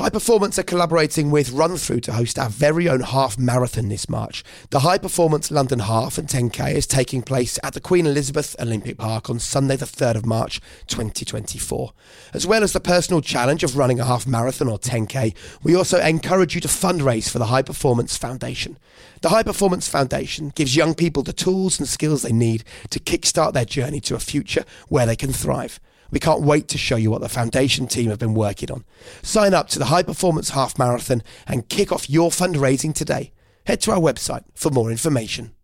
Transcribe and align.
High 0.00 0.08
Performance 0.08 0.58
are 0.58 0.62
collaborating 0.62 1.30
with 1.30 1.50
Run 1.50 1.76
Through 1.76 2.00
to 2.00 2.14
host 2.14 2.38
our 2.38 2.48
very 2.48 2.88
own 2.88 3.00
half 3.00 3.38
marathon 3.38 3.90
this 3.90 4.08
March. 4.08 4.42
The 4.70 4.78
High 4.78 4.96
Performance 4.96 5.50
London 5.50 5.80
Half 5.80 6.16
and 6.16 6.26
10K 6.26 6.72
is 6.72 6.86
taking 6.86 7.20
place 7.20 7.58
at 7.62 7.74
the 7.74 7.82
Queen 7.82 8.06
Elizabeth 8.06 8.56
Olympic 8.58 8.96
Park 8.96 9.28
on 9.28 9.38
Sunday, 9.38 9.76
the 9.76 9.84
3rd 9.84 10.14
of 10.14 10.24
March 10.24 10.58
2024. 10.86 11.92
As 12.32 12.46
well 12.46 12.62
as 12.62 12.72
the 12.72 12.80
personal 12.80 13.20
challenge 13.20 13.62
of 13.62 13.76
running 13.76 14.00
a 14.00 14.06
half 14.06 14.26
marathon 14.26 14.68
or 14.68 14.78
10K, 14.78 15.34
we 15.62 15.76
also 15.76 16.00
encourage 16.00 16.54
you 16.54 16.62
to 16.62 16.68
fundraise 16.68 17.28
for 17.28 17.38
the 17.38 17.48
High 17.48 17.60
Performance 17.60 18.16
Foundation. 18.16 18.78
The 19.20 19.28
High 19.28 19.42
Performance 19.42 19.86
Foundation 19.86 20.48
gives 20.54 20.74
young 20.74 20.94
people 20.94 21.22
the 21.22 21.34
tools 21.34 21.78
and 21.78 21.86
skills 21.86 22.22
they 22.22 22.32
need 22.32 22.64
to 22.88 23.00
kickstart 23.00 23.52
their 23.52 23.66
journey 23.66 24.00
to 24.00 24.14
a 24.14 24.18
future 24.18 24.64
where 24.88 25.04
they 25.04 25.14
can 25.14 25.34
thrive. 25.34 25.78
We 26.10 26.20
can't 26.20 26.42
wait 26.42 26.68
to 26.68 26.78
show 26.78 26.96
you 26.96 27.10
what 27.10 27.20
the 27.20 27.28
foundation 27.28 27.86
team 27.86 28.10
have 28.10 28.18
been 28.18 28.34
working 28.34 28.70
on. 28.70 28.84
Sign 29.22 29.54
up 29.54 29.68
to 29.68 29.78
the 29.78 29.86
High 29.86 30.02
Performance 30.02 30.50
Half 30.50 30.78
Marathon 30.78 31.22
and 31.46 31.68
kick 31.68 31.92
off 31.92 32.10
your 32.10 32.30
fundraising 32.30 32.94
today. 32.94 33.32
Head 33.66 33.80
to 33.82 33.92
our 33.92 34.00
website 34.00 34.44
for 34.54 34.70
more 34.70 34.90
information. 34.90 35.54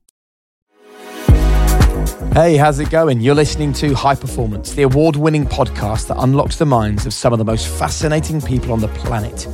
Hey, 2.33 2.57
how's 2.57 2.79
it 2.79 2.91
going? 2.91 3.23
You're 3.23 3.35
listening 3.35 3.73
to 3.75 3.95
High 3.95 4.15
Performance, 4.15 4.75
the 4.75 4.83
award 4.83 5.17
winning 5.17 5.47
podcast 5.47 6.09
that 6.09 6.19
unlocks 6.19 6.57
the 6.57 6.67
minds 6.67 7.07
of 7.07 7.15
some 7.15 7.33
of 7.33 7.39
the 7.39 7.45
most 7.45 7.67
fascinating 7.67 8.43
people 8.43 8.73
on 8.73 8.81
the 8.81 8.89
planet. 8.89 9.49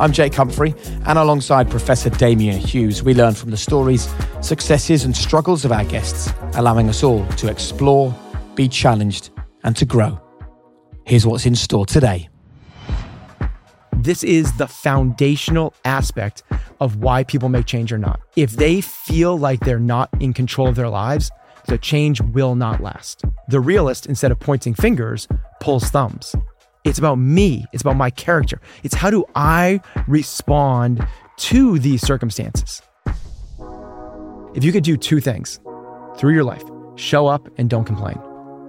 I'm 0.00 0.10
Jake 0.10 0.34
Humphrey, 0.34 0.74
and 1.06 1.16
alongside 1.16 1.70
Professor 1.70 2.10
Damian 2.10 2.58
Hughes, 2.58 3.04
we 3.04 3.14
learn 3.14 3.34
from 3.34 3.52
the 3.52 3.56
stories, 3.56 4.12
successes, 4.40 5.04
and 5.04 5.16
struggles 5.16 5.64
of 5.64 5.70
our 5.70 5.84
guests, 5.84 6.32
allowing 6.54 6.88
us 6.88 7.04
all 7.04 7.24
to 7.36 7.48
explore, 7.48 8.12
be 8.56 8.68
challenged, 8.68 9.30
and 9.62 9.76
to 9.76 9.84
grow. 9.84 10.20
Here's 11.06 11.26
what's 11.26 11.44
in 11.44 11.54
store 11.54 11.84
today. 11.84 12.30
This 13.92 14.24
is 14.24 14.56
the 14.56 14.66
foundational 14.66 15.74
aspect 15.84 16.42
of 16.80 16.96
why 16.96 17.24
people 17.24 17.50
make 17.50 17.66
change 17.66 17.92
or 17.92 17.98
not. 17.98 18.20
If 18.36 18.52
they 18.52 18.80
feel 18.80 19.38
like 19.38 19.60
they're 19.60 19.78
not 19.78 20.08
in 20.20 20.32
control 20.32 20.68
of 20.68 20.76
their 20.76 20.88
lives, 20.88 21.30
the 21.66 21.76
change 21.76 22.22
will 22.22 22.54
not 22.54 22.82
last. 22.82 23.22
The 23.48 23.60
realist, 23.60 24.06
instead 24.06 24.32
of 24.32 24.40
pointing 24.40 24.72
fingers, 24.72 25.28
pulls 25.60 25.84
thumbs. 25.90 26.34
It's 26.84 26.98
about 26.98 27.16
me, 27.16 27.66
it's 27.72 27.82
about 27.82 27.96
my 27.96 28.10
character. 28.10 28.60
It's 28.82 28.94
how 28.94 29.10
do 29.10 29.24
I 29.34 29.80
respond 30.06 31.06
to 31.36 31.78
these 31.78 32.00
circumstances? 32.00 32.80
If 34.54 34.64
you 34.64 34.72
could 34.72 34.84
do 34.84 34.96
two 34.96 35.20
things 35.20 35.60
through 36.16 36.32
your 36.32 36.44
life 36.44 36.64
show 36.96 37.26
up 37.26 37.48
and 37.58 37.68
don't 37.68 37.84
complain. 37.84 38.18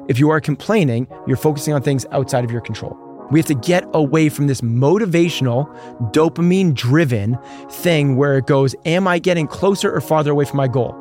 If 0.07 0.19
you 0.19 0.29
are 0.29 0.39
complaining, 0.39 1.07
you're 1.27 1.37
focusing 1.37 1.73
on 1.73 1.81
things 1.81 2.05
outside 2.11 2.43
of 2.43 2.51
your 2.51 2.61
control. 2.61 2.97
We 3.31 3.39
have 3.39 3.47
to 3.47 3.55
get 3.55 3.85
away 3.93 4.29
from 4.29 4.45
this 4.45 4.61
motivational, 4.61 5.65
dopamine 6.11 6.75
driven 6.75 7.39
thing 7.71 8.17
where 8.17 8.37
it 8.37 8.45
goes, 8.45 8.75
Am 8.85 9.07
I 9.07 9.17
getting 9.17 9.47
closer 9.47 9.91
or 9.91 9.99
farther 9.99 10.31
away 10.31 10.45
from 10.45 10.57
my 10.57 10.67
goal? 10.67 10.95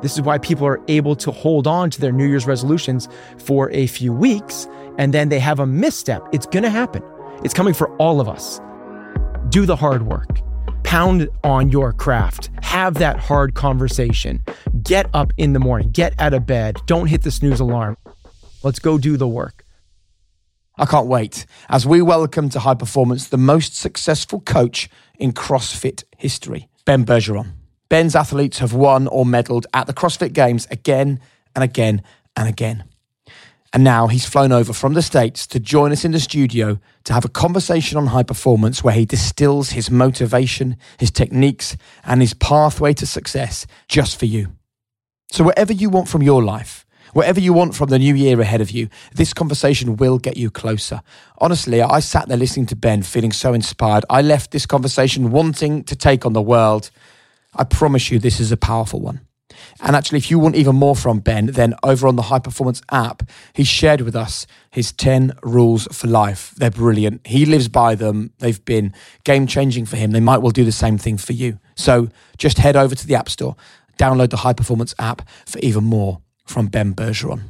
This 0.00 0.14
is 0.14 0.22
why 0.22 0.38
people 0.38 0.66
are 0.66 0.80
able 0.86 1.16
to 1.16 1.32
hold 1.32 1.66
on 1.66 1.90
to 1.90 2.00
their 2.00 2.12
New 2.12 2.26
Year's 2.26 2.46
resolutions 2.46 3.08
for 3.38 3.70
a 3.72 3.86
few 3.86 4.12
weeks 4.12 4.68
and 4.98 5.12
then 5.12 5.28
they 5.28 5.40
have 5.40 5.58
a 5.58 5.66
misstep. 5.66 6.22
It's 6.32 6.46
going 6.46 6.62
to 6.62 6.70
happen. 6.70 7.02
It's 7.42 7.54
coming 7.54 7.74
for 7.74 7.94
all 7.96 8.20
of 8.20 8.28
us. 8.28 8.60
Do 9.48 9.66
the 9.66 9.76
hard 9.76 10.06
work. 10.06 10.40
Pound 10.84 11.28
on 11.42 11.70
your 11.70 11.92
craft. 11.92 12.50
Have 12.62 12.94
that 12.94 13.18
hard 13.18 13.54
conversation. 13.54 14.42
Get 14.82 15.08
up 15.12 15.32
in 15.38 15.54
the 15.54 15.58
morning. 15.58 15.90
Get 15.90 16.14
out 16.20 16.34
of 16.34 16.46
bed. 16.46 16.76
Don't 16.86 17.06
hit 17.06 17.22
the 17.22 17.30
snooze 17.30 17.60
alarm. 17.60 17.96
Let's 18.64 18.78
go 18.78 18.96
do 18.96 19.18
the 19.18 19.28
work. 19.28 19.66
I 20.78 20.86
can't 20.86 21.06
wait 21.06 21.44
as 21.68 21.86
we 21.86 22.00
welcome 22.00 22.48
to 22.48 22.60
high 22.60 22.74
performance 22.74 23.28
the 23.28 23.36
most 23.36 23.76
successful 23.76 24.40
coach 24.40 24.88
in 25.18 25.32
CrossFit 25.32 26.04
history, 26.16 26.70
Ben 26.86 27.04
Bergeron. 27.04 27.52
Ben's 27.90 28.16
athletes 28.16 28.60
have 28.60 28.72
won 28.72 29.06
or 29.06 29.26
medaled 29.26 29.66
at 29.74 29.86
the 29.86 29.92
CrossFit 29.92 30.32
Games 30.32 30.66
again 30.70 31.20
and 31.54 31.62
again 31.62 32.02
and 32.34 32.48
again. 32.48 32.84
And 33.74 33.84
now 33.84 34.06
he's 34.06 34.24
flown 34.24 34.50
over 34.50 34.72
from 34.72 34.94
the 34.94 35.02
States 35.02 35.46
to 35.48 35.60
join 35.60 35.92
us 35.92 36.06
in 36.06 36.12
the 36.12 36.20
studio 36.20 36.80
to 37.04 37.12
have 37.12 37.26
a 37.26 37.28
conversation 37.28 37.98
on 37.98 38.06
high 38.06 38.22
performance 38.22 38.82
where 38.82 38.94
he 38.94 39.04
distills 39.04 39.70
his 39.70 39.90
motivation, 39.90 40.78
his 40.98 41.10
techniques, 41.10 41.76
and 42.02 42.22
his 42.22 42.32
pathway 42.32 42.94
to 42.94 43.06
success 43.06 43.66
just 43.88 44.18
for 44.18 44.24
you. 44.24 44.54
So, 45.30 45.44
whatever 45.44 45.72
you 45.74 45.90
want 45.90 46.08
from 46.08 46.22
your 46.22 46.42
life, 46.42 46.83
Whatever 47.14 47.38
you 47.38 47.52
want 47.52 47.76
from 47.76 47.90
the 47.90 47.98
new 48.00 48.12
year 48.12 48.40
ahead 48.40 48.60
of 48.60 48.72
you, 48.72 48.88
this 49.14 49.32
conversation 49.32 49.96
will 49.96 50.18
get 50.18 50.36
you 50.36 50.50
closer. 50.50 51.00
Honestly, 51.38 51.80
I 51.80 52.00
sat 52.00 52.26
there 52.26 52.36
listening 52.36 52.66
to 52.66 52.76
Ben, 52.76 53.02
feeling 53.02 53.30
so 53.30 53.54
inspired. 53.54 54.04
I 54.10 54.20
left 54.20 54.50
this 54.50 54.66
conversation 54.66 55.30
wanting 55.30 55.84
to 55.84 55.94
take 55.94 56.26
on 56.26 56.32
the 56.32 56.42
world. 56.42 56.90
I 57.54 57.62
promise 57.62 58.10
you, 58.10 58.18
this 58.18 58.40
is 58.40 58.50
a 58.50 58.56
powerful 58.56 58.98
one. 58.98 59.20
And 59.80 59.94
actually, 59.94 60.18
if 60.18 60.28
you 60.28 60.40
want 60.40 60.56
even 60.56 60.74
more 60.74 60.96
from 60.96 61.20
Ben, 61.20 61.46
then 61.46 61.74
over 61.84 62.08
on 62.08 62.16
the 62.16 62.22
High 62.22 62.40
Performance 62.40 62.82
app, 62.90 63.22
he 63.52 63.62
shared 63.62 64.00
with 64.00 64.16
us 64.16 64.48
his 64.72 64.90
10 64.90 65.34
rules 65.44 65.86
for 65.92 66.08
life. 66.08 66.52
They're 66.56 66.72
brilliant. 66.72 67.24
He 67.28 67.46
lives 67.46 67.68
by 67.68 67.94
them. 67.94 68.32
They've 68.40 68.64
been 68.64 68.92
game 69.22 69.46
changing 69.46 69.86
for 69.86 69.96
him. 69.96 70.10
They 70.10 70.18
might 70.18 70.38
well 70.38 70.50
do 70.50 70.64
the 70.64 70.72
same 70.72 70.98
thing 70.98 71.18
for 71.18 71.32
you. 71.32 71.60
So 71.76 72.08
just 72.38 72.58
head 72.58 72.74
over 72.74 72.96
to 72.96 73.06
the 73.06 73.14
App 73.14 73.28
Store, 73.28 73.54
download 74.00 74.30
the 74.30 74.38
High 74.38 74.52
Performance 74.52 74.96
app 74.98 75.22
for 75.46 75.60
even 75.60 75.84
more 75.84 76.20
from 76.44 76.66
Ben 76.66 76.94
Bergeron. 76.94 77.42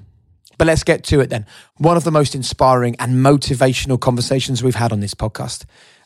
But 0.58 0.66
let's 0.66 0.84
get 0.84 1.04
to 1.04 1.20
it 1.20 1.30
then. 1.30 1.46
One 1.78 1.96
of 1.96 2.04
the 2.04 2.10
most 2.10 2.34
inspiring 2.34 2.96
and 2.98 3.14
motivational 3.14 4.00
conversations 4.00 4.62
we've 4.62 4.74
had 4.74 4.92
on 4.92 5.00
this 5.00 5.14
podcast 5.14 5.64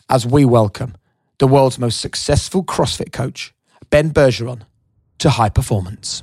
as 0.09 0.27
we 0.27 0.45
welcome 0.45 0.97
the 1.39 1.47
world's 1.47 1.79
most 1.79 2.01
successful 2.01 2.65
CrossFit 2.65 3.13
coach, 3.13 3.53
Ben 3.91 4.11
Bergeron, 4.11 4.63
to 5.19 5.31
high 5.31 5.49
performance. 5.49 6.23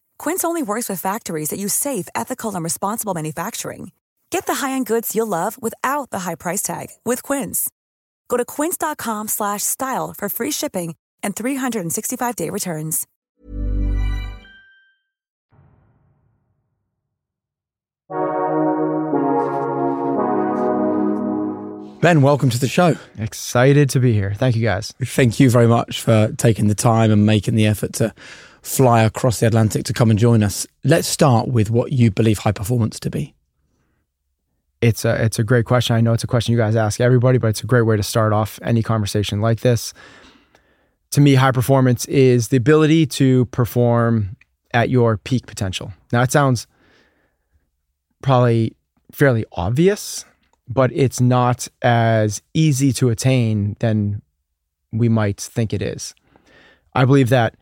Quince 0.21 0.43
only 0.43 0.61
works 0.61 0.87
with 0.87 1.01
factories 1.01 1.49
that 1.49 1.57
use 1.57 1.73
safe, 1.73 2.07
ethical, 2.13 2.53
and 2.53 2.63
responsible 2.63 3.15
manufacturing. 3.15 3.91
Get 4.29 4.45
the 4.45 4.53
high-end 4.53 4.85
goods 4.85 5.15
you'll 5.15 5.25
love 5.25 5.57
without 5.59 6.11
the 6.11 6.19
high 6.19 6.35
price 6.35 6.61
tag 6.61 6.89
with 7.03 7.23
Quince. 7.23 7.71
Go 8.29 8.37
to 8.37 8.45
quince.com/style 8.45 10.13
for 10.15 10.29
free 10.29 10.51
shipping 10.51 10.93
and 11.23 11.35
365-day 11.35 12.51
returns. 12.51 13.07
Ben, 22.01 22.21
welcome 22.21 22.51
to 22.51 22.59
the 22.59 22.67
show. 22.67 22.95
Excited 23.17 23.89
to 23.89 23.99
be 23.99 24.13
here. 24.13 24.33
Thank 24.35 24.55
you 24.55 24.61
guys. 24.61 24.93
Thank 25.03 25.39
you 25.39 25.49
very 25.49 25.67
much 25.67 26.01
for 26.01 26.31
taking 26.37 26.67
the 26.67 26.75
time 26.75 27.09
and 27.09 27.25
making 27.25 27.55
the 27.55 27.65
effort 27.65 27.93
to 27.93 28.13
fly 28.61 29.03
across 29.03 29.39
the 29.39 29.47
Atlantic 29.47 29.85
to 29.85 29.93
come 29.93 30.09
and 30.09 30.19
join 30.19 30.43
us. 30.43 30.67
Let's 30.83 31.07
start 31.07 31.47
with 31.47 31.69
what 31.69 31.91
you 31.91 32.11
believe 32.11 32.39
high 32.39 32.51
performance 32.51 32.99
to 33.01 33.09
be. 33.09 33.33
It's 34.81 35.05
a 35.05 35.23
it's 35.23 35.37
a 35.37 35.43
great 35.43 35.65
question. 35.65 35.95
I 35.95 36.01
know 36.01 36.13
it's 36.13 36.23
a 36.23 36.27
question 36.27 36.53
you 36.53 36.57
guys 36.57 36.75
ask 36.75 36.99
everybody, 36.99 37.37
but 37.37 37.47
it's 37.47 37.63
a 37.63 37.67
great 37.67 37.83
way 37.83 37.97
to 37.97 38.03
start 38.03 38.33
off 38.33 38.59
any 38.63 38.81
conversation 38.81 39.39
like 39.39 39.59
this. 39.59 39.93
To 41.11 41.21
me, 41.21 41.35
high 41.35 41.51
performance 41.51 42.05
is 42.05 42.47
the 42.47 42.57
ability 42.57 43.05
to 43.07 43.45
perform 43.47 44.37
at 44.73 44.89
your 44.89 45.17
peak 45.17 45.45
potential. 45.45 45.91
Now, 46.11 46.21
it 46.21 46.31
sounds 46.31 46.67
probably 48.23 48.75
fairly 49.11 49.45
obvious, 49.51 50.25
but 50.67 50.91
it's 50.93 51.19
not 51.19 51.67
as 51.81 52.41
easy 52.53 52.93
to 52.93 53.09
attain 53.09 53.75
than 53.79 54.21
we 54.91 55.09
might 55.09 55.39
think 55.39 55.73
it 55.73 55.81
is. 55.81 56.15
I 56.93 57.05
believe 57.05 57.29
that 57.29 57.55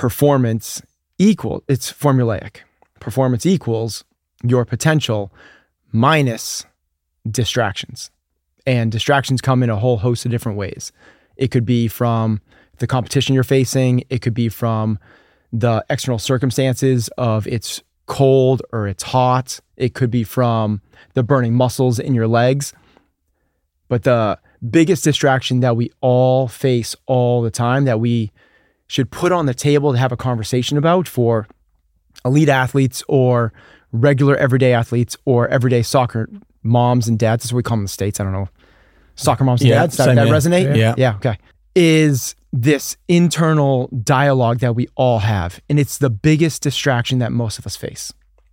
performance 0.00 0.80
equal 1.18 1.62
it's 1.68 1.92
formulaic. 1.92 2.60
Performance 3.00 3.44
equals 3.44 4.02
your 4.42 4.64
potential 4.64 5.30
minus 5.92 6.64
distractions. 7.30 8.10
And 8.66 8.90
distractions 8.90 9.42
come 9.42 9.62
in 9.62 9.68
a 9.68 9.76
whole 9.76 9.98
host 9.98 10.24
of 10.24 10.30
different 10.30 10.56
ways. 10.56 10.90
It 11.36 11.50
could 11.50 11.66
be 11.66 11.86
from 11.86 12.40
the 12.78 12.86
competition 12.86 13.34
you're 13.34 13.44
facing, 13.44 14.04
it 14.08 14.22
could 14.22 14.32
be 14.32 14.48
from 14.48 14.98
the 15.52 15.84
external 15.90 16.18
circumstances 16.18 17.10
of 17.18 17.46
it's 17.46 17.82
cold 18.06 18.62
or 18.72 18.88
it's 18.88 19.02
hot, 19.02 19.60
it 19.76 19.92
could 19.92 20.10
be 20.10 20.24
from 20.24 20.80
the 21.12 21.22
burning 21.22 21.52
muscles 21.52 21.98
in 21.98 22.14
your 22.14 22.26
legs. 22.26 22.72
But 23.88 24.04
the 24.04 24.38
biggest 24.70 25.04
distraction 25.04 25.60
that 25.60 25.76
we 25.76 25.90
all 26.00 26.48
face 26.48 26.96
all 27.04 27.42
the 27.42 27.50
time 27.50 27.84
that 27.84 28.00
we 28.00 28.32
should 28.90 29.10
put 29.10 29.30
on 29.30 29.46
the 29.46 29.54
table 29.54 29.92
to 29.92 29.98
have 29.98 30.10
a 30.10 30.16
conversation 30.16 30.76
about 30.76 31.06
for 31.06 31.46
elite 32.24 32.48
athletes 32.48 33.04
or 33.06 33.52
regular 33.92 34.36
everyday 34.36 34.72
athletes 34.72 35.16
or 35.24 35.46
everyday 35.48 35.80
soccer 35.80 36.28
moms 36.64 37.06
and 37.06 37.16
dads. 37.16 37.44
That's 37.44 37.52
what 37.52 37.58
we 37.58 37.62
call 37.62 37.76
them 37.76 37.82
in 37.82 37.84
the 37.84 37.90
States. 37.90 38.18
I 38.18 38.24
don't 38.24 38.32
know. 38.32 38.48
Soccer 39.14 39.44
moms 39.44 39.60
and 39.60 39.70
Yeah, 39.70 39.80
dads. 39.82 39.96
That, 39.96 40.16
that 40.16 40.26
resonate? 40.26 40.76
Yeah. 40.76 40.94
Yeah. 40.98 41.14
Okay. 41.16 41.38
Is 41.76 42.34
this 42.52 42.96
internal 43.06 43.86
dialogue 44.02 44.58
that 44.58 44.74
we 44.74 44.88
all 44.96 45.20
have. 45.20 45.60
And 45.68 45.78
it's 45.78 45.98
the 45.98 46.10
biggest 46.10 46.62
distraction 46.62 47.20
that 47.20 47.30
most 47.30 47.58
of 47.58 47.66
us 47.66 47.76
face. 47.76 48.12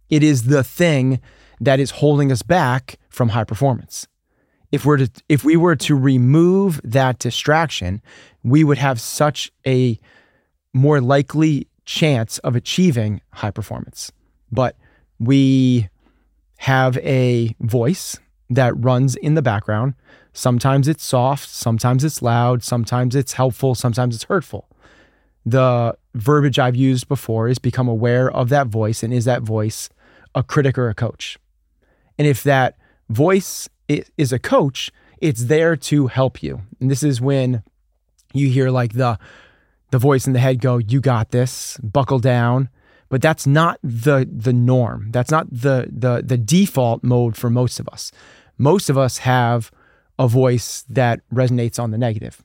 It 0.09 0.21
is 0.23 0.43
the 0.43 0.63
thing 0.63 1.19
that 1.59 1.79
is 1.79 1.91
holding 1.91 2.31
us 2.31 2.43
back 2.43 2.99
from 3.09 3.29
high 3.29 3.43
performance. 3.43 4.07
If 4.71 4.85
we're 4.85 4.97
to 4.97 5.09
if 5.29 5.43
we 5.43 5.55
were 5.55 5.75
to 5.77 5.95
remove 5.95 6.79
that 6.83 7.19
distraction, 7.19 8.01
we 8.43 8.63
would 8.63 8.77
have 8.77 9.01
such 9.01 9.51
a 9.65 9.97
more 10.77 11.01
likely 11.01 11.67
chance 11.85 12.37
of 12.39 12.55
achieving 12.55 13.21
high 13.33 13.51
performance. 13.51 14.11
But 14.51 14.75
we 15.19 15.89
have 16.57 16.97
a 16.97 17.55
voice 17.59 18.17
that 18.49 18.73
runs 18.77 19.15
in 19.15 19.33
the 19.33 19.41
background. 19.41 19.95
Sometimes 20.33 20.87
it's 20.87 21.03
soft, 21.03 21.49
sometimes 21.49 22.03
it's 22.03 22.21
loud, 22.21 22.63
sometimes 22.63 23.15
it's 23.15 23.33
helpful, 23.33 23.75
sometimes 23.75 24.15
it's 24.15 24.25
hurtful. 24.25 24.69
The 25.45 25.97
verbiage 26.13 26.59
I've 26.59 26.75
used 26.75 27.07
before 27.07 27.47
is 27.47 27.57
become 27.57 27.87
aware 27.87 28.29
of 28.31 28.49
that 28.49 28.67
voice 28.67 29.01
and 29.01 29.13
is 29.13 29.25
that 29.25 29.41
voice 29.41 29.89
a 30.35 30.43
critic 30.43 30.77
or 30.77 30.89
a 30.89 30.93
coach? 30.93 31.37
And 32.17 32.27
if 32.27 32.43
that 32.43 32.77
voice 33.09 33.67
is 33.87 34.31
a 34.31 34.39
coach, 34.39 34.91
it's 35.19 35.45
there 35.45 35.75
to 35.75 36.07
help 36.07 36.43
you. 36.43 36.61
And 36.79 36.91
this 36.91 37.03
is 37.03 37.19
when 37.21 37.63
you 38.33 38.49
hear 38.49 38.69
like 38.69 38.93
the 38.93 39.17
the 39.91 39.97
voice 39.97 40.27
in 40.27 40.33
the 40.33 40.39
head 40.39 40.61
go, 40.61 40.77
"You 40.77 41.01
got 41.01 41.31
this. 41.31 41.77
Buckle 41.77 42.19
down." 42.19 42.69
But 43.09 43.21
that's 43.21 43.47
not 43.47 43.79
the 43.81 44.29
the 44.29 44.53
norm. 44.53 45.11
That's 45.11 45.31
not 45.31 45.47
the 45.49 45.87
the 45.89 46.21
the 46.25 46.37
default 46.37 47.03
mode 47.03 47.37
for 47.37 47.49
most 47.49 47.79
of 47.79 47.87
us. 47.89 48.11
Most 48.57 48.89
of 48.89 48.97
us 48.97 49.19
have 49.19 49.71
a 50.19 50.27
voice 50.27 50.83
that 50.89 51.21
resonates 51.33 51.79
on 51.79 51.91
the 51.91 51.97
negative, 51.97 52.43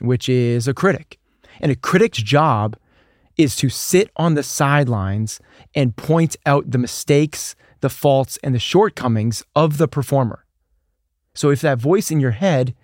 which 0.00 0.28
is 0.28 0.68
a 0.68 0.74
critic. 0.74 1.18
And 1.60 1.72
a 1.72 1.76
critic's 1.76 2.18
job 2.18 2.76
is 3.36 3.56
to 3.56 3.68
sit 3.68 4.10
on 4.16 4.34
the 4.34 4.42
sidelines 4.42 5.40
and 5.74 5.96
point 5.96 6.36
out 6.44 6.70
the 6.70 6.78
mistakes, 6.78 7.56
the 7.80 7.88
faults, 7.88 8.38
and 8.42 8.54
the 8.54 8.58
shortcomings 8.58 9.42
of 9.54 9.78
the 9.78 9.88
performer. 9.88 10.44
So 11.34 11.50
if 11.50 11.60
that 11.60 11.78
voice 11.78 12.10
in 12.10 12.20
your 12.20 12.32
head 12.32 12.74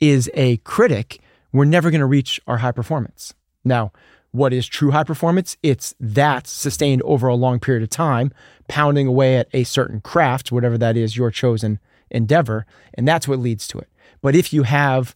is 0.00 0.30
a 0.34 0.56
critic, 0.58 1.20
we're 1.52 1.66
never 1.66 1.90
going 1.90 2.00
to 2.00 2.06
reach 2.06 2.40
our 2.46 2.58
high 2.58 2.72
performance. 2.72 3.34
Now, 3.68 3.92
what 4.32 4.52
is 4.52 4.66
true 4.66 4.90
high 4.90 5.04
performance? 5.04 5.56
It's 5.62 5.94
that 6.00 6.46
sustained 6.46 7.02
over 7.02 7.28
a 7.28 7.34
long 7.34 7.60
period 7.60 7.82
of 7.82 7.90
time, 7.90 8.32
pounding 8.68 9.06
away 9.06 9.36
at 9.36 9.48
a 9.52 9.64
certain 9.64 10.00
craft, 10.00 10.52
whatever 10.52 10.76
that 10.78 10.96
is, 10.96 11.16
your 11.16 11.30
chosen 11.30 11.78
endeavor. 12.10 12.66
And 12.94 13.06
that's 13.06 13.26
what 13.26 13.38
leads 13.38 13.66
to 13.68 13.78
it. 13.78 13.88
But 14.20 14.34
if 14.34 14.52
you 14.52 14.64
have, 14.64 15.14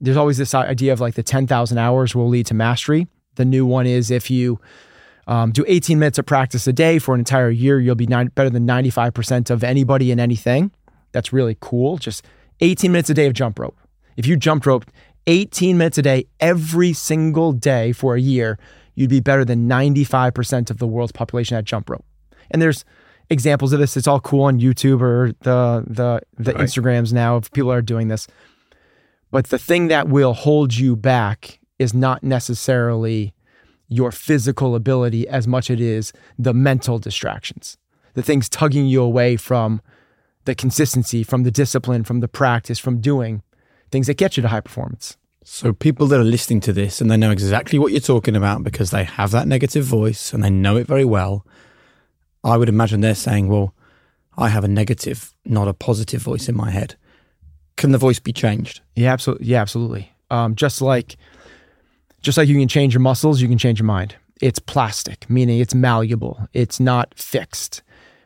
there's 0.00 0.16
always 0.16 0.38
this 0.38 0.54
idea 0.54 0.92
of 0.92 1.00
like 1.00 1.14
the 1.14 1.22
10,000 1.22 1.78
hours 1.78 2.14
will 2.14 2.28
lead 2.28 2.46
to 2.46 2.54
mastery. 2.54 3.08
The 3.34 3.44
new 3.44 3.66
one 3.66 3.86
is 3.86 4.10
if 4.10 4.30
you 4.30 4.60
um, 5.26 5.50
do 5.50 5.64
18 5.66 5.98
minutes 5.98 6.18
of 6.18 6.26
practice 6.26 6.66
a 6.66 6.72
day 6.72 6.98
for 6.98 7.14
an 7.14 7.20
entire 7.20 7.50
year, 7.50 7.80
you'll 7.80 7.94
be 7.94 8.06
nine, 8.06 8.28
better 8.28 8.50
than 8.50 8.66
95% 8.66 9.50
of 9.50 9.64
anybody 9.64 10.10
in 10.10 10.20
anything. 10.20 10.70
That's 11.12 11.32
really 11.32 11.56
cool. 11.60 11.98
Just 11.98 12.24
18 12.60 12.92
minutes 12.92 13.10
a 13.10 13.14
day 13.14 13.26
of 13.26 13.32
jump 13.32 13.58
rope. 13.58 13.76
If 14.16 14.26
you 14.26 14.36
jump 14.36 14.64
rope 14.66 14.86
18 15.26 15.76
minutes 15.76 15.98
a 15.98 16.02
day 16.02 16.26
every 16.40 16.92
single 16.92 17.52
day 17.52 17.92
for 17.92 18.14
a 18.14 18.20
year, 18.20 18.58
you'd 18.94 19.10
be 19.10 19.20
better 19.20 19.44
than 19.44 19.68
95% 19.68 20.70
of 20.70 20.78
the 20.78 20.86
world's 20.86 21.12
population 21.12 21.56
at 21.56 21.64
jump 21.64 21.90
rope. 21.90 22.04
And 22.50 22.62
there's 22.62 22.84
examples 23.30 23.72
of 23.72 23.80
this. 23.80 23.96
It's 23.96 24.06
all 24.06 24.20
cool 24.20 24.44
on 24.44 24.60
YouTube 24.60 25.00
or 25.00 25.32
the 25.40 25.84
the 25.86 26.20
the 26.38 26.52
Instagrams 26.52 27.12
now 27.12 27.36
of 27.36 27.50
people 27.52 27.72
are 27.72 27.82
doing 27.82 28.08
this. 28.08 28.26
But 29.30 29.48
the 29.48 29.58
thing 29.58 29.88
that 29.88 30.08
will 30.08 30.32
hold 30.32 30.74
you 30.74 30.96
back 30.96 31.58
is 31.78 31.92
not 31.92 32.22
necessarily 32.22 33.34
your 33.88 34.10
physical 34.10 34.74
ability 34.74 35.28
as 35.28 35.46
much 35.46 35.70
as 35.70 35.74
it 35.74 35.80
is 35.80 36.12
the 36.38 36.54
mental 36.54 36.98
distractions. 36.98 37.76
The 38.14 38.22
things 38.22 38.48
tugging 38.48 38.86
you 38.86 39.02
away 39.02 39.36
from 39.36 39.80
the 40.44 40.54
consistency, 40.54 41.22
from 41.22 41.42
the 41.42 41.50
discipline, 41.50 42.04
from 42.04 42.20
the 42.20 42.28
practice, 42.28 42.78
from 42.78 43.00
doing 43.00 43.42
things 43.96 44.08
that 44.08 44.18
get 44.18 44.36
you 44.36 44.42
to 44.42 44.48
high 44.48 44.60
performance. 44.60 45.16
So 45.42 45.72
people 45.72 46.06
that 46.08 46.20
are 46.20 46.24
listening 46.24 46.60
to 46.62 46.72
this 46.72 47.00
and 47.00 47.10
they 47.10 47.16
know 47.16 47.30
exactly 47.30 47.78
what 47.78 47.92
you're 47.92 48.00
talking 48.00 48.36
about 48.36 48.62
because 48.62 48.90
they 48.90 49.04
have 49.04 49.30
that 49.30 49.48
negative 49.48 49.84
voice 49.84 50.34
and 50.34 50.44
they 50.44 50.50
know 50.50 50.76
it 50.76 50.86
very 50.86 51.04
well. 51.04 51.46
I 52.44 52.58
would 52.58 52.68
imagine 52.68 53.00
they're 53.00 53.14
saying, 53.14 53.48
well, 53.48 53.74
I 54.36 54.50
have 54.50 54.64
a 54.64 54.68
negative, 54.68 55.32
not 55.46 55.66
a 55.66 55.72
positive 55.72 56.20
voice 56.20 56.46
in 56.46 56.54
my 56.54 56.70
head. 56.70 56.96
Can 57.78 57.92
the 57.92 57.98
voice 57.98 58.18
be 58.18 58.34
changed? 58.34 58.82
Yeah, 58.94 59.14
absolutely. 59.14 59.46
Yeah, 59.46 59.62
absolutely. 59.62 60.12
Um, 60.30 60.56
just 60.56 60.82
like, 60.82 61.16
just 62.20 62.36
like 62.36 62.48
you 62.48 62.58
can 62.58 62.68
change 62.68 62.92
your 62.92 63.00
muscles, 63.00 63.40
you 63.40 63.48
can 63.48 63.56
change 63.56 63.78
your 63.78 63.86
mind. 63.86 64.14
It's 64.42 64.58
plastic, 64.58 65.30
meaning 65.30 65.58
it's 65.60 65.74
malleable. 65.74 66.48
It's 66.52 66.78
not 66.78 67.14
fixed. 67.16 67.82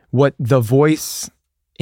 What 0.09 0.35
the 0.37 0.59
voice 0.59 1.29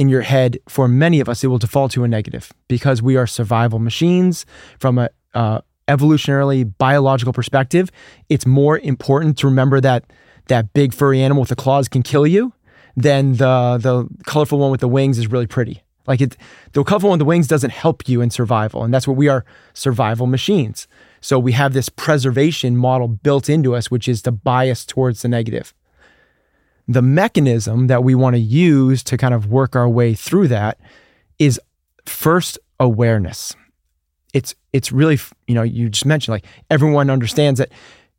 in 0.00 0.08
your 0.08 0.22
head, 0.22 0.58
for 0.66 0.88
many 0.88 1.20
of 1.20 1.28
us, 1.28 1.44
it 1.44 1.48
will 1.48 1.58
default 1.58 1.92
to 1.92 2.04
a 2.04 2.08
negative 2.08 2.50
because 2.68 3.02
we 3.02 3.16
are 3.16 3.26
survival 3.26 3.78
machines. 3.78 4.46
From 4.78 4.96
a 4.96 5.10
uh, 5.34 5.60
evolutionarily 5.88 6.72
biological 6.78 7.34
perspective, 7.34 7.90
it's 8.30 8.46
more 8.46 8.78
important 8.78 9.36
to 9.36 9.46
remember 9.46 9.78
that 9.82 10.10
that 10.46 10.72
big 10.72 10.94
furry 10.94 11.20
animal 11.20 11.42
with 11.42 11.50
the 11.50 11.54
claws 11.54 11.86
can 11.86 12.02
kill 12.02 12.26
you 12.26 12.54
than 12.96 13.34
the 13.34 13.78
the 13.78 14.08
colorful 14.24 14.58
one 14.58 14.70
with 14.70 14.80
the 14.80 14.88
wings 14.88 15.18
is 15.18 15.26
really 15.26 15.46
pretty. 15.46 15.82
Like 16.06 16.22
it, 16.22 16.34
the 16.72 16.82
colorful 16.82 17.10
one 17.10 17.18
with 17.18 17.26
the 17.26 17.32
wings 17.32 17.46
doesn't 17.46 17.70
help 17.70 18.08
you 18.08 18.22
in 18.22 18.30
survival, 18.30 18.82
and 18.82 18.94
that's 18.94 19.06
what 19.06 19.18
we 19.18 19.28
are 19.28 19.44
survival 19.74 20.26
machines. 20.26 20.88
So 21.20 21.38
we 21.38 21.52
have 21.52 21.74
this 21.74 21.90
preservation 21.90 22.74
model 22.74 23.06
built 23.06 23.50
into 23.50 23.76
us, 23.76 23.90
which 23.90 24.08
is 24.08 24.22
the 24.22 24.32
bias 24.32 24.86
towards 24.86 25.20
the 25.20 25.28
negative. 25.28 25.74
The 26.90 27.02
mechanism 27.02 27.86
that 27.86 28.02
we 28.02 28.16
want 28.16 28.34
to 28.34 28.40
use 28.40 29.04
to 29.04 29.16
kind 29.16 29.32
of 29.32 29.46
work 29.46 29.76
our 29.76 29.88
way 29.88 30.14
through 30.14 30.48
that 30.48 30.78
is 31.38 31.60
first 32.04 32.58
awareness. 32.80 33.54
It's 34.34 34.54
it's 34.72 34.90
really 34.90 35.18
you 35.46 35.54
know 35.54 35.62
you 35.62 35.88
just 35.88 36.04
mentioned 36.04 36.32
like 36.32 36.44
everyone 36.68 37.08
understands 37.08 37.58
that 37.58 37.70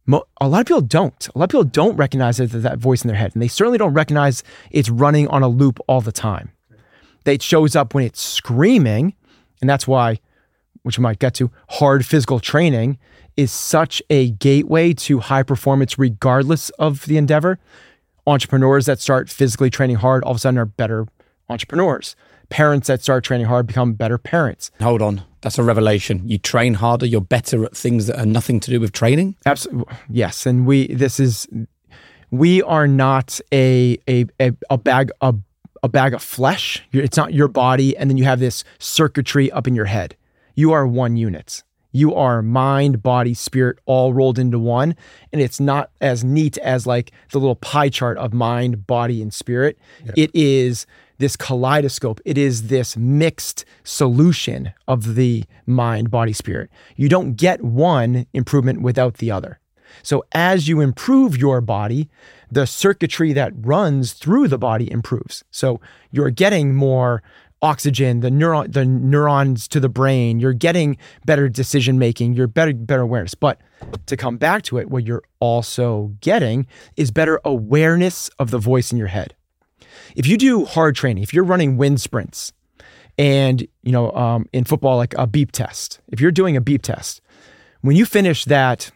mo- 0.05 0.25
a 0.39 0.47
lot 0.47 0.61
of 0.61 0.67
people 0.67 0.81
don't. 0.81 1.27
A 1.33 1.37
lot 1.37 1.45
of 1.45 1.49
people 1.49 1.63
don't 1.65 1.97
recognize 1.97 2.37
that, 2.37 2.47
that 2.47 2.77
voice 2.77 3.03
in 3.03 3.09
their 3.09 3.17
head, 3.17 3.31
and 3.33 3.41
they 3.41 3.47
certainly 3.47 3.77
don't 3.77 3.93
recognize 3.93 4.43
it's 4.69 4.89
running 4.89 5.27
on 5.27 5.43
a 5.43 5.47
loop 5.49 5.79
all 5.87 6.01
the 6.01 6.11
time. 6.11 6.51
That 7.25 7.33
it 7.33 7.41
shows 7.41 7.75
up 7.75 7.93
when 7.93 8.05
it's 8.05 8.21
screaming, 8.21 9.15
and 9.59 9.69
that's 9.69 9.87
why, 9.87 10.19
which 10.83 10.97
we 10.97 11.01
might 11.01 11.19
get 11.19 11.33
to, 11.35 11.51
hard 11.69 12.05
physical 12.05 12.39
training 12.39 12.97
is 13.37 13.51
such 13.51 14.01
a 14.09 14.31
gateway 14.31 14.93
to 14.93 15.19
high 15.19 15.43
performance, 15.43 15.97
regardless 15.99 16.69
of 16.71 17.05
the 17.05 17.17
endeavor. 17.17 17.59
Entrepreneurs 18.27 18.85
that 18.85 18.99
start 18.99 19.29
physically 19.29 19.69
training 19.69 19.97
hard 19.97 20.23
all 20.23 20.31
of 20.31 20.37
a 20.37 20.39
sudden 20.39 20.57
are 20.57 20.65
better 20.65 21.07
entrepreneurs. 21.49 22.15
Parents 22.49 22.87
that 22.87 23.01
start 23.01 23.23
training 23.23 23.47
hard 23.47 23.65
become 23.65 23.93
better 23.93 24.17
parents. 24.17 24.71
Hold 24.81 25.01
on. 25.01 25.23
That's 25.41 25.57
a 25.57 25.63
revelation. 25.63 26.27
You 26.27 26.37
train 26.37 26.75
harder, 26.75 27.05
you're 27.05 27.21
better 27.21 27.65
at 27.65 27.75
things 27.75 28.07
that 28.07 28.19
are 28.19 28.25
nothing 28.25 28.59
to 28.59 28.69
do 28.69 28.79
with 28.79 28.91
training. 28.91 29.37
Absolutely. 29.45 29.95
Yes. 30.09 30.45
And 30.45 30.67
we, 30.67 30.93
this 30.93 31.19
is, 31.19 31.47
we 32.29 32.61
are 32.63 32.87
not 32.87 33.39
a, 33.51 33.97
a, 34.07 34.25
a, 34.39 34.53
a 34.69 34.77
bag, 34.77 35.11
a, 35.21 35.33
a 35.81 35.89
bag 35.89 36.13
of 36.13 36.21
flesh. 36.21 36.83
It's 36.91 37.17
not 37.17 37.33
your 37.33 37.47
body. 37.47 37.97
And 37.97 38.09
then 38.09 38.17
you 38.17 38.25
have 38.25 38.39
this 38.39 38.63
circuitry 38.77 39.51
up 39.51 39.67
in 39.67 39.73
your 39.73 39.85
head. 39.85 40.15
You 40.53 40.73
are 40.73 40.85
one 40.85 41.17
unit. 41.17 41.63
You 41.91 42.15
are 42.15 42.41
mind, 42.41 43.03
body, 43.03 43.33
spirit 43.33 43.79
all 43.85 44.13
rolled 44.13 44.39
into 44.39 44.59
one. 44.59 44.95
And 45.31 45.41
it's 45.41 45.59
not 45.59 45.91
as 45.99 46.23
neat 46.23 46.57
as 46.59 46.87
like 46.87 47.11
the 47.31 47.39
little 47.39 47.55
pie 47.55 47.89
chart 47.89 48.17
of 48.17 48.33
mind, 48.33 48.87
body, 48.87 49.21
and 49.21 49.33
spirit. 49.33 49.77
Yeah. 50.05 50.13
It 50.15 50.31
is 50.33 50.85
this 51.17 51.35
kaleidoscope. 51.35 52.19
It 52.25 52.37
is 52.37 52.67
this 52.67 52.97
mixed 52.97 53.63
solution 53.83 54.73
of 54.87 55.15
the 55.15 55.43
mind, 55.65 56.09
body, 56.09 56.33
spirit. 56.33 56.69
You 56.95 57.09
don't 57.09 57.33
get 57.33 57.63
one 57.63 58.25
improvement 58.33 58.81
without 58.81 59.17
the 59.17 59.31
other. 59.31 59.59
So 60.03 60.23
as 60.31 60.67
you 60.67 60.81
improve 60.81 61.37
your 61.37 61.61
body, 61.61 62.09
the 62.49 62.65
circuitry 62.65 63.33
that 63.33 63.53
runs 63.55 64.13
through 64.13 64.47
the 64.47 64.57
body 64.57 64.91
improves. 64.91 65.43
So 65.51 65.79
you're 66.11 66.31
getting 66.31 66.73
more 66.73 67.21
oxygen, 67.61 68.21
the 68.21 68.29
neuron, 68.29 68.71
the 68.71 68.85
neurons 68.85 69.67
to 69.69 69.79
the 69.79 69.89
brain. 69.89 70.39
You're 70.39 70.53
getting 70.53 70.97
better 71.25 71.47
decision 71.49 71.99
making. 71.99 72.33
You're 72.33 72.47
better, 72.47 72.73
better 72.73 73.01
awareness. 73.01 73.35
But 73.35 73.59
to 74.07 74.17
come 74.17 74.37
back 74.37 74.63
to 74.63 74.77
it, 74.77 74.89
what 74.89 75.05
you're 75.05 75.23
also 75.39 76.13
getting 76.21 76.67
is 76.97 77.11
better 77.11 77.39
awareness 77.45 78.29
of 78.39 78.51
the 78.51 78.57
voice 78.57 78.91
in 78.91 78.97
your 78.97 79.07
head. 79.07 79.35
If 80.15 80.27
you 80.27 80.37
do 80.37 80.65
hard 80.65 80.95
training, 80.95 81.23
if 81.23 81.33
you're 81.33 81.43
running 81.43 81.77
wind 81.77 82.01
sprints, 82.01 82.53
and 83.17 83.67
you 83.83 83.91
know, 83.91 84.11
um, 84.13 84.47
in 84.53 84.63
football, 84.63 84.97
like 84.97 85.13
a 85.17 85.27
beep 85.27 85.51
test. 85.51 85.99
If 86.07 86.19
you're 86.21 86.31
doing 86.31 86.55
a 86.55 86.61
beep 86.61 86.81
test, 86.81 87.21
when 87.81 87.95
you 87.95 88.05
finish 88.05 88.45
that 88.45 88.91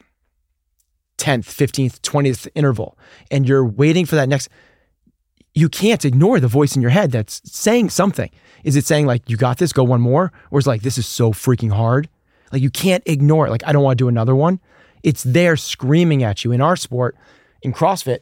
10th, 1.18 1.46
15th, 1.46 2.00
20th 2.00 2.48
interval, 2.56 2.98
and 3.30 3.48
you're 3.48 3.66
waiting 3.66 4.06
for 4.06 4.16
that 4.16 4.30
next, 4.30 4.50
you 5.56 5.70
can't 5.70 6.04
ignore 6.04 6.40
the 6.40 6.50
voice 6.50 6.76
in 6.76 6.82
your 6.82 6.92
head 6.92 7.12
that's 7.12 7.42
saying 7.46 7.90
something. 7.90 8.30
Is 8.64 8.76
it 8.76 8.86
saying 8.86 9.06
like, 9.06 9.30
you 9.30 9.38
got 9.38 9.58
this, 9.58 9.72
go 9.72 9.84
one 9.84 10.02
more? 10.02 10.32
Or 10.52 10.60
is 10.60 10.68
like, 10.68 10.82
this 10.82 10.98
is 10.98 11.08
so 11.08 11.32
freaking 11.32 11.72
hard? 11.72 12.10
Like 12.52 12.62
you 12.62 12.70
can't 12.70 13.04
ignore 13.06 13.48
it. 13.48 13.52
Like, 13.52 13.66
I 13.66 13.72
don't 13.72 13.84
want 13.84 13.98
to 13.98 14.04
do 14.04 14.10
another 14.10 14.36
one. 14.36 14.60
It's 15.02 15.24
there 15.24 15.56
screaming 15.56 16.24
at 16.24 16.44
you. 16.44 16.52
In 16.52 16.62
our 16.62 16.76
sport, 16.76 17.16
in 17.62 17.74
CrossFit, 17.74 18.20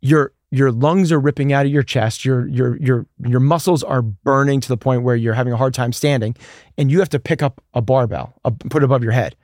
your 0.00 0.32
your 0.50 0.72
lungs 0.72 1.12
are 1.12 1.20
ripping 1.20 1.52
out 1.52 1.66
of 1.66 1.72
your 1.72 1.82
chest, 1.82 2.24
your 2.24 2.46
your 2.46 2.76
your 2.78 3.06
your 3.26 3.40
muscles 3.40 3.82
are 3.82 4.00
burning 4.00 4.60
to 4.60 4.68
the 4.68 4.76
point 4.76 5.02
where 5.02 5.16
you're 5.16 5.34
having 5.34 5.52
a 5.52 5.56
hard 5.56 5.74
time 5.74 5.92
standing, 5.92 6.36
and 6.78 6.90
you 6.90 7.00
have 7.00 7.08
to 7.10 7.18
pick 7.18 7.42
up 7.42 7.62
a 7.74 7.82
barbell, 7.82 8.38
a, 8.44 8.50
put 8.50 8.82
it 8.82 8.84
above 8.84 9.02
your 9.02 9.12
head. 9.12 9.36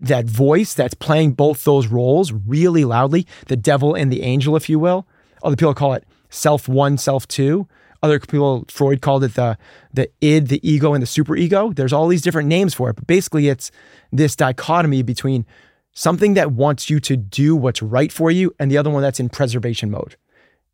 That 0.00 0.26
voice 0.26 0.74
that's 0.74 0.94
playing 0.94 1.32
both 1.32 1.64
those 1.64 1.86
roles 1.86 2.30
really 2.30 2.84
loudly, 2.84 3.26
the 3.46 3.56
devil 3.56 3.94
and 3.94 4.12
the 4.12 4.22
angel, 4.22 4.54
if 4.56 4.68
you 4.68 4.78
will. 4.78 5.06
Other 5.44 5.56
people 5.56 5.74
call 5.74 5.92
it 5.92 6.04
self 6.30 6.68
one, 6.68 6.98
self 6.98 7.28
two 7.28 7.68
other 8.04 8.20
people 8.20 8.66
Freud 8.68 9.00
called 9.00 9.24
it 9.24 9.34
the 9.34 9.56
the 9.94 10.10
id, 10.20 10.48
the 10.48 10.60
ego, 10.68 10.92
and 10.92 11.02
the 11.02 11.06
superego. 11.06 11.74
There's 11.74 11.92
all 11.92 12.06
these 12.06 12.20
different 12.20 12.48
names 12.48 12.74
for 12.74 12.90
it, 12.90 12.96
but 12.96 13.06
basically 13.06 13.48
it's 13.48 13.70
this 14.12 14.36
dichotomy 14.36 15.02
between 15.02 15.46
something 15.94 16.34
that 16.34 16.52
wants 16.52 16.90
you 16.90 17.00
to 17.00 17.16
do 17.16 17.56
what's 17.56 17.80
right 17.80 18.12
for 18.12 18.30
you 18.30 18.54
and 18.58 18.70
the 18.70 18.76
other 18.76 18.90
one 18.90 19.00
that's 19.00 19.20
in 19.20 19.30
preservation 19.30 19.90
mode. 19.90 20.16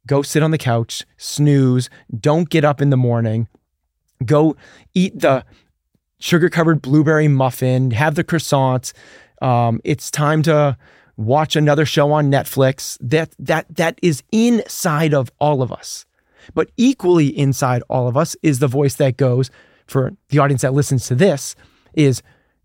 Go 0.08 0.22
sit 0.22 0.42
on 0.42 0.50
the 0.50 0.58
couch, 0.58 1.04
snooze, 1.18 1.88
don't 2.18 2.48
get 2.48 2.64
up 2.64 2.80
in 2.80 2.90
the 2.90 2.96
morning, 2.96 3.46
go 4.24 4.56
eat 4.92 5.20
the 5.20 5.44
sugar 6.18 6.50
covered 6.50 6.82
blueberry 6.82 7.28
muffin, 7.28 7.92
have 7.92 8.16
the 8.16 8.24
croissants. 8.24 8.92
Um, 9.40 9.80
it's 9.84 10.10
time 10.10 10.42
to 10.42 10.76
watch 11.20 11.54
another 11.56 11.84
show 11.84 12.12
on 12.12 12.30
Netflix. 12.30 12.96
That 13.00 13.34
that 13.38 13.66
that 13.76 13.98
is 14.02 14.22
inside 14.32 15.14
of 15.14 15.30
all 15.38 15.62
of 15.62 15.72
us. 15.72 16.06
But 16.54 16.70
equally 16.76 17.26
inside 17.28 17.82
all 17.88 18.08
of 18.08 18.16
us 18.16 18.36
is 18.42 18.58
the 18.58 18.66
voice 18.66 18.94
that 18.94 19.16
goes 19.16 19.50
for 19.86 20.12
the 20.28 20.38
audience 20.38 20.62
that 20.62 20.72
listens 20.72 21.06
to 21.08 21.14
this 21.14 21.54
is 21.94 22.22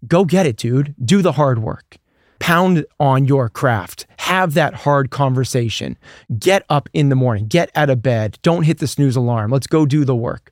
go 0.07 0.25
get 0.25 0.45
it, 0.45 0.57
dude. 0.57 0.95
Do 1.03 1.21
the 1.21 1.33
hard 1.33 1.59
work. 1.59 1.97
Pound 2.39 2.85
on 2.99 3.25
your 3.25 3.49
craft. 3.49 4.05
Have 4.19 4.53
that 4.53 4.73
hard 4.73 5.09
conversation. 5.09 5.97
Get 6.37 6.63
up 6.69 6.89
in 6.93 7.09
the 7.09 7.15
morning. 7.15 7.47
Get 7.47 7.71
out 7.75 7.89
of 7.89 8.01
bed. 8.01 8.37
Don't 8.41 8.63
hit 8.63 8.79
the 8.79 8.87
snooze 8.87 9.15
alarm. 9.15 9.51
Let's 9.51 9.67
go 9.67 9.85
do 9.85 10.05
the 10.05 10.15
work. 10.15 10.51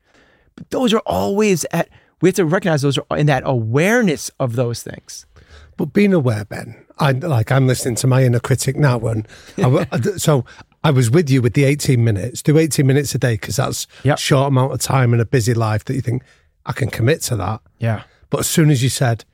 But 0.56 0.70
those 0.70 0.94
are 0.94 1.02
always 1.06 1.66
at, 1.72 1.90
we 2.22 2.30
have 2.30 2.36
to 2.36 2.46
recognize 2.46 2.82
those 2.82 2.98
are 2.98 3.18
in 3.18 3.28
that 3.28 3.44
awareness 3.46 4.30
of 4.40 4.56
those 4.56 4.82
things. 4.82 5.26
But 5.78 5.94
being 5.94 6.14
aware, 6.14 6.46
Ben, 6.46 6.83
I 7.00 7.12
like 7.12 7.52
I'm 7.52 7.68
listening 7.68 7.96
to 7.96 8.08
my 8.08 8.24
inner 8.24 8.40
critic 8.40 8.76
now, 8.76 9.00
and 9.00 9.28
I, 9.58 9.86
so 10.18 10.46
I 10.84 10.92
was 10.92 11.10
with 11.10 11.30
you 11.30 11.42
with 11.42 11.54
the 11.54 11.64
18 11.64 12.04
minutes. 12.04 12.42
Do 12.42 12.58
18 12.58 12.86
minutes 12.86 13.16
a 13.16 13.18
day 13.18 13.34
because 13.34 13.56
that's 13.56 13.88
yep. 14.04 14.20
short 14.20 14.50
amount 14.50 14.74
of 14.74 14.80
time 14.80 15.14
in 15.14 15.20
a 15.20 15.26
busy 15.26 15.54
life 15.54 15.86
that 15.86 15.96
you 15.96 16.02
think 16.02 16.24
I 16.66 16.74
can 16.74 16.90
commit 16.90 17.22
to 17.24 17.36
that. 17.38 17.62
Yeah. 17.80 18.04
But 18.30 18.42
as 18.42 18.48
soon 18.48 18.70
as 18.70 18.84
you 18.84 18.90
said 18.90 19.26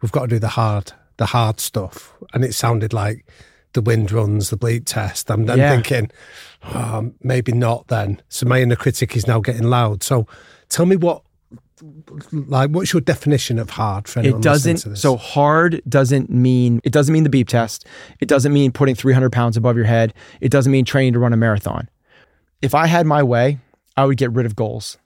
we've 0.00 0.12
got 0.12 0.22
to 0.22 0.28
do 0.28 0.38
the 0.38 0.48
hard, 0.48 0.92
the 1.16 1.26
hard 1.26 1.60
stuff, 1.60 2.14
and 2.32 2.44
it 2.44 2.54
sounded 2.54 2.92
like 2.92 3.26
the 3.72 3.80
wind 3.80 4.10
runs, 4.12 4.50
the 4.50 4.56
bleep 4.56 4.84
test. 4.86 5.30
I'm 5.30 5.46
then 5.46 5.58
yeah. 5.58 5.70
thinking, 5.70 6.10
oh, 6.64 7.12
maybe 7.22 7.52
not. 7.52 7.88
Then, 7.88 8.22
so 8.28 8.46
my 8.46 8.60
inner 8.60 8.76
critic 8.76 9.16
is 9.16 9.26
now 9.26 9.40
getting 9.40 9.64
loud. 9.64 10.02
So, 10.02 10.26
tell 10.68 10.86
me 10.86 10.96
what 10.96 11.22
like 12.32 12.70
what's 12.70 12.92
your 12.92 13.00
definition 13.00 13.58
of 13.58 13.70
hard 13.70 14.08
for 14.08 14.20
it 14.20 14.40
doesn't 14.40 14.78
so 14.96 15.16
hard 15.16 15.82
doesn't 15.88 16.30
mean 16.30 16.80
it 16.84 16.92
doesn't 16.92 17.12
mean 17.12 17.24
the 17.24 17.30
beep 17.30 17.48
test. 17.48 17.86
It 18.20 18.28
doesn't 18.28 18.52
mean 18.52 18.72
putting 18.72 18.94
300 18.94 19.30
pounds 19.30 19.56
above 19.56 19.76
your 19.76 19.84
head. 19.84 20.14
It 20.40 20.50
doesn't 20.50 20.72
mean 20.72 20.84
training 20.84 21.12
to 21.14 21.18
run 21.18 21.32
a 21.32 21.36
marathon. 21.36 21.88
If 22.62 22.74
i 22.74 22.86
had 22.86 23.06
my 23.06 23.22
way 23.22 23.58
i 23.96 24.04
would 24.04 24.16
get 24.16 24.32
rid 24.32 24.46
of 24.46 24.56
goals. 24.56 24.98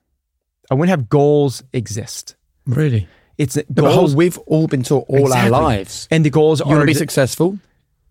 I 0.71 0.75
wouldn't 0.75 0.91
have 0.91 1.09
goals 1.09 1.63
exist. 1.73 2.37
Really? 2.67 3.09
It's 3.39 3.59
goals 3.75 4.15
we've 4.15 4.39
all 4.39 4.69
been 4.69 4.83
taught 4.83 5.07
all 5.09 5.27
exactly. 5.27 5.55
our 5.55 5.63
lives 5.63 6.09
and 6.11 6.25
the 6.25 6.31
goals 6.31 6.61
you 6.61 6.67
are 6.67 6.81
to 6.81 6.87
be 6.87 6.95
successful 6.95 7.59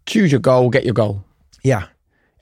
choose 0.05 0.31
your 0.31 0.41
goal 0.41 0.69
get 0.69 0.83
your 0.83 0.93
goal. 0.93 1.23
Yeah. 1.63 1.87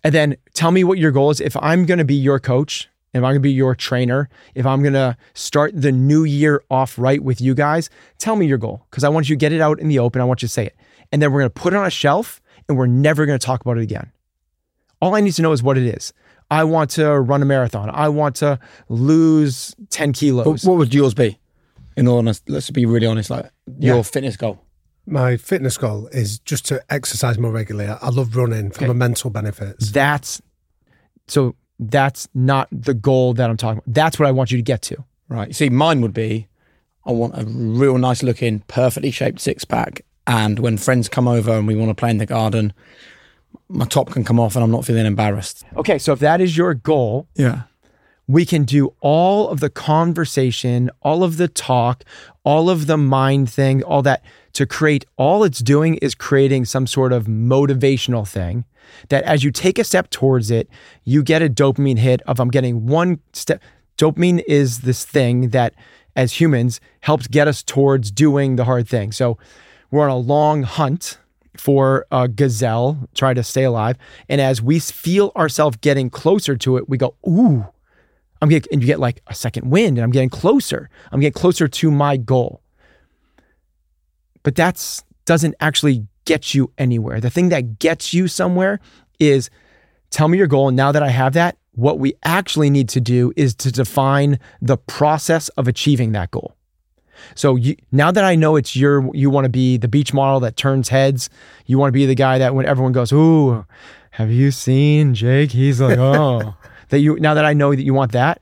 And 0.03 0.13
then 0.13 0.38
tell 0.53 0.71
me 0.71 0.83
what 0.83 0.97
your 0.97 1.11
goal 1.11 1.29
is. 1.29 1.39
If 1.39 1.55
i'm 1.57 1.85
going 1.85 1.99
to 1.99 2.05
be 2.05 2.15
your 2.15 2.39
coach 2.39 2.89
if 3.13 3.17
I'm 3.17 3.23
going 3.23 3.35
to 3.35 3.39
be 3.39 3.51
your 3.51 3.75
trainer, 3.75 4.29
if 4.55 4.65
I'm 4.65 4.81
going 4.81 4.93
to 4.93 5.17
start 5.33 5.71
the 5.73 5.91
new 5.91 6.23
year 6.23 6.63
off 6.69 6.97
right 6.97 7.23
with 7.23 7.41
you 7.41 7.55
guys, 7.55 7.89
tell 8.17 8.35
me 8.35 8.45
your 8.45 8.57
goal 8.57 8.85
because 8.89 9.03
I 9.03 9.09
want 9.09 9.29
you 9.29 9.35
to 9.35 9.39
get 9.39 9.51
it 9.51 9.61
out 9.61 9.79
in 9.79 9.87
the 9.87 9.99
open. 9.99 10.21
I 10.21 10.25
want 10.25 10.41
you 10.41 10.47
to 10.47 10.53
say 10.53 10.65
it. 10.65 10.75
And 11.11 11.21
then 11.21 11.31
we're 11.31 11.39
going 11.39 11.51
to 11.51 11.59
put 11.61 11.73
it 11.73 11.77
on 11.77 11.85
a 11.85 11.91
shelf 11.91 12.41
and 12.67 12.77
we're 12.77 12.85
never 12.85 13.25
going 13.25 13.37
to 13.37 13.43
talk 13.43 13.61
about 13.61 13.77
it 13.77 13.81
again. 13.81 14.11
All 15.01 15.15
I 15.15 15.21
need 15.21 15.33
to 15.33 15.41
know 15.41 15.51
is 15.51 15.63
what 15.63 15.77
it 15.77 15.85
is. 15.85 16.13
I 16.51 16.63
want 16.63 16.91
to 16.91 17.19
run 17.19 17.41
a 17.41 17.45
marathon. 17.45 17.89
I 17.89 18.09
want 18.09 18.35
to 18.37 18.59
lose 18.89 19.75
10 19.89 20.13
kilos. 20.13 20.63
But 20.63 20.69
what 20.69 20.77
would 20.77 20.93
yours 20.93 21.13
be? 21.13 21.39
In 21.95 22.07
all 22.07 22.19
honesty, 22.19 22.51
let's 22.51 22.69
be 22.69 22.85
really 22.85 23.07
honest, 23.07 23.29
like 23.29 23.49
your 23.79 23.97
yeah. 23.97 24.01
fitness 24.03 24.37
goal. 24.37 24.63
My 25.05 25.37
fitness 25.37 25.77
goal 25.77 26.07
is 26.07 26.39
just 26.39 26.65
to 26.67 26.83
exercise 26.89 27.37
more 27.37 27.51
regularly. 27.51 27.89
I 27.89 28.09
love 28.09 28.35
running 28.35 28.71
for 28.71 28.85
okay. 28.85 28.93
mental 28.93 29.29
benefits. 29.29 29.91
That's 29.91 30.41
so 31.27 31.55
that's 31.79 32.27
not 32.33 32.67
the 32.71 32.93
goal 32.93 33.33
that 33.33 33.50
I'm 33.50 33.57
talking 33.57 33.79
about. 33.79 33.93
That's 33.93 34.19
what 34.19 34.27
I 34.27 34.31
want 34.31 34.51
you 34.51 34.57
to 34.57 34.63
get 34.63 34.81
to. 34.83 35.03
Right. 35.29 35.55
See, 35.55 35.69
mine 35.69 36.01
would 36.01 36.13
be 36.13 36.48
I 37.05 37.12
want 37.12 37.38
a 37.38 37.45
real 37.45 37.98
nice 37.98 38.21
looking, 38.21 38.59
perfectly 38.67 39.12
shaped 39.12 39.39
six 39.39 39.63
pack. 39.63 40.01
And 40.27 40.59
when 40.59 40.77
friends 40.77 41.09
come 41.09 41.27
over 41.27 41.51
and 41.51 41.65
we 41.65 41.75
want 41.75 41.89
to 41.89 41.95
play 41.95 42.09
in 42.12 42.17
the 42.17 42.25
garden, 42.25 42.74
my 43.67 43.86
top 43.86 44.12
can 44.12 44.24
come 44.24 44.39
off 44.39 44.55
and 44.55 44.63
I'm 44.63 44.71
not 44.71 44.86
feeling 44.86 45.05
embarrassed. 45.05 45.65
Okay. 45.77 45.98
So 45.98 46.13
if 46.13 46.19
that 46.19 46.41
is 46.41 46.57
your 46.57 46.74
goal, 46.74 47.27
yeah, 47.36 47.63
we 48.27 48.45
can 48.45 48.63
do 48.63 48.93
all 49.00 49.50
of 49.50 49.59
the 49.59 49.71
conversation, 49.71 50.91
all 51.01 51.24
of 51.24 51.38
the 51.38 51.48
talk, 51.48 52.03
all 52.43 52.69
of 52.69 52.86
the 52.86 52.98
mind 52.98 53.50
thing, 53.50 53.81
all 53.83 54.03
that 54.03 54.24
to 54.53 54.67
create. 54.67 55.05
All 55.17 55.43
it's 55.43 55.59
doing 55.59 55.95
is 55.95 56.13
creating 56.13 56.65
some 56.65 56.86
sort 56.86 57.12
of 57.12 57.25
motivational 57.25 58.27
thing 58.27 58.65
that 59.10 59.24
as 59.24 59.43
you 59.43 59.51
take 59.51 59.79
a 59.79 59.84
step 59.84 60.10
towards 60.10 60.51
it, 60.51 60.69
you 61.03 61.24
get 61.24 61.41
a 61.41 61.50
dopamine 61.50 62.00
hit 62.00 62.22
of 62.24 62.39
I'm 62.39 62.50
getting 62.50 62.86
one 62.86 63.19
step. 63.34 63.62
Dopamine 63.98 64.43
is 64.48 64.79
this 64.81 65.05
thing 65.05 65.50
that 65.50 65.74
as 66.15 66.39
humans 66.39 66.81
helps 67.01 67.27
get 67.27 67.48
us 67.48 67.63
towards 67.63 68.12
doing 68.12 68.55
the 68.55 68.65
hard 68.65 68.88
thing. 68.88 69.12
So 69.12 69.38
we're 69.91 70.03
on 70.03 70.10
a 70.10 70.17
long 70.17 70.63
hunt 70.63 71.17
for 71.58 72.05
a 72.12 72.27
gazelle, 72.27 73.10
try 73.15 73.34
to 73.34 73.43
stay 73.43 73.63
alive. 73.63 73.98
And 74.27 74.39
as 74.39 74.62
we 74.62 74.79
feel 74.79 75.31
ourselves 75.36 75.77
getting 75.81 76.10
closer 76.10 76.55
to 76.58 76.77
it, 76.77 76.88
we 76.88 76.98
go, 76.98 77.15
ooh, 77.27 77.65
I'm 78.41 78.50
getting, 78.50 78.72
and 78.72 78.81
you 78.81 78.88
get 78.88 79.00
like 79.00 79.22
a 79.27 79.36
second 79.36 79.69
wind 79.69 79.98
and 79.98 80.03
I'm 80.03 80.12
getting 80.12 80.29
closer. 80.29 80.89
I'm 81.12 81.19
getting 81.19 81.34
closer 81.34 81.67
to 81.67 81.91
my 81.91 82.17
goal. 82.17 82.62
But 84.43 84.55
that's 84.55 85.03
doesn't 85.25 85.53
actually 85.60 86.08
get 86.29 86.53
you 86.53 86.71
anywhere. 86.77 87.19
The 87.19 87.31
thing 87.31 87.50
that 87.50 87.79
gets 87.79 88.13
you 88.13 88.27
somewhere 88.27 88.79
is 89.19 89.50
tell 90.12 90.27
me 90.27 90.38
your 90.38 90.45
goal. 90.45 90.67
And 90.67 90.77
now 90.77 90.91
that 90.91 91.01
I 91.01 91.09
have 91.09 91.33
that, 91.33 91.57
what 91.71 91.98
we 91.98 92.13
actually 92.24 92.69
need 92.69 92.88
to 92.89 93.01
do 93.01 93.33
is 93.36 93.55
to 93.55 93.71
define 93.71 94.38
the 94.62 94.77
process 94.77 95.50
of 95.50 95.67
achieving 95.67 96.12
that 96.12 96.29
goal. 96.29 96.55
So 97.33 97.55
you, 97.55 97.75
now 97.91 98.12
that 98.12 98.24
I 98.24 98.36
know 98.36 98.55
it's 98.57 98.75
your, 98.75 99.09
you 99.15 99.31
want 99.31 99.45
to 99.45 99.50
be 99.50 99.77
the 99.77 99.88
beach 99.88 100.13
model 100.13 100.39
that 100.41 100.55
turns 100.55 100.89
heads. 100.89 101.31
You 101.65 101.79
want 101.79 101.89
to 101.89 101.93
be 101.93 102.05
the 102.05 102.15
guy 102.15 102.38
that 102.38 102.53
when 102.53 102.67
everyone 102.67 102.93
goes, 102.93 103.12
"Ooh, 103.12 103.65
have 104.12 104.31
you 104.31 104.51
seen 104.51 105.15
Jake?" 105.15 105.51
He's 105.51 105.81
like, 105.81 105.98
"Oh." 106.09 106.53
that 106.89 107.00
you 107.00 107.19
now 107.19 107.33
that 107.33 107.43
I 107.43 107.53
know 107.53 107.75
that 107.75 107.83
you 107.83 107.93
want 107.93 108.13
that, 108.13 108.41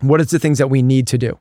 what 0.00 0.20
is 0.20 0.30
the 0.30 0.38
things 0.38 0.58
that 0.58 0.68
we 0.68 0.80
need 0.80 1.08
to 1.08 1.18
do? 1.18 1.38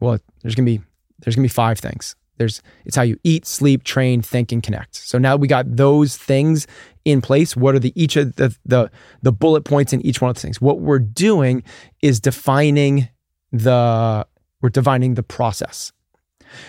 Well, 0.00 0.18
there's 0.40 0.54
gonna 0.54 0.64
be 0.64 0.80
there's 1.18 1.36
gonna 1.36 1.44
be 1.44 1.48
five 1.48 1.78
things. 1.78 2.16
There's 2.36 2.62
it's 2.84 2.96
how 2.96 3.02
you 3.02 3.18
eat, 3.24 3.46
sleep, 3.46 3.84
train, 3.84 4.22
think, 4.22 4.52
and 4.52 4.62
connect. 4.62 4.96
So 4.96 5.18
now 5.18 5.36
we 5.36 5.48
got 5.48 5.76
those 5.76 6.16
things 6.16 6.66
in 7.04 7.20
place. 7.20 7.56
What 7.56 7.74
are 7.74 7.78
the 7.78 7.92
each 7.94 8.16
of 8.16 8.36
the 8.36 8.56
the 8.64 8.90
the 9.22 9.32
bullet 9.32 9.64
points 9.64 9.92
in 9.92 10.00
each 10.02 10.20
one 10.20 10.30
of 10.30 10.36
the 10.36 10.42
things? 10.42 10.60
What 10.60 10.80
we're 10.80 10.98
doing 10.98 11.62
is 12.02 12.20
defining 12.20 13.08
the 13.52 14.26
we're 14.60 14.70
defining 14.70 15.14
the 15.14 15.22
process. 15.22 15.92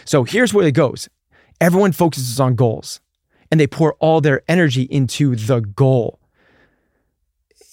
So 0.04 0.24
here's 0.24 0.54
where 0.54 0.68
it 0.68 0.74
goes. 0.74 1.10
Everyone 1.62 1.92
focuses 1.92 2.40
on 2.40 2.56
goals 2.56 3.00
and 3.52 3.60
they 3.60 3.68
pour 3.68 3.94
all 3.96 4.22
their 4.22 4.42
energy 4.48 4.84
into 4.84 5.36
the 5.36 5.62
goal. 5.62 6.20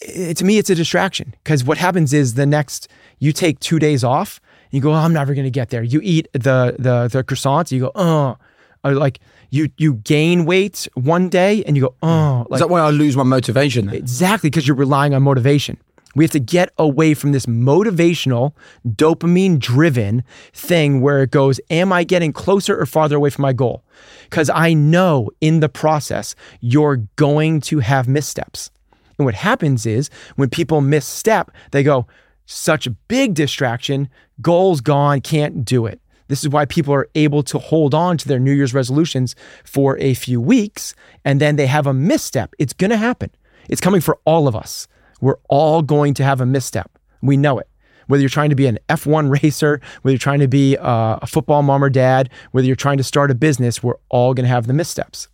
It, 0.00 0.37
to 0.38 0.44
me, 0.44 0.58
it's 0.58 0.70
a 0.70 0.75
distraction 0.75 1.34
because 1.42 1.64
what 1.64 1.78
happens 1.78 2.12
is 2.12 2.34
the 2.34 2.46
next 2.46 2.88
you 3.18 3.32
take 3.32 3.61
two 3.61 3.78
days 3.78 4.04
off 4.04 4.40
you 4.72 4.80
go, 4.80 4.90
oh, 4.90 4.96
I'm 4.96 5.12
never 5.12 5.34
going 5.34 5.44
to 5.44 5.50
get 5.50 5.70
there. 5.70 5.82
You 5.82 6.00
eat 6.02 6.28
the 6.32 6.74
the 6.78 7.08
the 7.10 7.22
croissants, 7.22 7.70
you 7.70 7.80
go, 7.80 7.92
oh, 7.94 8.36
or 8.82 8.94
like 8.94 9.20
you 9.50 9.68
you 9.76 9.94
gain 9.94 10.44
weight 10.44 10.88
one 10.94 11.28
day 11.28 11.62
and 11.64 11.76
you 11.76 11.82
go, 11.82 11.94
oh, 12.02 12.46
like, 12.48 12.56
is 12.56 12.60
that 12.60 12.68
why 12.68 12.80
I 12.80 12.90
lose 12.90 13.16
my 13.16 13.22
motivation? 13.22 13.86
Then? 13.86 13.94
Exactly, 13.94 14.50
because 14.50 14.66
you're 14.66 14.76
relying 14.76 15.14
on 15.14 15.22
motivation. 15.22 15.78
We 16.14 16.24
have 16.24 16.30
to 16.32 16.40
get 16.40 16.72
away 16.78 17.14
from 17.14 17.32
this 17.32 17.46
motivational, 17.46 18.52
dopamine 18.86 19.58
driven 19.58 20.24
thing 20.52 21.00
where 21.00 21.22
it 21.22 21.30
goes, 21.30 21.60
Am 21.70 21.92
I 21.92 22.04
getting 22.04 22.32
closer 22.32 22.78
or 22.78 22.86
farther 22.86 23.16
away 23.16 23.30
from 23.30 23.42
my 23.42 23.52
goal? 23.52 23.82
Because 24.24 24.50
I 24.50 24.74
know 24.74 25.30
in 25.40 25.60
the 25.60 25.68
process, 25.68 26.34
you're 26.60 26.96
going 27.16 27.60
to 27.62 27.78
have 27.78 28.08
missteps. 28.08 28.70
And 29.18 29.24
what 29.24 29.34
happens 29.34 29.86
is 29.86 30.10
when 30.36 30.50
people 30.50 30.80
misstep, 30.80 31.50
they 31.70 31.82
go, 31.82 32.06
Such 32.44 32.86
a 32.86 32.90
big 32.90 33.34
distraction, 33.34 34.08
goals 34.42 34.80
gone, 34.80 35.20
can't 35.20 35.64
do 35.64 35.87
it. 35.87 36.00
This 36.28 36.42
is 36.42 36.49
why 36.49 36.64
people 36.64 36.94
are 36.94 37.08
able 37.14 37.42
to 37.44 37.58
hold 37.58 37.94
on 37.94 38.16
to 38.18 38.28
their 38.28 38.38
New 38.38 38.52
Year's 38.52 38.75
resolutions 38.75 39.34
for 39.64 39.99
a 39.99 40.14
few 40.14 40.40
weeks 40.40 40.94
and 41.25 41.40
then 41.40 41.56
they 41.56 41.66
have 41.66 41.87
a 41.87 41.92
misstep. 41.92 42.54
It's 42.58 42.72
going 42.72 42.90
to 42.90 42.96
happen. 42.96 43.30
It's 43.68 43.80
coming 43.80 44.00
for 44.00 44.18
all 44.25 44.49
of 44.49 44.56
us. 44.56 44.88
We're 45.20 45.38
all 45.49 45.82
going 45.82 46.14
to 46.14 46.25
have 46.25 46.40
a 46.40 46.46
misstep. 46.46 46.99
We 47.20 47.37
know 47.37 47.58
it. 47.58 47.68
Whether 48.06 48.22
you're 48.22 48.30
trying 48.30 48.50
to 48.50 48.56
be 48.56 48.66
an 48.66 48.78
F1 48.88 49.30
racer, 49.42 49.80
whether 50.02 50.12
you're 50.12 50.18
trying 50.18 50.40
to 50.40 50.49
be 50.49 50.76
uh, 50.76 51.18
a 51.22 51.26
football 51.26 51.62
mom 51.62 51.84
or 51.84 51.90
dad, 51.90 52.30
whether 52.50 52.66
you're 52.66 52.76
trying 52.76 52.99
to 52.99 53.04
start 53.04 53.30
a 53.30 53.34
business, 53.34 53.82
we're 53.82 53.99
all 54.08 54.34
going 54.34 54.44
to 54.44 54.50
have 54.50 54.66
the 54.66 54.72
missteps. 54.72 55.28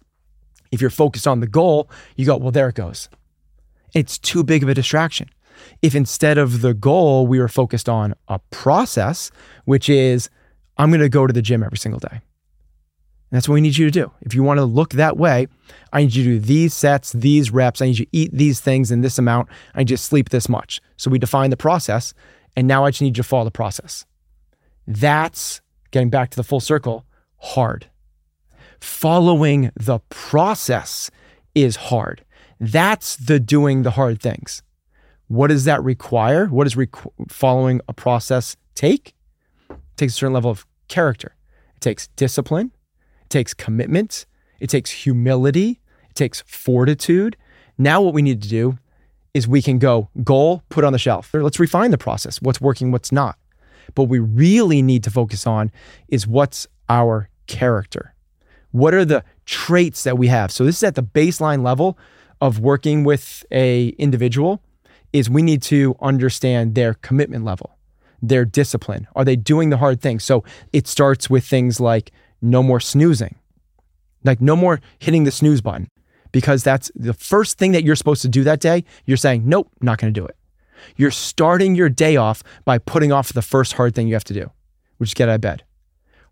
If 0.70 0.80
you're 0.80 0.90
focused 0.90 1.26
on 1.26 1.40
the 1.40 1.46
goal, 1.46 1.88
you 2.16 2.26
go, 2.26 2.36
well, 2.36 2.50
there 2.50 2.68
it 2.68 2.74
goes. 2.74 3.08
It's 3.94 4.18
too 4.18 4.44
big 4.44 4.62
of 4.62 4.68
a 4.68 4.74
distraction. 4.74 5.30
If 5.82 5.94
instead 5.94 6.38
of 6.38 6.60
the 6.60 6.74
goal, 6.74 7.26
we 7.26 7.38
were 7.38 7.48
focused 7.48 7.88
on 7.88 8.14
a 8.28 8.38
process, 8.50 9.30
which 9.64 9.88
is, 9.88 10.30
I'm 10.76 10.90
going 10.90 11.00
to 11.00 11.08
go 11.08 11.26
to 11.26 11.32
the 11.32 11.42
gym 11.42 11.62
every 11.62 11.78
single 11.78 12.00
day. 12.00 12.20
And 13.30 13.36
that's 13.36 13.48
what 13.48 13.54
we 13.54 13.60
need 13.60 13.76
you 13.76 13.86
to 13.86 13.90
do. 13.90 14.10
If 14.22 14.34
you 14.34 14.42
want 14.42 14.58
to 14.58 14.64
look 14.64 14.94
that 14.94 15.18
way, 15.18 15.48
I 15.92 16.02
need 16.02 16.14
you 16.14 16.24
to 16.24 16.30
do 16.30 16.40
these 16.40 16.72
sets, 16.72 17.12
these 17.12 17.50
reps. 17.50 17.82
I 17.82 17.86
need 17.86 17.98
you 17.98 18.06
to 18.06 18.10
eat 18.16 18.30
these 18.32 18.60
things 18.60 18.90
in 18.90 19.02
this 19.02 19.18
amount. 19.18 19.48
I 19.74 19.80
need 19.80 19.90
you 19.90 19.96
to 19.96 20.02
sleep 20.02 20.30
this 20.30 20.48
much. 20.48 20.80
So 20.96 21.10
we 21.10 21.18
define 21.18 21.50
the 21.50 21.56
process. 21.56 22.14
And 22.56 22.66
now 22.66 22.84
I 22.84 22.90
just 22.90 23.02
need 23.02 23.16
you 23.16 23.22
to 23.22 23.28
follow 23.28 23.44
the 23.44 23.50
process. 23.50 24.06
That's 24.86 25.60
getting 25.90 26.08
back 26.08 26.30
to 26.30 26.36
the 26.36 26.42
full 26.42 26.60
circle 26.60 27.04
hard. 27.36 27.90
Following 28.80 29.70
the 29.76 29.98
process 30.08 31.10
is 31.54 31.76
hard. 31.76 32.24
That's 32.58 33.16
the 33.16 33.38
doing 33.38 33.82
the 33.82 33.92
hard 33.92 34.20
things. 34.20 34.62
What 35.28 35.48
does 35.48 35.64
that 35.64 35.82
require? 35.82 36.46
What 36.46 36.64
does 36.64 36.74
requ- 36.74 37.12
following 37.30 37.80
a 37.88 37.92
process 37.92 38.56
take? 38.74 39.14
It 39.70 39.76
takes 39.96 40.14
a 40.14 40.16
certain 40.16 40.32
level 40.32 40.50
of 40.50 40.66
character. 40.88 41.36
It 41.76 41.80
takes 41.80 42.08
discipline. 42.08 42.72
It 43.22 43.30
takes 43.30 43.54
commitment. 43.54 44.26
It 44.58 44.70
takes 44.70 44.90
humility. 44.90 45.80
It 46.08 46.14
takes 46.14 46.42
fortitude. 46.46 47.36
Now, 47.76 48.00
what 48.00 48.14
we 48.14 48.22
need 48.22 48.42
to 48.42 48.48
do 48.48 48.78
is 49.34 49.46
we 49.46 49.62
can 49.62 49.78
go 49.78 50.08
goal, 50.24 50.62
put 50.70 50.82
on 50.82 50.92
the 50.92 50.98
shelf. 50.98 51.30
Let's 51.32 51.60
refine 51.60 51.90
the 51.90 51.98
process. 51.98 52.40
What's 52.40 52.60
working, 52.60 52.90
what's 52.90 53.12
not. 53.12 53.38
But 53.94 54.04
we 54.04 54.18
really 54.18 54.82
need 54.82 55.04
to 55.04 55.10
focus 55.10 55.46
on 55.46 55.70
is 56.08 56.26
what's 56.26 56.66
our 56.88 57.28
character. 57.46 58.14
What 58.70 58.94
are 58.94 59.04
the 59.04 59.24
traits 59.44 60.02
that 60.04 60.18
we 60.18 60.28
have? 60.28 60.50
So 60.50 60.64
this 60.64 60.76
is 60.78 60.82
at 60.82 60.94
the 60.94 61.02
baseline 61.02 61.62
level 61.62 61.98
of 62.40 62.60
working 62.60 63.04
with 63.04 63.44
a 63.50 63.88
individual 63.90 64.62
is 65.12 65.30
we 65.30 65.42
need 65.42 65.62
to 65.62 65.96
understand 66.00 66.74
their 66.74 66.94
commitment 66.94 67.44
level, 67.44 67.76
their 68.20 68.44
discipline. 68.44 69.06
Are 69.14 69.24
they 69.24 69.36
doing 69.36 69.70
the 69.70 69.78
hard 69.78 70.00
things? 70.00 70.24
So 70.24 70.44
it 70.72 70.86
starts 70.86 71.30
with 71.30 71.44
things 71.44 71.80
like 71.80 72.12
no 72.42 72.62
more 72.62 72.80
snoozing, 72.80 73.36
like 74.24 74.40
no 74.40 74.56
more 74.56 74.80
hitting 74.98 75.24
the 75.24 75.30
snooze 75.30 75.60
button, 75.60 75.88
because 76.32 76.62
that's 76.62 76.90
the 76.94 77.14
first 77.14 77.58
thing 77.58 77.72
that 77.72 77.84
you're 77.84 77.96
supposed 77.96 78.22
to 78.22 78.28
do 78.28 78.44
that 78.44 78.60
day. 78.60 78.84
You're 79.06 79.16
saying, 79.16 79.42
nope, 79.46 79.70
not 79.80 79.98
going 79.98 80.12
to 80.12 80.20
do 80.20 80.26
it. 80.26 80.36
You're 80.96 81.10
starting 81.10 81.74
your 81.74 81.88
day 81.88 82.16
off 82.16 82.42
by 82.64 82.78
putting 82.78 83.12
off 83.12 83.32
the 83.32 83.42
first 83.42 83.72
hard 83.74 83.94
thing 83.94 84.08
you 84.08 84.14
have 84.14 84.24
to 84.24 84.34
do, 84.34 84.50
which 84.98 85.10
is 85.10 85.14
get 85.14 85.28
out 85.28 85.36
of 85.36 85.40
bed. 85.40 85.64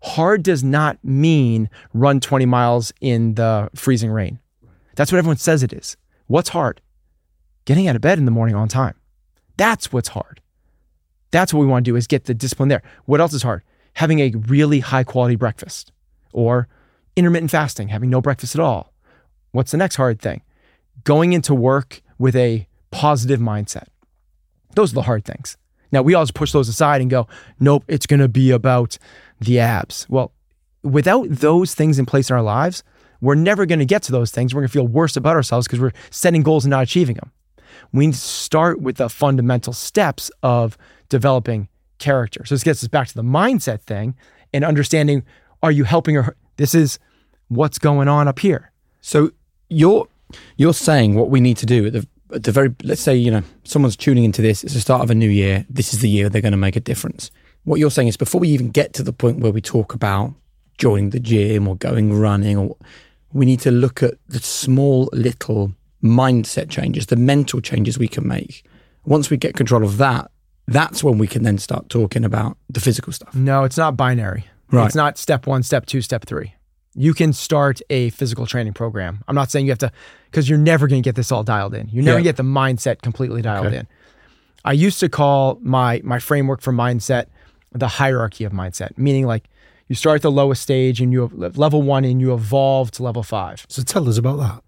Hard 0.03 0.43
does 0.43 0.63
not 0.63 1.03
mean 1.03 1.69
run 1.93 2.19
20 2.19 2.45
miles 2.45 2.93
in 3.01 3.33
the 3.33 3.69
freezing 3.75 4.11
rain. 4.11 4.39
That's 4.95 5.11
what 5.11 5.17
everyone 5.17 5.37
says 5.37 5.63
it 5.63 5.73
is. 5.73 5.97
What's 6.27 6.49
hard? 6.49 6.81
Getting 7.67 7.87
out 7.87 7.97
of 7.97 8.01
bed 8.01 8.17
in 8.17 8.23
the 8.23 8.31
morning 8.31 8.55
on 8.55 8.69
time. 8.69 8.95
That's 9.57 9.91
what's 9.91 10.07
hard. 10.07 10.39
That's 11.31 11.53
what 11.53 11.59
we 11.59 11.67
want 11.67 11.83
to 11.83 11.91
do 11.91 11.97
is 11.97 12.07
get 12.07 12.23
the 12.23 12.33
discipline 12.33 12.69
there. 12.69 12.81
What 13.05 13.19
else 13.19 13.33
is 13.33 13.43
hard? 13.43 13.61
Having 13.95 14.19
a 14.21 14.29
really 14.47 14.79
high 14.79 15.03
quality 15.03 15.35
breakfast 15.35 15.91
or 16.31 16.69
intermittent 17.17 17.51
fasting, 17.51 17.89
having 17.89 18.09
no 18.09 18.21
breakfast 18.21 18.55
at 18.55 18.61
all. 18.61 18.93
What's 19.51 19.71
the 19.71 19.77
next 19.77 19.97
hard 19.97 20.21
thing? 20.21 20.43
Going 21.03 21.33
into 21.33 21.53
work 21.53 22.01
with 22.17 22.37
a 22.37 22.67
positive 22.89 23.41
mindset. 23.41 23.87
Those 24.75 24.93
are 24.93 24.95
the 24.95 25.01
hard 25.01 25.25
things. 25.25 25.57
Now, 25.91 26.01
we 26.01 26.13
always 26.13 26.31
push 26.31 26.53
those 26.53 26.69
aside 26.69 27.01
and 27.01 27.09
go, 27.09 27.27
nope, 27.59 27.83
it's 27.89 28.05
going 28.05 28.19
to 28.21 28.29
be 28.29 28.51
about 28.51 28.97
the 29.41 29.59
abs. 29.59 30.05
Well, 30.09 30.31
without 30.83 31.27
those 31.29 31.73
things 31.73 31.99
in 31.99 32.05
place 32.05 32.29
in 32.29 32.35
our 32.37 32.41
lives, 32.41 32.81
we're 33.19 33.35
never 33.35 33.65
going 33.65 33.79
to 33.79 33.85
get 33.85 34.03
to 34.03 34.13
those 34.13 34.31
things. 34.31 34.55
We're 34.55 34.61
going 34.61 34.69
to 34.69 34.73
feel 34.73 34.87
worse 34.87 35.17
about 35.17 35.35
ourselves 35.35 35.67
because 35.67 35.81
we're 35.81 35.93
setting 36.11 36.43
goals 36.43 36.63
and 36.63 36.69
not 36.69 36.83
achieving 36.83 37.15
them 37.15 37.31
we 37.91 38.07
need 38.07 38.13
to 38.13 38.19
start 38.19 38.81
with 38.81 38.97
the 38.97 39.09
fundamental 39.09 39.73
steps 39.73 40.31
of 40.43 40.77
developing 41.09 41.67
character. 41.99 42.45
So 42.45 42.55
this 42.55 42.63
gets 42.63 42.83
us 42.83 42.87
back 42.87 43.07
to 43.07 43.15
the 43.15 43.23
mindset 43.23 43.81
thing 43.81 44.15
and 44.53 44.63
understanding 44.63 45.23
are 45.63 45.71
you 45.71 45.83
helping 45.83 46.15
her? 46.15 46.35
This 46.57 46.75
is 46.75 46.99
what's 47.47 47.79
going 47.79 48.07
on 48.07 48.27
up 48.27 48.39
here. 48.39 48.71
So 49.01 49.31
you're 49.69 50.07
you're 50.57 50.73
saying 50.73 51.15
what 51.15 51.29
we 51.29 51.39
need 51.39 51.57
to 51.57 51.65
do 51.65 51.87
at 51.87 51.93
the 51.93 52.07
at 52.33 52.43
the 52.43 52.51
very 52.51 52.75
let's 52.83 53.01
say 53.01 53.15
you 53.15 53.31
know 53.31 53.43
someone's 53.63 53.95
tuning 53.95 54.23
into 54.23 54.41
this. 54.41 54.63
It's 54.63 54.73
the 54.73 54.81
start 54.81 55.01
of 55.01 55.09
a 55.09 55.15
new 55.15 55.29
year. 55.29 55.65
This 55.69 55.93
is 55.93 56.01
the 56.01 56.09
year 56.09 56.29
they're 56.29 56.41
going 56.41 56.51
to 56.51 56.57
make 56.57 56.75
a 56.75 56.81
difference. 56.81 57.31
What 57.63 57.79
you're 57.79 57.91
saying 57.91 58.07
is 58.07 58.17
before 58.17 58.39
we 58.39 58.49
even 58.49 58.69
get 58.69 58.93
to 58.93 59.03
the 59.03 59.13
point 59.13 59.39
where 59.39 59.51
we 59.51 59.61
talk 59.61 59.93
about 59.93 60.33
joining 60.77 61.09
the 61.09 61.19
gym 61.19 61.67
or 61.67 61.75
going 61.75 62.13
running, 62.13 62.57
or 62.57 62.77
we 63.33 63.45
need 63.45 63.59
to 63.61 63.71
look 63.71 64.03
at 64.03 64.13
the 64.27 64.39
small 64.39 65.09
little 65.11 65.73
mindset 66.03 66.69
changes, 66.69 67.07
the 67.07 67.15
mental 67.15 67.61
changes 67.61 67.97
we 67.97 68.07
can 68.07 68.27
make. 68.27 68.63
Once 69.05 69.29
we 69.29 69.37
get 69.37 69.55
control 69.55 69.83
of 69.83 69.97
that, 69.97 70.29
that's 70.67 71.03
when 71.03 71.17
we 71.17 71.27
can 71.27 71.43
then 71.43 71.57
start 71.57 71.89
talking 71.89 72.25
about 72.25 72.57
the 72.69 72.79
physical 72.79 73.13
stuff. 73.13 73.33
No, 73.33 73.63
it's 73.63 73.77
not 73.77 73.95
binary. 73.95 74.45
Right. 74.71 74.85
It's 74.85 74.95
not 74.95 75.17
step 75.17 75.47
one, 75.47 75.63
step 75.63 75.85
two, 75.85 76.01
step 76.01 76.25
three. 76.25 76.53
You 76.93 77.13
can 77.13 77.31
start 77.31 77.79
a 77.89 78.09
physical 78.09 78.45
training 78.45 78.73
program. 78.73 79.23
I'm 79.27 79.35
not 79.35 79.49
saying 79.49 79.65
you 79.65 79.71
have 79.71 79.79
to, 79.79 79.91
because 80.25 80.49
you're 80.49 80.57
never 80.57 80.87
going 80.87 81.01
to 81.01 81.07
get 81.07 81.15
this 81.15 81.31
all 81.31 81.43
dialed 81.43 81.73
in. 81.73 81.87
You're 81.89 82.03
never 82.03 82.17
yeah. 82.19 82.23
going 82.23 82.23
to 82.23 82.29
get 82.29 82.37
the 82.37 82.43
mindset 82.43 83.01
completely 83.01 83.41
dialed 83.41 83.67
okay. 83.67 83.77
in. 83.77 83.87
I 84.65 84.73
used 84.73 84.99
to 84.99 85.07
call 85.07 85.59
my 85.61 86.01
my 86.03 86.19
framework 86.19 86.61
for 86.61 86.73
mindset 86.73 87.27
the 87.71 87.87
hierarchy 87.87 88.43
of 88.43 88.51
mindset, 88.51 88.97
meaning 88.97 89.25
like 89.25 89.47
you 89.87 89.95
start 89.95 90.17
at 90.17 90.21
the 90.23 90.31
lowest 90.31 90.61
stage 90.61 90.99
and 90.99 91.13
you 91.13 91.21
have 91.21 91.57
level 91.57 91.81
one 91.81 92.03
and 92.03 92.19
you 92.19 92.33
evolve 92.33 92.91
to 92.91 93.03
level 93.03 93.23
five. 93.23 93.65
So 93.69 93.83
tell 93.83 94.09
us 94.09 94.17
about 94.17 94.37
that 94.37 94.66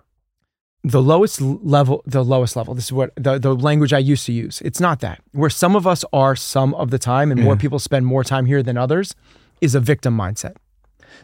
the 0.83 1.01
lowest 1.01 1.41
level 1.41 2.01
the 2.05 2.23
lowest 2.23 2.55
level 2.55 2.73
this 2.73 2.85
is 2.85 2.93
what 2.93 3.11
the, 3.15 3.37
the 3.37 3.53
language 3.53 3.91
i 3.91 3.97
used 3.97 4.25
to 4.25 4.31
use. 4.31 4.61
It's 4.61 4.79
not 4.79 5.01
that. 5.01 5.21
Where 5.33 5.49
some 5.49 5.75
of 5.75 5.85
us 5.85 6.05
are 6.13 6.35
some 6.35 6.73
of 6.75 6.89
the 6.89 6.99
time 6.99 7.31
and 7.31 7.39
yeah. 7.39 7.45
more 7.45 7.57
people 7.57 7.79
spend 7.79 8.05
more 8.05 8.23
time 8.23 8.45
here 8.45 8.63
than 8.63 8.77
others 8.77 9.15
is 9.61 9.75
a 9.75 9.79
victim 9.79 10.15
mindset. 10.17 10.55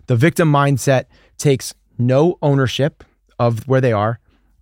The 0.07 0.15
victim 0.15 0.51
mindset 0.51 1.05
takes 1.37 1.73
no 1.97 2.37
ownership 2.41 3.03
of 3.39 3.67
where 3.67 3.81
they 3.81 3.93
are 3.93 4.19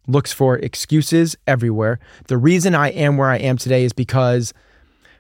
looks 0.08 0.32
for 0.32 0.58
excuses 0.58 1.36
everywhere. 1.48 2.00
The 2.28 2.38
reason 2.38 2.76
i 2.76 2.90
am 2.90 3.18
where 3.18 3.30
i 3.30 3.38
am 3.38 3.58
today 3.58 3.84
is 3.86 3.94
because 3.94 4.54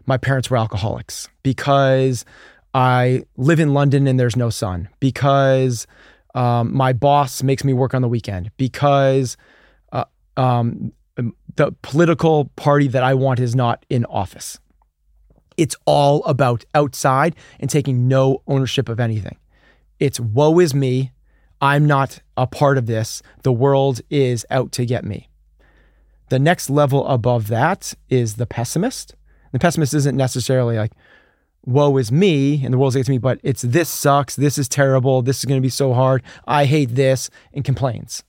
my 0.05 0.17
parents 0.17 0.49
were 0.49 0.57
alcoholics 0.57 1.29
because 1.43 2.25
I 2.73 3.23
live 3.37 3.59
in 3.59 3.73
London 3.73 4.07
and 4.07 4.19
there's 4.19 4.35
no 4.35 4.49
sun 4.49 4.89
because 4.99 5.85
um, 6.33 6.75
my 6.75 6.93
boss 6.93 7.43
makes 7.43 7.63
me 7.63 7.73
work 7.73 7.93
on 7.93 8.01
the 8.01 8.07
weekend 8.07 8.51
because 8.57 9.37
um, 10.37 10.93
the 11.55 11.71
political 11.81 12.45
party 12.55 12.87
that 12.87 13.03
I 13.03 13.13
want 13.13 13.39
is 13.39 13.55
not 13.55 13.85
in 13.89 14.05
office. 14.05 14.59
It's 15.57 15.75
all 15.85 16.23
about 16.25 16.65
outside 16.73 17.35
and 17.59 17.69
taking 17.69 18.07
no 18.07 18.41
ownership 18.47 18.89
of 18.89 18.99
anything. 18.99 19.37
It's 19.99 20.19
woe 20.19 20.59
is 20.59 20.73
me. 20.73 21.11
I'm 21.61 21.85
not 21.85 22.19
a 22.35 22.47
part 22.47 22.77
of 22.77 22.87
this. 22.87 23.21
The 23.43 23.53
world 23.53 24.01
is 24.09 24.45
out 24.49 24.71
to 24.73 24.85
get 24.85 25.05
me. 25.05 25.29
The 26.29 26.39
next 26.39 26.69
level 26.69 27.07
above 27.07 27.47
that 27.47 27.93
is 28.09 28.35
the 28.35 28.47
pessimist. 28.47 29.15
The 29.51 29.59
pessimist 29.59 29.93
isn't 29.93 30.17
necessarily 30.17 30.77
like, 30.77 30.93
woe 31.65 31.95
is 31.97 32.11
me 32.11 32.65
and 32.65 32.73
the 32.73 32.77
world's 32.77 32.95
against 32.95 33.09
me, 33.09 33.19
but 33.19 33.39
it's 33.43 33.61
this 33.61 33.87
sucks, 33.87 34.35
this 34.35 34.57
is 34.57 34.67
terrible, 34.67 35.21
this 35.21 35.37
is 35.37 35.45
going 35.45 35.59
to 35.59 35.65
be 35.65 35.69
so 35.69 35.93
hard, 35.93 36.23
I 36.47 36.65
hate 36.65 36.95
this, 36.95 37.29
and 37.53 37.63
complains. 37.63 38.23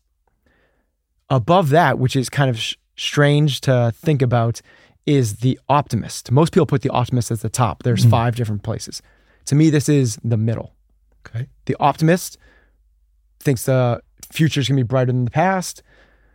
Above 1.34 1.70
that, 1.70 1.98
which 1.98 2.16
is 2.16 2.28
kind 2.28 2.48
of 2.48 2.58
sh- 2.58 2.76
strange 2.96 3.60
to 3.62 3.92
think 3.96 4.22
about, 4.22 4.60
is 5.06 5.36
the 5.36 5.58
optimist. 5.68 6.30
Most 6.30 6.52
people 6.52 6.66
put 6.66 6.82
the 6.82 6.90
optimist 6.90 7.30
at 7.30 7.40
the 7.40 7.48
top. 7.48 7.82
There's 7.82 8.02
mm-hmm. 8.02 8.10
five 8.10 8.36
different 8.36 8.62
places. 8.62 9.02
To 9.46 9.54
me, 9.54 9.68
this 9.70 9.88
is 9.88 10.18
the 10.24 10.36
middle. 10.36 10.72
Okay. 11.26 11.48
The 11.66 11.76
optimist 11.80 12.38
thinks 13.40 13.64
the 13.64 14.00
future 14.30 14.60
is 14.60 14.68
going 14.68 14.78
to 14.78 14.84
be 14.84 14.86
brighter 14.86 15.12
than 15.12 15.24
the 15.24 15.30
past. 15.30 15.82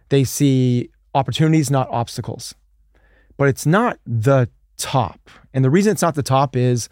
They 0.09 0.23
see 0.23 0.89
opportunities, 1.15 1.71
not 1.71 1.87
obstacles. 1.89 2.53
But 3.37 3.47
it's 3.47 3.65
not 3.65 3.99
the 4.05 4.49
top. 4.77 5.29
And 5.53 5.63
the 5.63 5.69
reason 5.69 5.91
it's 5.91 6.01
not 6.01 6.15
the 6.15 6.23
top 6.23 6.55
is 6.55 6.89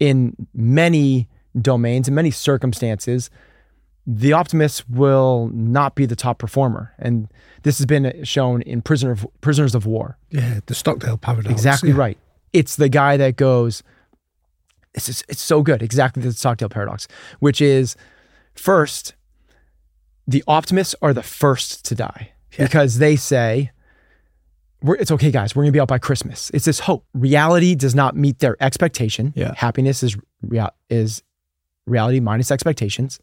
in 0.00 0.34
many 0.54 1.28
domains, 1.60 2.08
in 2.08 2.14
many 2.14 2.30
circumstances, 2.30 3.30
the 4.06 4.32
optimist 4.32 4.88
will 4.88 5.50
not 5.52 5.94
be 5.94 6.06
the 6.06 6.16
top 6.16 6.38
performer. 6.38 6.92
And 6.98 7.28
this 7.62 7.78
has 7.78 7.86
been 7.86 8.24
shown 8.24 8.60
in 8.62 8.82
Prisoner 8.82 9.12
of, 9.12 9.26
Prisoners 9.40 9.74
of 9.74 9.86
War. 9.86 10.18
Yeah, 10.30 10.60
the 10.66 10.74
Stockdale 10.74 11.16
paradox. 11.16 11.52
Exactly 11.52 11.90
yeah. 11.90 11.96
right. 11.96 12.18
It's 12.52 12.76
the 12.76 12.88
guy 12.88 13.16
that 13.16 13.36
goes, 13.36 13.82
it's, 14.94 15.06
just, 15.06 15.24
it's 15.28 15.40
so 15.40 15.62
good. 15.62 15.82
Exactly 15.82 16.22
the 16.22 16.32
Stockdale 16.32 16.68
paradox, 16.68 17.08
which 17.40 17.60
is 17.60 17.96
first, 18.54 19.14
the 20.26 20.44
optimists 20.46 20.94
are 21.00 21.12
the 21.12 21.22
first 21.22 21.84
to 21.86 21.94
die 21.94 22.32
yeah. 22.58 22.66
because 22.66 22.98
they 22.98 23.16
say, 23.16 23.70
it's 24.86 25.10
okay, 25.10 25.30
guys. 25.30 25.56
We're 25.56 25.62
gonna 25.62 25.72
be 25.72 25.80
out 25.80 25.88
by 25.88 25.98
Christmas. 25.98 26.50
It's 26.52 26.66
this 26.66 26.80
hope. 26.80 27.06
Reality 27.14 27.74
does 27.74 27.94
not 27.94 28.16
meet 28.16 28.40
their 28.40 28.54
expectation. 28.60 29.32
Yeah. 29.34 29.54
Happiness 29.56 30.02
is 30.02 30.14
real 30.42 30.68
is 30.90 31.22
reality 31.86 32.20
minus 32.20 32.50
expectations. 32.50 33.18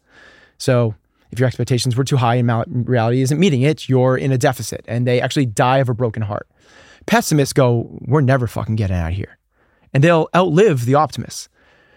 So 0.62 0.94
if 1.32 1.40
your 1.40 1.48
expectations 1.48 1.96
were 1.96 2.04
too 2.04 2.18
high 2.18 2.36
and 2.36 2.88
reality 2.88 3.20
isn't 3.20 3.40
meeting 3.40 3.62
it, 3.62 3.88
you're 3.88 4.16
in 4.16 4.30
a 4.30 4.38
deficit, 4.38 4.84
and 4.86 5.04
they 5.04 5.20
actually 5.20 5.46
die 5.46 5.78
of 5.78 5.88
a 5.88 5.94
broken 5.94 6.22
heart. 6.22 6.46
Pessimists 7.04 7.52
go, 7.52 7.98
"We're 8.06 8.20
never 8.20 8.46
fucking 8.46 8.76
getting 8.76 8.94
out 8.94 9.10
of 9.10 9.16
here," 9.16 9.38
and 9.92 10.04
they'll 10.04 10.28
outlive 10.36 10.84
the 10.84 10.94
optimists. 10.94 11.48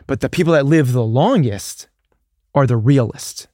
But 0.07 0.21
the 0.21 0.29
people 0.29 0.53
that 0.53 0.65
live 0.65 0.93
the 0.93 1.03
longest 1.03 1.89
are 2.55 2.65
the 2.65 2.75
realists. 2.75 3.47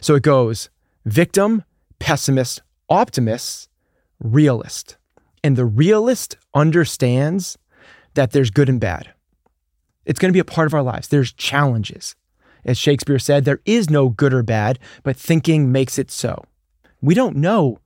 So 0.00 0.14
it 0.14 0.22
goes 0.22 0.70
victim, 1.04 1.62
pessimist, 1.98 2.62
optimist, 2.88 3.68
realist. 4.18 4.96
And 5.44 5.56
the 5.56 5.66
realist 5.66 6.38
understands 6.54 7.58
that 8.14 8.30
there's 8.30 8.50
good 8.50 8.70
and 8.70 8.80
bad. 8.80 9.12
It's 10.06 10.18
going 10.18 10.30
to 10.30 10.36
be 10.36 10.40
a 10.40 10.54
part 10.54 10.66
of 10.66 10.74
our 10.74 10.82
lives. 10.82 11.08
There's 11.08 11.32
challenges. 11.32 12.16
As 12.68 12.76
Shakespeare 12.76 13.18
said, 13.18 13.46
there 13.46 13.62
is 13.64 13.88
no 13.88 14.10
good 14.10 14.34
or 14.34 14.42
bad, 14.42 14.78
but 15.02 15.16
thinking 15.16 15.72
makes 15.72 15.98
it 15.98 16.10
so. 16.10 16.44
We 17.00 17.14
don't 17.14 17.36
know 17.36 17.78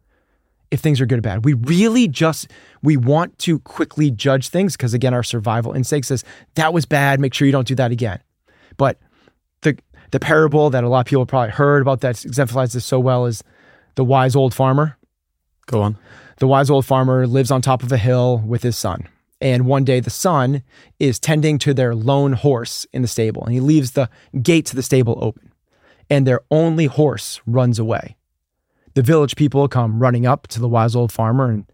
if 0.72 0.80
things 0.80 1.00
are 1.00 1.06
good 1.06 1.20
or 1.20 1.22
bad. 1.22 1.44
We 1.44 1.52
really 1.52 2.08
just 2.08 2.48
we 2.82 2.96
want 2.96 3.38
to 3.40 3.60
quickly 3.60 4.10
judge 4.10 4.48
things 4.48 4.76
because 4.76 4.92
again 4.92 5.14
our 5.14 5.22
survival 5.22 5.72
instinct 5.72 6.08
says 6.08 6.24
that 6.56 6.72
was 6.72 6.84
bad, 6.84 7.20
make 7.20 7.32
sure 7.32 7.46
you 7.46 7.52
don't 7.52 7.68
do 7.68 7.76
that 7.76 7.92
again. 7.92 8.18
But 8.76 8.98
the 9.60 9.78
the 10.10 10.18
parable 10.18 10.68
that 10.70 10.82
a 10.82 10.88
lot 10.88 11.00
of 11.00 11.06
people 11.06 11.26
probably 11.26 11.50
heard 11.50 11.80
about 11.80 12.00
that 12.00 12.24
exemplifies 12.24 12.72
this 12.72 12.84
so 12.84 12.98
well 12.98 13.26
is 13.26 13.44
the 13.94 14.04
wise 14.04 14.34
old 14.34 14.52
farmer. 14.52 14.98
Go 15.66 15.80
on. 15.80 15.96
The 16.38 16.48
wise 16.48 16.70
old 16.70 16.86
farmer 16.86 17.24
lives 17.28 17.52
on 17.52 17.62
top 17.62 17.84
of 17.84 17.92
a 17.92 17.98
hill 17.98 18.38
with 18.38 18.64
his 18.64 18.76
son. 18.76 19.06
And 19.42 19.66
one 19.66 19.82
day 19.82 19.98
the 19.98 20.08
son 20.08 20.62
is 21.00 21.18
tending 21.18 21.58
to 21.58 21.74
their 21.74 21.96
lone 21.96 22.34
horse 22.34 22.86
in 22.92 23.02
the 23.02 23.08
stable 23.08 23.42
and 23.44 23.52
he 23.52 23.58
leaves 23.58 23.90
the 23.90 24.08
gate 24.40 24.66
to 24.66 24.76
the 24.76 24.84
stable 24.84 25.18
open. 25.20 25.52
And 26.08 26.24
their 26.24 26.42
only 26.48 26.86
horse 26.86 27.40
runs 27.44 27.80
away. 27.80 28.16
The 28.94 29.02
village 29.02 29.34
people 29.34 29.66
come 29.66 29.98
running 29.98 30.26
up 30.26 30.46
to 30.48 30.60
the 30.60 30.68
wise 30.68 30.94
old 30.94 31.10
farmer 31.10 31.50
and 31.50 31.66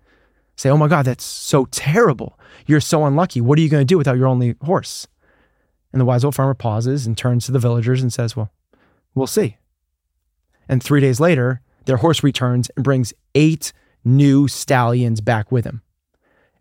say, 0.56 0.70
Oh 0.70 0.78
my 0.78 0.88
God, 0.88 1.04
that's 1.04 1.24
so 1.24 1.66
terrible. 1.66 2.40
You're 2.66 2.80
so 2.80 3.04
unlucky. 3.04 3.42
What 3.42 3.58
are 3.58 3.62
you 3.62 3.68
going 3.68 3.82
to 3.82 3.92
do 3.92 3.98
without 3.98 4.16
your 4.16 4.28
only 4.28 4.54
horse? 4.64 5.06
And 5.92 6.00
the 6.00 6.06
wise 6.06 6.24
old 6.24 6.34
farmer 6.34 6.54
pauses 6.54 7.06
and 7.06 7.18
turns 7.18 7.44
to 7.46 7.52
the 7.52 7.58
villagers 7.58 8.00
and 8.00 8.10
says, 8.10 8.34
Well, 8.34 8.50
we'll 9.14 9.26
see. 9.26 9.58
And 10.70 10.82
three 10.82 11.02
days 11.02 11.20
later, 11.20 11.60
their 11.84 11.98
horse 11.98 12.22
returns 12.22 12.70
and 12.76 12.84
brings 12.84 13.12
eight 13.34 13.74
new 14.04 14.48
stallions 14.48 15.20
back 15.20 15.52
with 15.52 15.66
him. 15.66 15.82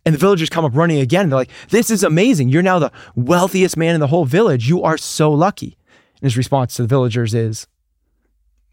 And 0.08 0.16
the 0.16 0.20
villagers 0.20 0.50
come 0.50 0.64
up 0.64 0.74
running 0.74 1.00
again. 1.00 1.30
They're 1.30 1.38
like, 1.38 1.52
This 1.68 1.90
is 1.90 2.02
amazing. 2.02 2.48
You're 2.48 2.62
now 2.62 2.80
the 2.80 2.94
wealthiest 3.16 3.76
man 3.76 3.94
in 3.94 4.00
the 4.00 4.08
whole 4.08 4.24
village. 4.24 4.70
You 4.70 4.82
are 4.84 4.98
so 4.98 5.30
lucky. 5.30 5.78
And 6.16 6.24
his 6.24 6.38
response 6.38 6.76
to 6.76 6.84
the 6.84 6.88
villagers 6.88 7.34
is, 7.34 7.68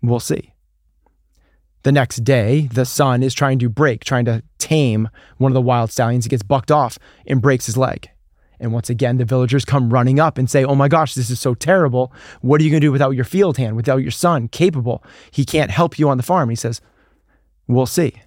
We'll 0.01 0.21
see. 0.21 0.55
The 1.83 1.91
next 1.91 2.19
day, 2.19 2.69
the 2.73 2.85
son 2.85 3.25
is 3.25 3.35
trying 3.35 3.59
to 3.59 3.69
break, 3.69 4.05
trying 4.05 4.27
to 4.27 4.45
tame 4.59 5.09
one 5.39 5.51
of 5.51 5.55
the 5.55 5.61
wild 5.61 5.91
stallions. 5.91 6.25
He 6.25 6.29
gets 6.29 6.45
bucked 6.45 6.71
off 6.71 7.01
and 7.27 7.43
breaks 7.43 7.67
his 7.67 7.77
leg. 7.77 8.09
And 8.61 8.73
once 8.73 8.89
again, 8.89 9.19
the 9.19 9.25
villagers 9.25 9.65
come 9.65 9.93
running 9.93 10.21
up 10.21 10.39
and 10.39 10.49
say, 10.49 10.65
Oh 10.65 10.77
my 10.77 10.87
gosh, 10.87 11.15
this 11.15 11.31
is 11.31 11.41
so 11.41 11.55
terrible. 11.55 12.13
What 12.43 12.61
are 12.61 12.65
you 12.65 12.71
going 12.71 12.81
to 12.81 12.87
do 12.87 12.93
without 12.93 13.11
your 13.11 13.25
field 13.25 13.57
hand, 13.57 13.75
without 13.75 14.03
your 14.03 14.13
son, 14.13 14.47
capable? 14.47 15.03
He 15.33 15.45
can't 15.45 15.73
help 15.73 15.99
you 15.99 16.09
on 16.09 16.17
the 16.17 16.23
farm. 16.23 16.49
He 16.49 16.55
says, 16.55 16.81
We'll 17.67 17.87
see. 17.87 18.23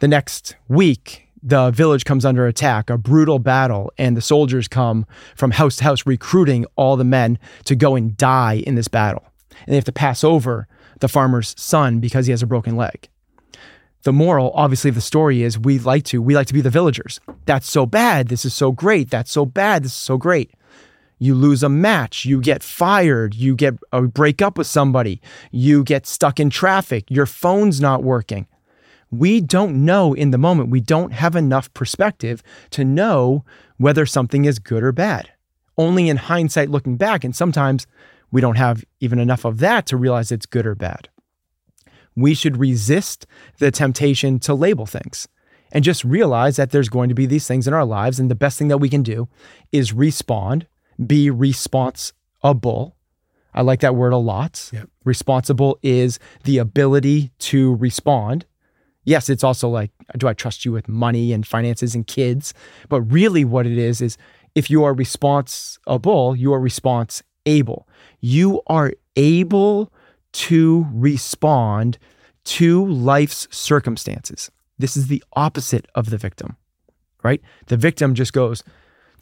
The 0.00 0.08
next 0.08 0.56
week, 0.68 1.25
the 1.46 1.70
village 1.70 2.04
comes 2.04 2.24
under 2.24 2.44
attack, 2.48 2.90
a 2.90 2.98
brutal 2.98 3.38
battle, 3.38 3.92
and 3.96 4.16
the 4.16 4.20
soldiers 4.20 4.66
come 4.66 5.06
from 5.36 5.52
house 5.52 5.76
to 5.76 5.84
house 5.84 6.04
recruiting 6.04 6.66
all 6.74 6.96
the 6.96 7.04
men 7.04 7.38
to 7.64 7.76
go 7.76 7.94
and 7.94 8.16
die 8.16 8.64
in 8.66 8.74
this 8.74 8.88
battle. 8.88 9.22
And 9.60 9.68
they 9.68 9.76
have 9.76 9.84
to 9.84 9.92
pass 9.92 10.24
over 10.24 10.66
the 10.98 11.06
farmer's 11.06 11.54
son 11.56 12.00
because 12.00 12.26
he 12.26 12.32
has 12.32 12.42
a 12.42 12.46
broken 12.46 12.76
leg. 12.76 13.08
The 14.02 14.12
moral, 14.12 14.50
obviously, 14.54 14.88
of 14.88 14.96
the 14.96 15.00
story 15.00 15.44
is 15.44 15.56
we 15.56 15.78
like 15.78 16.02
to 16.06 16.20
we 16.20 16.34
like 16.34 16.48
to 16.48 16.54
be 16.54 16.60
the 16.60 16.70
villagers. 16.70 17.20
That's 17.44 17.70
so 17.70 17.86
bad. 17.86 18.26
This 18.26 18.44
is 18.44 18.52
so 18.52 18.72
great. 18.72 19.08
That's 19.08 19.30
so 19.30 19.46
bad. 19.46 19.84
This 19.84 19.92
is 19.92 19.98
so 19.98 20.16
great. 20.16 20.50
You 21.18 21.36
lose 21.36 21.62
a 21.62 21.68
match, 21.68 22.24
you 22.24 22.40
get 22.40 22.62
fired, 22.62 23.34
you 23.34 23.54
get 23.54 23.74
a 23.92 24.02
break 24.02 24.42
up 24.42 24.58
with 24.58 24.66
somebody, 24.66 25.22
you 25.50 25.84
get 25.84 26.06
stuck 26.06 26.38
in 26.40 26.50
traffic, 26.50 27.04
your 27.08 27.24
phone's 27.24 27.80
not 27.80 28.02
working 28.02 28.48
we 29.10 29.40
don't 29.40 29.84
know 29.84 30.14
in 30.14 30.30
the 30.30 30.38
moment. 30.38 30.70
We 30.70 30.80
don't 30.80 31.12
have 31.12 31.36
enough 31.36 31.72
perspective 31.74 32.42
to 32.70 32.84
know 32.84 33.44
whether 33.76 34.06
something 34.06 34.44
is 34.44 34.58
good 34.58 34.82
or 34.82 34.92
bad. 34.92 35.30
Only 35.78 36.08
in 36.08 36.16
hindsight 36.16 36.70
looking 36.70 36.96
back. 36.96 37.22
And 37.22 37.34
sometimes 37.34 37.86
we 38.30 38.40
don't 38.40 38.56
have 38.56 38.84
even 39.00 39.18
enough 39.18 39.44
of 39.44 39.58
that 39.58 39.86
to 39.86 39.96
realize 39.96 40.32
it's 40.32 40.46
good 40.46 40.66
or 40.66 40.74
bad. 40.74 41.08
We 42.16 42.34
should 42.34 42.56
resist 42.56 43.26
the 43.58 43.70
temptation 43.70 44.38
to 44.40 44.54
label 44.54 44.86
things 44.86 45.28
and 45.70 45.84
just 45.84 46.04
realize 46.04 46.56
that 46.56 46.70
there's 46.70 46.88
going 46.88 47.08
to 47.10 47.14
be 47.14 47.26
these 47.26 47.46
things 47.46 47.68
in 47.68 47.74
our 47.74 47.84
lives. 47.84 48.18
And 48.18 48.30
the 48.30 48.34
best 48.34 48.58
thing 48.58 48.68
that 48.68 48.78
we 48.78 48.88
can 48.88 49.02
do 49.02 49.28
is 49.70 49.92
respond, 49.92 50.66
be 51.04 51.30
responsible. 51.30 52.96
I 53.54 53.62
like 53.62 53.80
that 53.80 53.94
word 53.94 54.12
a 54.12 54.18
lot. 54.18 54.70
Yep. 54.72 54.88
Responsible 55.04 55.78
is 55.82 56.18
the 56.44 56.58
ability 56.58 57.32
to 57.38 57.74
respond 57.76 58.46
yes, 59.06 59.30
it's 59.30 59.42
also 59.42 59.70
like, 59.70 59.90
do 60.18 60.28
I 60.28 60.34
trust 60.34 60.66
you 60.66 60.72
with 60.72 60.88
money 60.88 61.32
and 61.32 61.46
finances 61.46 61.94
and 61.94 62.06
kids? 62.06 62.52
But 62.90 63.00
really, 63.00 63.44
what 63.44 63.66
it 63.66 63.78
is, 63.78 64.02
is 64.02 64.18
if 64.54 64.68
you 64.68 64.84
are 64.84 64.92
responsible, 64.92 66.36
you 66.36 66.52
are 66.52 66.60
response 66.60 67.22
able. 67.46 67.88
You 68.20 68.60
are 68.66 68.92
able 69.16 69.90
to 70.32 70.86
respond 70.92 71.96
to 72.44 72.86
life's 72.86 73.48
circumstances. 73.50 74.50
This 74.78 74.96
is 74.96 75.06
the 75.06 75.24
opposite 75.32 75.86
of 75.94 76.10
the 76.10 76.18
victim, 76.18 76.56
right? 77.22 77.40
The 77.68 77.78
victim 77.78 78.14
just 78.14 78.34
goes, 78.34 78.62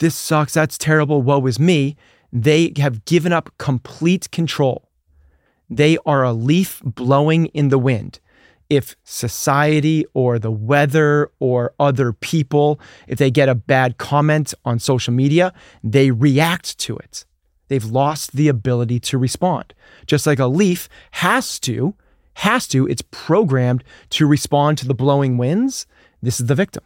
This 0.00 0.16
sucks. 0.16 0.54
That's 0.54 0.76
terrible. 0.76 1.22
Woe 1.22 1.46
is 1.46 1.60
me. 1.60 1.96
They 2.32 2.72
have 2.78 3.04
given 3.04 3.32
up 3.32 3.52
complete 3.58 4.30
control. 4.32 4.88
They 5.70 5.96
are 6.04 6.24
a 6.24 6.32
leaf 6.32 6.82
blowing 6.84 7.46
in 7.46 7.68
the 7.68 7.78
wind 7.78 8.18
if 8.70 8.96
society 9.04 10.04
or 10.14 10.38
the 10.38 10.50
weather 10.50 11.30
or 11.38 11.74
other 11.78 12.12
people, 12.12 12.80
if 13.06 13.18
they 13.18 13.30
get 13.30 13.48
a 13.48 13.54
bad 13.54 13.98
comment 13.98 14.54
on 14.64 14.78
social 14.78 15.12
media, 15.12 15.52
they 15.82 16.10
react 16.10 16.78
to 16.78 16.96
it. 16.96 17.24
They've 17.68 17.84
lost 17.84 18.32
the 18.32 18.48
ability 18.48 19.00
to 19.00 19.18
respond. 19.18 19.74
Just 20.06 20.26
like 20.26 20.38
a 20.38 20.46
leaf 20.46 20.88
has 21.12 21.58
to, 21.60 21.94
has 22.34 22.66
to, 22.68 22.86
it's 22.86 23.02
programmed 23.10 23.84
to 24.10 24.26
respond 24.26 24.78
to 24.78 24.86
the 24.86 24.94
blowing 24.94 25.38
winds. 25.38 25.86
This 26.22 26.40
is 26.40 26.46
the 26.46 26.54
victim. 26.54 26.84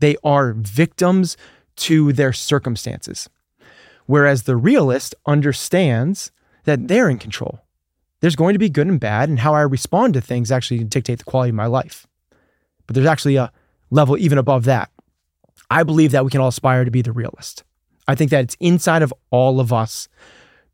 They 0.00 0.16
are 0.24 0.52
victims 0.52 1.36
to 1.76 2.12
their 2.12 2.32
circumstances. 2.32 3.28
Whereas 4.06 4.42
the 4.42 4.56
realist 4.56 5.14
understands 5.26 6.30
that 6.64 6.88
they're 6.88 7.08
in 7.08 7.18
control. 7.18 7.63
There's 8.24 8.36
going 8.36 8.54
to 8.54 8.58
be 8.58 8.70
good 8.70 8.86
and 8.86 8.98
bad, 8.98 9.28
and 9.28 9.38
how 9.38 9.52
I 9.52 9.60
respond 9.60 10.14
to 10.14 10.22
things 10.22 10.50
actually 10.50 10.82
dictate 10.82 11.18
the 11.18 11.24
quality 11.24 11.50
of 11.50 11.56
my 11.56 11.66
life. 11.66 12.06
But 12.86 12.94
there's 12.94 13.06
actually 13.06 13.36
a 13.36 13.52
level 13.90 14.16
even 14.16 14.38
above 14.38 14.64
that. 14.64 14.90
I 15.70 15.82
believe 15.82 16.12
that 16.12 16.24
we 16.24 16.30
can 16.30 16.40
all 16.40 16.48
aspire 16.48 16.86
to 16.86 16.90
be 16.90 17.02
the 17.02 17.12
realist. 17.12 17.64
I 18.08 18.14
think 18.14 18.30
that 18.30 18.44
it's 18.44 18.56
inside 18.60 19.02
of 19.02 19.12
all 19.28 19.60
of 19.60 19.74
us 19.74 20.08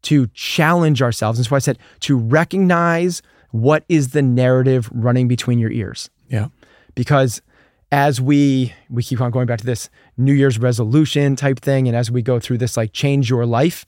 to 0.03 0.29
challenge 0.29 1.03
ourselves. 1.03 1.41
And 1.41 1.47
so 1.47 1.57
I 1.57 1.59
said 1.59 1.81
to 2.03 2.17
recognize 2.17 3.21
what 3.51 3.85
is 3.89 4.11
the 4.11 4.23
narrative 4.23 4.89
running 4.93 5.27
between 5.27 5.59
your 5.59 5.73
ears. 5.73 6.09
Yeah. 6.29 6.51
Because 6.95 7.43
as 7.91 8.21
we 8.21 8.73
we 8.89 9.03
keep 9.03 9.21
on 9.21 9.33
going 9.33 9.47
back 9.47 9.59
to 9.59 9.67
this 9.67 9.91
New 10.17 10.35
Year's 10.35 10.61
resolution 10.61 11.35
type 11.35 11.59
thing, 11.59 11.89
and 11.89 11.97
as 11.97 12.13
we 12.13 12.23
go 12.23 12.39
through 12.39 12.59
this 12.59 12.77
like 12.77 12.93
change 12.93 13.29
your 13.29 13.45
life, 13.45 13.87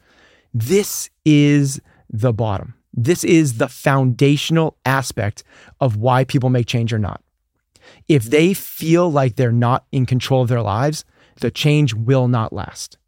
this 0.52 1.10
is 1.24 1.80
the 2.10 2.32
bottom. 2.32 2.74
This 2.94 3.24
is 3.24 3.58
the 3.58 3.68
foundational 3.68 4.76
aspect 4.84 5.42
of 5.80 5.96
why 5.96 6.24
people 6.24 6.50
make 6.50 6.66
change 6.66 6.92
or 6.92 6.98
not. 6.98 7.22
If 8.08 8.24
they 8.24 8.54
feel 8.54 9.10
like 9.10 9.36
they're 9.36 9.52
not 9.52 9.86
in 9.92 10.06
control 10.06 10.42
of 10.42 10.48
their 10.48 10.62
lives, 10.62 11.04
the 11.40 11.50
change 11.50 11.94
will 11.94 12.28
not 12.28 12.52
last. 12.52 12.98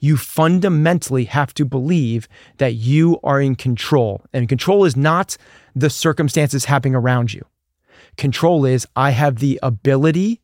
You 0.00 0.16
fundamentally 0.16 1.24
have 1.24 1.52
to 1.54 1.64
believe 1.64 2.28
that 2.58 2.74
you 2.74 3.18
are 3.22 3.40
in 3.40 3.54
control. 3.54 4.24
And 4.32 4.48
control 4.48 4.84
is 4.84 4.96
not 4.96 5.36
the 5.74 5.90
circumstances 5.90 6.66
happening 6.66 6.94
around 6.94 7.34
you. 7.34 7.44
Control 8.16 8.64
is 8.64 8.86
I 8.96 9.10
have 9.10 9.40
the 9.40 9.58
ability 9.62 10.40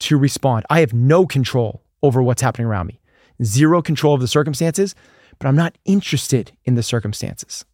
to 0.00 0.18
respond. 0.18 0.66
I 0.68 0.80
have 0.80 0.92
no 0.92 1.26
control 1.26 1.82
over 2.02 2.22
what's 2.22 2.42
happening 2.42 2.66
around 2.66 2.88
me, 2.88 3.00
zero 3.42 3.80
control 3.80 4.14
of 4.14 4.20
the 4.20 4.28
circumstances, 4.28 4.94
but 5.38 5.48
I'm 5.48 5.56
not 5.56 5.78
interested 5.84 6.52
in 6.64 6.74
the 6.74 6.82
circumstances. 6.82 7.64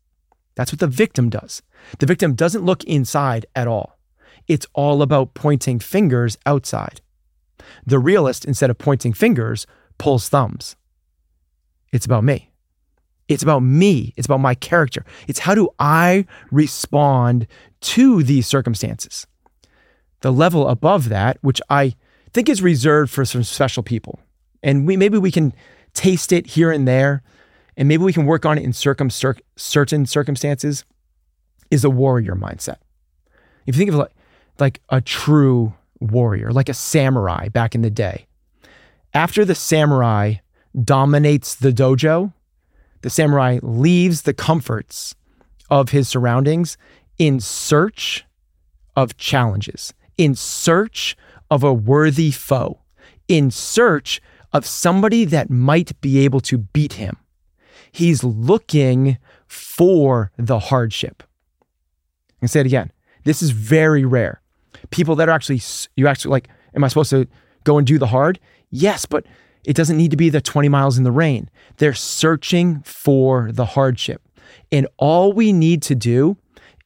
That's 0.61 0.73
what 0.73 0.81
the 0.81 0.89
victim 0.89 1.31
does. 1.31 1.63
The 2.01 2.05
victim 2.05 2.35
doesn't 2.35 2.67
look 2.67 2.85
inside 2.85 3.47
at 3.57 3.67
all. 3.67 3.99
It's 4.47 4.67
all 4.75 5.01
about 5.01 5.33
pointing 5.33 5.79
fingers 5.79 6.37
outside. 6.45 7.01
The 7.87 7.99
realist, 7.99 8.45
instead 8.45 8.69
of 8.69 8.77
pointing 8.77 9.15
fingers, 9.15 9.67
pulls 9.97 10.29
thumbs. 10.29 10.77
It's 11.95 12.05
about 12.05 12.25
me. 12.25 12.51
It's 13.27 13.43
about 13.43 13.61
me. 13.61 14.13
It's 14.19 14.27
about 14.27 14.41
my 14.41 14.55
character. 14.55 15.07
It's 15.27 15.39
how 15.39 15.55
do 15.55 15.71
I 15.79 16.27
respond 16.51 17.47
to 17.81 18.23
these 18.23 18.47
circumstances? 18.47 19.27
The 20.21 20.31
level 20.31 20.69
above 20.69 21.09
that, 21.09 21.39
which 21.41 21.63
I 21.71 21.95
think 22.35 22.51
is 22.51 22.61
reserved 22.61 23.11
for 23.11 23.25
some 23.25 23.45
special 23.45 23.83
people, 23.83 24.21
and 24.63 24.87
we 24.87 24.99
maybe 24.99 25.17
we 25.17 25.31
can 25.31 25.55
taste 25.95 26.33
it 26.33 26.49
here 26.49 26.71
and 26.71 26.87
there, 26.87 27.23
and 27.81 27.89
maybe 27.89 28.05
we 28.05 28.13
can 28.13 28.27
work 28.27 28.45
on 28.45 28.59
it 28.59 28.63
in 28.63 28.75
circum, 28.75 29.09
certain 29.09 30.05
circumstances, 30.05 30.85
is 31.71 31.83
a 31.83 31.89
warrior 31.89 32.35
mindset. 32.35 32.77
If 33.65 33.75
you 33.75 33.79
think 33.79 33.89
of 33.89 33.97
like, 33.97 34.13
like 34.59 34.83
a 34.91 35.01
true 35.01 35.73
warrior, 35.99 36.53
like 36.53 36.69
a 36.69 36.75
samurai 36.75 37.49
back 37.49 37.75
in 37.75 37.81
the 37.81 37.89
day, 37.89 38.27
after 39.15 39.47
the 39.47 39.55
samurai 39.55 40.35
dominates 40.85 41.55
the 41.55 41.73
dojo, 41.73 42.35
the 43.01 43.09
samurai 43.09 43.61
leaves 43.63 44.23
the 44.23 44.35
comforts 44.35 45.15
of 45.71 45.89
his 45.89 46.07
surroundings 46.07 46.77
in 47.17 47.41
search 47.41 48.27
of 48.95 49.17
challenges, 49.17 49.95
in 50.19 50.35
search 50.35 51.17
of 51.51 51.65
a 51.65 51.73
worthy 51.73 52.31
foe, 52.31 52.79
in 53.27 53.51
search 53.51 54.21
of 54.53 54.67
somebody 54.67 55.25
that 55.25 55.49
might 55.49 55.99
be 56.03 56.19
able 56.19 56.41
to 56.41 56.59
beat 56.59 56.93
him. 56.95 57.17
He's 57.93 58.23
looking 58.25 59.19
for 59.47 60.31
the 60.37 60.59
hardship. 60.59 61.23
I 62.43 62.47
say 62.47 62.61
it 62.61 62.67
again. 62.67 62.93
This 63.25 63.43
is 63.43 63.51
very 63.51 64.05
rare. 64.05 64.41
People 64.91 65.17
that 65.17 65.29
are 65.29 65.33
actually, 65.33 65.61
you 65.97 66.07
actually 66.07 66.31
like, 66.31 66.49
am 66.75 66.85
I 66.85 66.89
supposed 66.89 67.11
to 67.11 67.27
go 67.65 67.79
and 67.79 67.87
do 67.87 67.99
the 67.99 68.07
hard? 68.07 68.41
Yes, 68.71 69.05
but 69.05 69.27
it 69.65 69.77
doesn't 69.77 69.97
need 69.97 70.11
to 70.13 70.17
be 70.17 70.31
the 70.31 70.41
20 70.41 70.69
miles 70.69 70.97
in 70.97 71.05
the 71.05 71.13
rain. 71.13 71.51
They're 71.77 71.93
searching 71.93 72.81
for 72.83 73.51
the 73.53 73.67
hardship. 73.67 74.23
And 74.73 74.89
all 74.97 75.33
we 75.33 75.53
need 75.53 75.83
to 75.83 75.95
do 75.95 76.37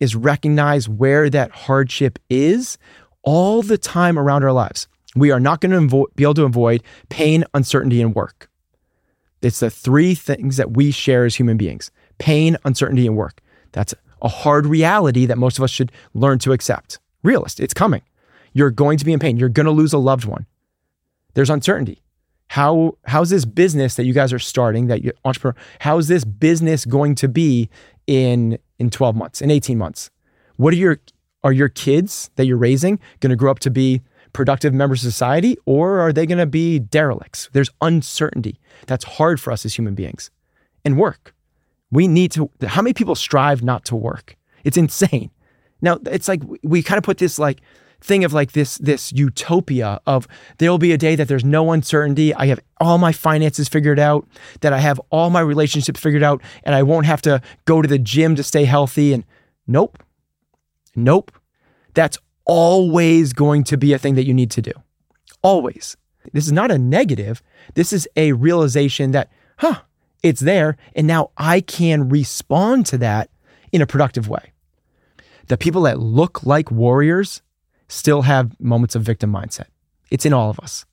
is 0.01 0.17
recognize 0.17 0.88
where 0.88 1.31
that 1.31 1.51
hardship 1.53 2.19
is 2.29 2.79
all 3.23 3.62
the 3.62 3.79
time 3.79 4.19
around 4.19 4.43
our 4.43 4.53
lives. 4.53 4.88
We 5.14 5.31
are 5.31 5.40
not 5.40 5.61
going 5.61 5.88
to 5.88 6.07
be 6.17 6.25
able 6.25 6.35
to 6.35 6.45
avoid 6.45 6.83
pain, 7.09 7.45
uncertainty, 7.55 8.03
and 8.03 8.14
work. 8.14 8.51
It's 9.44 9.61
the 9.61 9.70
three 9.70 10.14
things 10.14 10.57
that 10.57 10.72
we 10.72 10.90
share 10.90 11.24
as 11.24 11.37
human 11.37 11.57
beings 11.57 11.90
pain, 12.18 12.57
uncertainty, 12.64 13.07
and 13.07 13.16
work. 13.16 13.40
That's 13.72 13.94
a 14.22 14.28
hard 14.28 14.66
reality 14.66 15.26
that 15.26 15.38
most 15.38 15.59
of 15.59 15.64
us 15.64 15.70
should 15.70 15.92
learn 16.14 16.38
to 16.40 16.52
accept. 16.52 16.98
Realist, 17.22 17.61
it's 17.61 17.74
coming. 17.74 18.02
You're 18.52 18.70
going 18.70 18.98
to 18.98 19.04
be 19.04 19.12
in 19.12 19.18
pain. 19.18 19.37
You're 19.37 19.48
going 19.48 19.66
to 19.66 19.72
lose 19.72 19.92
a 19.92 19.98
loved 19.98 20.24
one. 20.24 20.46
There's 21.35 21.50
uncertainty. 21.50 22.02
How 22.48 22.96
how's 23.07 23.30
this 23.30 23.44
business 23.44 23.96
that 23.96 24.04
you 24.04 24.12
guys 24.12 24.33
are 24.33 24.38
starting, 24.38 24.87
that 24.87 25.02
you 25.02 25.12
entrepreneur, 25.24 25.57
how's 25.80 26.09
this 26.09 26.24
business 26.24 26.85
going 26.85 27.14
to 27.16 27.28
be 27.28 27.68
in 28.07 28.59
in 28.78 28.90
12 28.90 29.16
months, 29.16 29.42
in 29.42 29.50
18 29.50 29.76
months? 29.76 30.11
What 30.57 30.72
are 30.72 30.76
your 30.76 31.00
are 31.42 31.52
your 31.52 31.68
kids 31.68 32.30
that 32.37 32.46
you're 32.46 32.57
raising 32.57 33.00
going 33.20 33.30
to 33.30 33.37
grow 33.37 33.50
up 33.50 33.59
to 33.61 33.70
be 33.70 34.02
productive 34.35 34.75
members 34.75 35.03
of 35.03 35.11
society 35.11 35.57
or 35.64 36.01
are 36.01 36.12
they 36.12 36.27
going 36.27 36.38
to 36.38 36.47
be 36.47 36.79
derelicts? 36.79 37.49
There's 37.53 37.70
uncertainty. 37.81 38.61
That's 38.87 39.05
hard 39.05 39.40
for 39.40 39.51
us 39.51 39.64
as 39.64 39.75
human 39.75 39.94
beings. 39.94 40.31
And 40.85 40.99
work. 40.99 41.35
We 41.90 42.07
need 42.07 42.33
to 42.33 42.51
how 42.66 42.83
many 42.83 42.92
people 42.92 43.14
strive 43.14 43.62
not 43.62 43.87
to 43.87 43.97
work? 43.97 44.37
It's 44.64 44.77
insane. 44.77 45.31
Now, 45.81 45.99
it's 46.07 46.29
like 46.29 46.42
we 46.62 46.83
kind 46.83 46.99
of 46.99 47.05
put 47.05 47.18
this 47.18 47.38
like 47.38 47.62
thing 48.05 48.23
of 48.25 48.35
like 48.35 48.53
this 48.53 48.77
this 48.79 49.12
utopia 49.12 49.99
of 50.07 50.29
there 50.59 50.70
will 50.70 50.79
be 50.79 50.92
a 50.92 50.99
day 50.99 51.16
that 51.16 51.27
there's 51.27 51.44
no 51.44 51.73
uncertainty 51.73 52.35
i 52.35 52.44
have 52.44 52.61
all 52.79 52.99
my 52.99 53.12
finances 53.12 53.66
figured 53.66 53.99
out 53.99 54.29
that 54.61 54.75
i 54.75 54.79
have 54.79 55.01
all 55.09 55.31
my 55.31 55.40
relationships 55.40 55.99
figured 55.99 56.23
out 56.23 56.42
and 56.64 56.75
i 56.75 56.83
won't 56.83 57.07
have 57.07 57.23
to 57.23 57.40
go 57.64 57.81
to 57.81 57.88
the 57.88 57.99
gym 57.99 58.35
to 58.35 58.42
stay 58.42 58.66
healthy 58.66 59.14
and 59.14 59.25
nope 59.66 60.03
nope 60.94 61.33
that's 61.94 62.18
always 62.46 63.33
going 63.33 63.64
to 63.64 63.76
be 63.76 63.92
a 63.92 63.98
thing 63.98 64.14
that 64.14 64.24
you 64.24 64.35
need 64.35 64.50
to 64.50 64.62
do 64.62 64.72
always 65.42 65.96
this 66.33 66.46
is 66.46 66.52
not 66.52 66.70
a 66.70 66.78
negative 66.78 67.42
this 67.74 67.92
is 67.92 68.09
a 68.16 68.33
realization 68.33 69.12
that 69.12 69.30
huh 69.59 69.80
it's 70.22 70.40
there 70.40 70.76
and 70.94 71.07
now 71.07 71.30
i 71.37 71.61
can 71.61 72.09
respond 72.09 72.87
to 72.87 72.98
that 72.98 73.30
in 73.72 73.80
a 73.80 73.87
productive 73.87 74.28
way 74.28 74.52
the 75.48 75.57
people 75.57 75.83
that 75.83 75.98
look 75.98 76.44
like 76.44 76.70
warriors 76.70 77.42
still 77.88 78.22
have 78.22 78.59
moments 78.61 78.94
of 78.94 79.02
victim 79.02 79.33
mindset. 79.33 79.66
It's 80.11 80.26
in 80.26 80.33
all 80.33 80.50
of 80.50 80.59
us. 80.61 80.85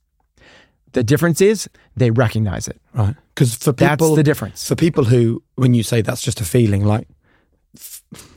The 0.93 1.03
difference 1.03 1.39
is 1.41 1.69
they 1.95 2.11
recognize 2.11 2.67
it. 2.67 2.81
Right. 2.93 3.15
Because 3.33 3.55
for 3.55 3.71
people, 3.71 4.07
that's 4.07 4.15
the 4.15 4.23
difference. 4.23 4.67
For 4.67 4.75
people 4.75 5.05
who, 5.05 5.41
when 5.55 5.73
you 5.73 5.83
say 5.83 6.01
that's 6.01 6.21
just 6.21 6.41
a 6.41 6.45
feeling, 6.45 6.83
like 6.83 7.07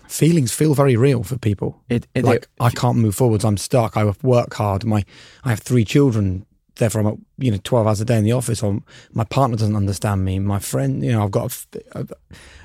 feelings 0.08 0.52
feel 0.52 0.74
very 0.74 0.96
real 0.96 1.22
for 1.22 1.38
people. 1.38 1.82
It, 1.88 2.06
it 2.14 2.24
like 2.24 2.48
I 2.60 2.70
can't 2.70 2.98
move 2.98 3.14
forwards. 3.14 3.44
I'm 3.44 3.56
stuck. 3.56 3.96
I 3.96 4.04
work 4.22 4.54
hard. 4.54 4.84
My, 4.84 5.04
I 5.44 5.50
have 5.50 5.60
three 5.60 5.84
children. 5.84 6.46
Therefore, 6.76 7.00
I'm 7.02 7.06
at, 7.06 7.18
you 7.38 7.50
know 7.50 7.58
12 7.62 7.86
hours 7.86 8.00
a 8.00 8.04
day 8.04 8.18
in 8.18 8.24
the 8.24 8.32
office. 8.32 8.62
Or 8.62 8.80
my 9.12 9.24
partner 9.24 9.56
doesn't 9.56 9.76
understand 9.76 10.24
me. 10.24 10.38
My 10.38 10.58
friend, 10.58 11.04
you 11.04 11.12
know, 11.12 11.24
I've 11.24 11.30
got 11.30 11.66
a, 11.92 12.06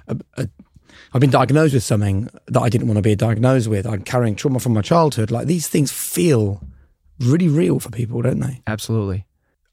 a, 0.07 0.17
a, 0.37 0.49
I've 1.13 1.21
been 1.21 1.29
diagnosed 1.29 1.73
with 1.73 1.83
something 1.83 2.29
that 2.47 2.61
I 2.61 2.69
didn't 2.69 2.87
want 2.87 2.97
to 2.97 3.01
be 3.01 3.15
diagnosed 3.15 3.67
with. 3.67 3.85
I'm 3.85 4.03
carrying 4.03 4.35
trauma 4.35 4.59
from 4.59 4.73
my 4.73 4.81
childhood. 4.81 5.31
Like 5.31 5.47
these 5.47 5.67
things 5.67 5.91
feel 5.91 6.61
really 7.19 7.47
real 7.47 7.79
for 7.79 7.89
people, 7.89 8.21
don't 8.21 8.39
they? 8.39 8.61
Absolutely. 8.67 9.25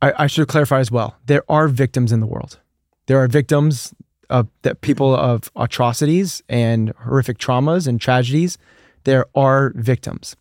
I, 0.03 0.25
I 0.25 0.27
should 0.27 0.49
clarify 0.49 0.81
as 0.81 0.91
well. 0.91 1.17
There 1.27 1.43
are 1.49 1.69
victims 1.69 2.13
in 2.13 2.21
the 2.21 2.27
world. 2.27 2.59
There 3.07 3.19
are 3.23 3.29
victims 3.29 3.95
of 4.31 4.49
that 4.63 4.81
people 4.81 5.15
of 5.15 5.51
atrocities 5.57 6.43
and 6.49 6.91
horrific 7.05 7.39
traumas 7.39 7.87
and 7.87 8.01
tragedies. 8.01 8.59
There 9.05 9.27
are 9.35 9.73
victims. 9.77 10.37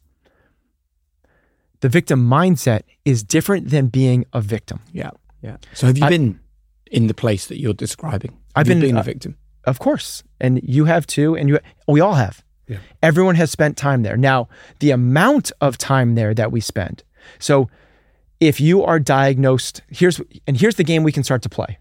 The 1.82 1.90
victim 1.90 2.28
mindset 2.28 2.82
is 3.04 3.24
different 3.24 3.70
than 3.70 3.88
being 3.88 4.26
a 4.34 4.42
victim. 4.42 4.80
Yeah. 4.92 5.12
Yeah. 5.42 5.58
So 5.74 5.88
have 5.88 5.98
you 5.98 6.06
I, 6.06 6.10
been 6.10 6.40
in 6.92 7.08
the 7.08 7.14
place 7.14 7.46
that 7.48 7.60
you're 7.60 7.74
describing? 7.74 8.32
Have 8.32 8.40
I've 8.56 8.66
been, 8.68 8.80
been 8.80 8.98
a 8.98 9.02
uh, 9.02 9.04
victim. 9.04 9.38
Of 9.66 9.80
course. 9.80 10.24
And 10.40 10.62
you 10.64 10.86
have 10.86 11.06
too. 11.06 11.36
And 11.36 11.50
you, 11.50 11.60
we 11.88 12.00
all 12.00 12.14
have. 12.14 12.44
Yeah. 12.68 12.78
Everyone 13.04 13.36
has 13.36 13.52
spent 13.52 13.78
time 13.78 14.02
there. 14.02 14.18
Now, 14.18 14.48
the 14.80 14.92
amount 14.92 15.52
of 15.62 15.78
time 15.78 16.16
there 16.16 16.34
that 16.34 16.52
we 16.52 16.62
spend. 16.62 17.04
So, 17.40 17.70
if 18.40 18.60
you 18.60 18.84
are 18.84 19.00
diagnosed, 19.00 19.82
here's 19.90 20.20
and 20.46 20.58
here's 20.58 20.76
the 20.76 20.84
game 20.84 21.04
we 21.04 21.12
can 21.12 21.24
start 21.24 21.42
to 21.44 21.50
play. 21.50 21.78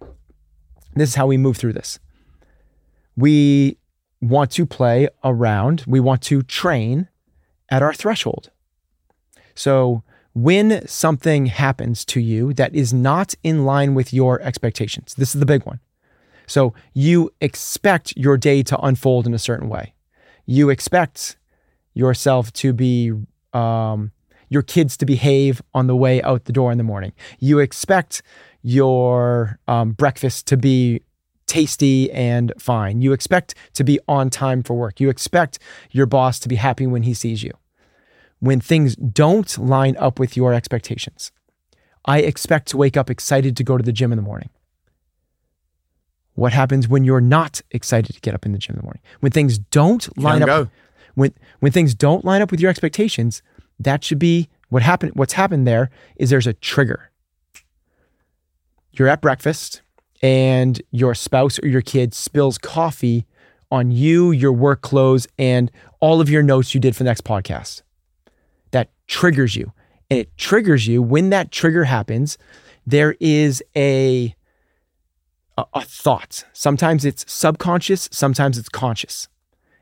This 0.95 1.11
is 1.11 1.15
how 1.15 1.27
we 1.27 1.37
move 1.37 1.57
through 1.57 1.73
this. 1.73 1.99
We 3.17 3.79
want 4.21 4.51
to 4.53 4.67
play 4.67 5.09
around, 5.23 5.85
we 5.87 6.01
want 6.01 6.23
to 6.23 6.43
train 6.43 7.09
at 7.71 7.83
our 7.83 7.93
threshold. 7.93 8.51
So, 9.55 10.03
when 10.35 10.87
something 10.89 11.47
happens 11.47 12.05
to 12.07 12.21
you 12.21 12.53
that 12.55 12.75
is 12.75 12.93
not 12.93 13.35
in 13.45 13.65
line 13.65 13.95
with 13.95 14.13
your 14.13 14.41
expectations, 14.43 15.15
this 15.15 15.35
is 15.35 15.39
the 15.39 15.47
big 15.47 15.65
one. 15.65 15.79
So, 16.47 16.75
you 16.93 17.31
expect 17.41 18.17
your 18.17 18.37
day 18.37 18.63
to 18.65 18.79
unfold 18.81 19.27
in 19.27 19.35
a 19.35 19.39
certain 19.39 19.69
way. 19.69 19.95
You 20.47 20.71
expect 20.71 21.37
yourself 21.93 22.53
to 22.55 22.73
be, 22.73 23.13
um, 23.53 24.13
your 24.49 24.63
kids 24.63 24.97
to 24.99 25.07
behave 25.07 25.63
on 25.73 25.87
the 25.87 25.97
way 25.97 26.21
out 26.23 26.45
the 26.45 26.53
door 26.53 26.73
in 26.73 26.79
the 26.79 26.85
morning. 26.85 27.13
You 27.39 27.61
expect 27.61 28.23
your 28.65 29.61
um, 29.69 29.93
breakfast 29.93 30.47
to 30.47 30.57
be 30.57 31.03
tasty 31.47 32.11
and 32.11 32.53
fine. 32.59 33.03
You 33.03 33.13
expect 33.13 33.55
to 33.75 33.85
be 33.85 34.01
on 34.09 34.31
time 34.31 34.63
for 34.63 34.75
work. 34.75 34.99
You 34.99 35.11
expect 35.11 35.59
your 35.91 36.07
boss 36.07 36.41
to 36.41 36.49
be 36.49 36.57
happy 36.57 36.87
when 36.87 37.03
he 37.03 37.13
sees 37.15 37.43
you. 37.43 37.53
When 38.41 38.61
things 38.61 38.97
don't 38.97 39.57
line 39.59 39.97
up 39.99 40.19
with 40.19 40.37
your 40.37 40.55
expectations, 40.55 41.31
I 42.07 42.21
expect 42.21 42.69
to 42.69 42.79
wake 42.79 42.97
up 42.97 43.11
excited 43.11 43.57
to 43.59 43.65
go 43.65 43.77
to 43.77 43.85
the 43.85 43.93
gym 43.93 44.13
in 44.13 44.17
the 44.17 44.23
morning. 44.23 44.49
What 46.35 46.53
happens 46.53 46.89
when 46.89 47.05
you're 47.05 47.21
not 47.21 47.61
excited 47.71 48.15
to 48.15 48.21
get 48.21 48.35
up 48.35 48.47
in 48.47 48.53
the 48.53 48.59
gym 48.59 48.75
in 48.75 48.81
the 48.81 48.85
morning? 48.85 49.03
When 49.21 49.31
things 49.31 49.59
don't 49.59 50.17
line 50.19 50.43
up 50.43 50.47
go. 50.47 50.69
when 51.15 51.35
when 51.61 51.71
things 51.71 51.95
don't 51.95 52.25
line 52.25 52.43
up 52.43 52.51
with 52.51 52.61
your 52.61 52.71
expectations, 52.71 53.43
that 53.79 54.03
should 54.03 54.19
be 54.19 54.49
what 54.71 54.83
happened 54.83 55.13
what's 55.15 55.35
happened 55.35 55.67
there 55.67 55.91
is 56.17 56.31
there's 56.31 56.47
a 56.47 56.55
trigger. 56.55 57.11
You're 58.97 59.09
at 59.09 59.21
breakfast 59.21 59.83
and 60.23 60.81
your 60.91 61.15
spouse 61.15 61.59
or 61.63 61.69
your 61.69 61.83
kid 61.83 62.15
spills 62.15 62.59
coffee 62.59 63.27
on 63.71 63.91
you, 63.91 64.31
your 64.31 64.53
work 64.53 64.83
clothes, 64.83 65.27
and 65.37 65.71
all 66.01 66.21
of 66.21 66.31
your 66.31 66.43
notes 66.43 66.75
you 66.75 66.81
did 66.81 66.95
for 66.95 67.03
the 67.03 67.11
next 67.11 67.25
podcast. 67.25 67.83
That 68.71 68.91
triggers 69.07 69.57
you. 69.57 69.73
And 70.11 70.21
it 70.21 70.37
triggers 70.37 70.87
you 70.87 71.03
when 71.03 71.31
that 71.31 71.51
trigger 71.51 71.85
happens, 71.85 72.39
there 72.87 73.17
is 73.21 73.63
a 73.77 74.35
a, 75.57 75.65
a 75.75 75.83
thought. 75.83 76.45
Sometimes 76.53 77.05
it's 77.05 77.31
subconscious, 77.31 78.09
sometimes 78.13 78.59
it's 78.59 78.69
conscious. 78.69 79.29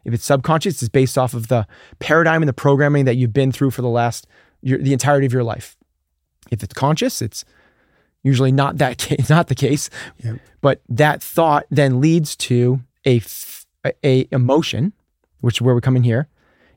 If 0.05 0.15
it's 0.15 0.25
subconscious, 0.25 0.83
it's 0.83 0.89
based 0.89 1.17
off 1.17 1.35
of 1.35 1.49
the 1.49 1.67
paradigm 1.99 2.43
and 2.43 2.49
the 2.49 2.55
programming 2.55 3.05
that 3.05 3.17
you've 3.17 3.33
been 3.33 3.53
through 3.53 3.71
for 3.71 3.83
the 3.83 3.89
last 3.89 4.27
your, 4.63 4.79
the 4.79 4.93
entirety 4.93 5.27
of 5.27 5.33
your 5.33 5.45
life. 5.45 5.77
If 6.51 6.63
it's 6.63 6.75
conscious, 6.75 7.23
it's 7.23 7.45
usually 8.23 8.53
not 8.53 8.79
that 8.79 8.99
case, 8.99 9.29
not 9.31 9.49
the 9.49 9.55
case. 9.55 9.91
But 10.61 10.81
that 10.89 11.23
thought 11.23 11.67
then 11.71 12.01
leads 12.01 12.37
to 12.37 12.81
a, 13.05 13.17
f- 13.17 13.67
a- 13.85 13.95
a 14.07 14.29
emotion, 14.31 14.93
which 15.41 15.57
is 15.59 15.61
where 15.63 15.75
we 15.75 15.81
come 15.81 15.97
in 15.97 16.03
here. 16.05 16.29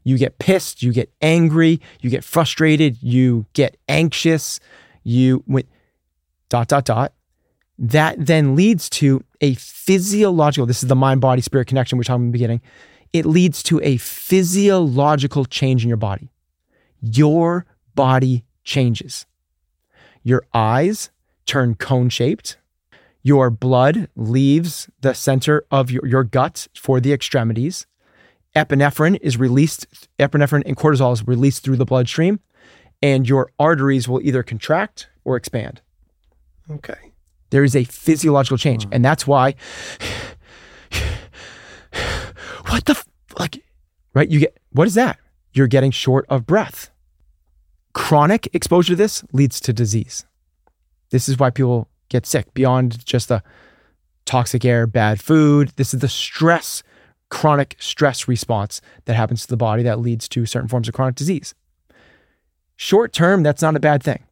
You 0.04 0.18
get 0.18 0.38
pissed, 0.38 0.84
you 0.84 0.94
get 0.94 1.12
angry, 1.22 1.82
you 2.02 2.10
get 2.10 2.24
frustrated, 2.24 3.02
you 3.02 3.46
get 3.54 3.78
anxious, 3.90 4.60
you 5.04 5.44
went 5.48 5.68
dot 6.50 6.68
dot 6.68 6.86
dot. 6.86 7.14
That 7.78 8.24
then 8.24 8.56
leads 8.56 8.90
to 8.92 9.24
a 9.42 9.56
physiological. 9.56 10.66
This 10.66 10.84
is 10.84 10.90
the 10.90 10.96
mind 10.96 11.22
body 11.22 11.42
spirit 11.42 11.68
connection 11.68 11.98
we're 11.98 12.04
talking 12.04 12.24
in 12.24 12.28
the 12.28 12.34
beginning. 12.34 12.62
It 13.14 13.26
leads 13.26 13.64
to 13.64 13.82
a 13.82 13.98
physiological 13.98 15.46
change 15.46 15.84
in 15.84 15.90
your 15.90 15.98
body. 15.98 16.30
Your 17.02 17.66
body 17.96 18.46
changes. 18.64 19.26
Your 20.24 20.44
eyes 20.54 21.10
turn 21.46 21.76
cone 21.76 22.10
shaped. 22.10 22.58
Your 23.24 23.50
blood 23.50 24.10
leaves 24.16 24.90
the 25.02 25.14
center 25.14 25.66
of 25.72 25.90
your, 25.90 26.06
your 26.06 26.24
gut 26.24 26.68
for 26.76 27.00
the 27.00 27.12
extremities. 27.12 27.88
Epinephrine 28.56 29.18
is 29.22 29.38
released, 29.38 30.08
epinephrine 30.20 30.64
and 30.66 30.78
cortisol 30.78 31.12
is 31.12 31.28
released 31.28 31.64
through 31.64 31.76
the 31.76 31.86
bloodstream, 31.86 32.40
and 33.02 33.28
your 33.28 33.52
arteries 33.60 34.08
will 34.08 34.22
either 34.22 34.44
contract 34.44 35.10
or 35.24 35.36
expand. 35.36 35.82
Okay. 36.70 37.12
There 37.50 37.64
is 37.64 37.76
a 37.76 37.84
physiological 37.84 38.58
change. 38.58 38.88
And 38.92 39.04
that's 39.04 39.28
why, 39.28 39.56
what 42.68 42.86
the, 42.86 42.92
f- 42.92 43.08
like, 43.38 43.64
right? 44.14 44.30
You 44.30 44.40
get, 44.40 44.58
what 44.72 44.88
is 44.88 44.94
that? 44.96 45.20
You're 45.54 45.68
getting 45.68 45.92
short 45.92 46.26
of 46.30 46.46
breath. 46.46 46.92
Chronic 47.94 48.50
exposure 48.54 48.94
to 48.94 48.96
this 48.96 49.24
leads 49.32 49.60
to 49.62 49.74
disease. 49.74 50.26
This 51.16 51.30
is 51.30 51.40
why 51.40 51.50
people 51.50 51.88
get 52.10 52.26
sick 52.26 52.54
beyond 52.54 53.06
just 53.06 53.30
the 53.30 53.42
toxic 54.26 54.66
air, 54.66 54.86
bad 54.86 55.22
food. 55.22 55.72
This 55.78 55.94
is 55.94 56.02
the 56.02 56.10
stress, 56.10 56.84
chronic 57.30 57.78
stress 57.80 58.28
response 58.28 58.82
that 59.06 59.14
happens 59.16 59.44
to 59.44 59.48
the 59.48 59.56
body 59.56 59.82
that 59.84 60.02
leads 60.02 60.28
to 60.28 60.46
certain 60.46 60.68
forms 60.68 60.90
of 60.90 60.94
chronic 60.94 61.16
disease. 61.16 61.56
Short 62.76 63.14
term, 63.14 63.44
that's 63.44 63.62
not 63.62 63.78
a 63.78 63.80
bad 63.80 64.04
thing. 64.04 64.26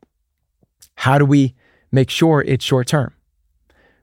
How 0.96 1.17
do 1.17 1.24
we 1.24 1.56
make 1.89 2.10
sure 2.10 2.41
it's 2.41 2.65
short 2.65 2.88
term? 2.88 3.13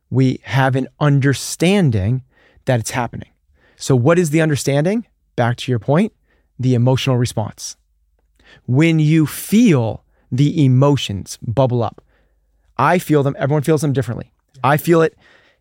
We 0.08 0.40
have 0.44 0.74
an 0.74 0.88
understanding 1.00 2.22
that 2.64 2.80
it's 2.80 2.92
happening. 2.92 3.28
So, 3.76 3.94
what 3.94 4.18
is 4.18 4.30
the 4.30 4.40
understanding? 4.40 5.04
Back 5.36 5.58
to 5.58 5.70
your 5.70 5.80
point, 5.80 6.14
the 6.58 6.72
emotional 6.72 7.18
response. 7.18 7.76
When 8.64 8.98
you 8.98 9.26
feel 9.26 10.02
the 10.32 10.64
emotions 10.64 11.38
bubble 11.42 11.82
up, 11.82 12.02
I 12.80 12.98
feel 12.98 13.22
them, 13.22 13.36
everyone 13.38 13.62
feels 13.62 13.82
them 13.82 13.92
differently. 13.92 14.32
I 14.64 14.78
feel 14.78 15.02
it 15.02 15.14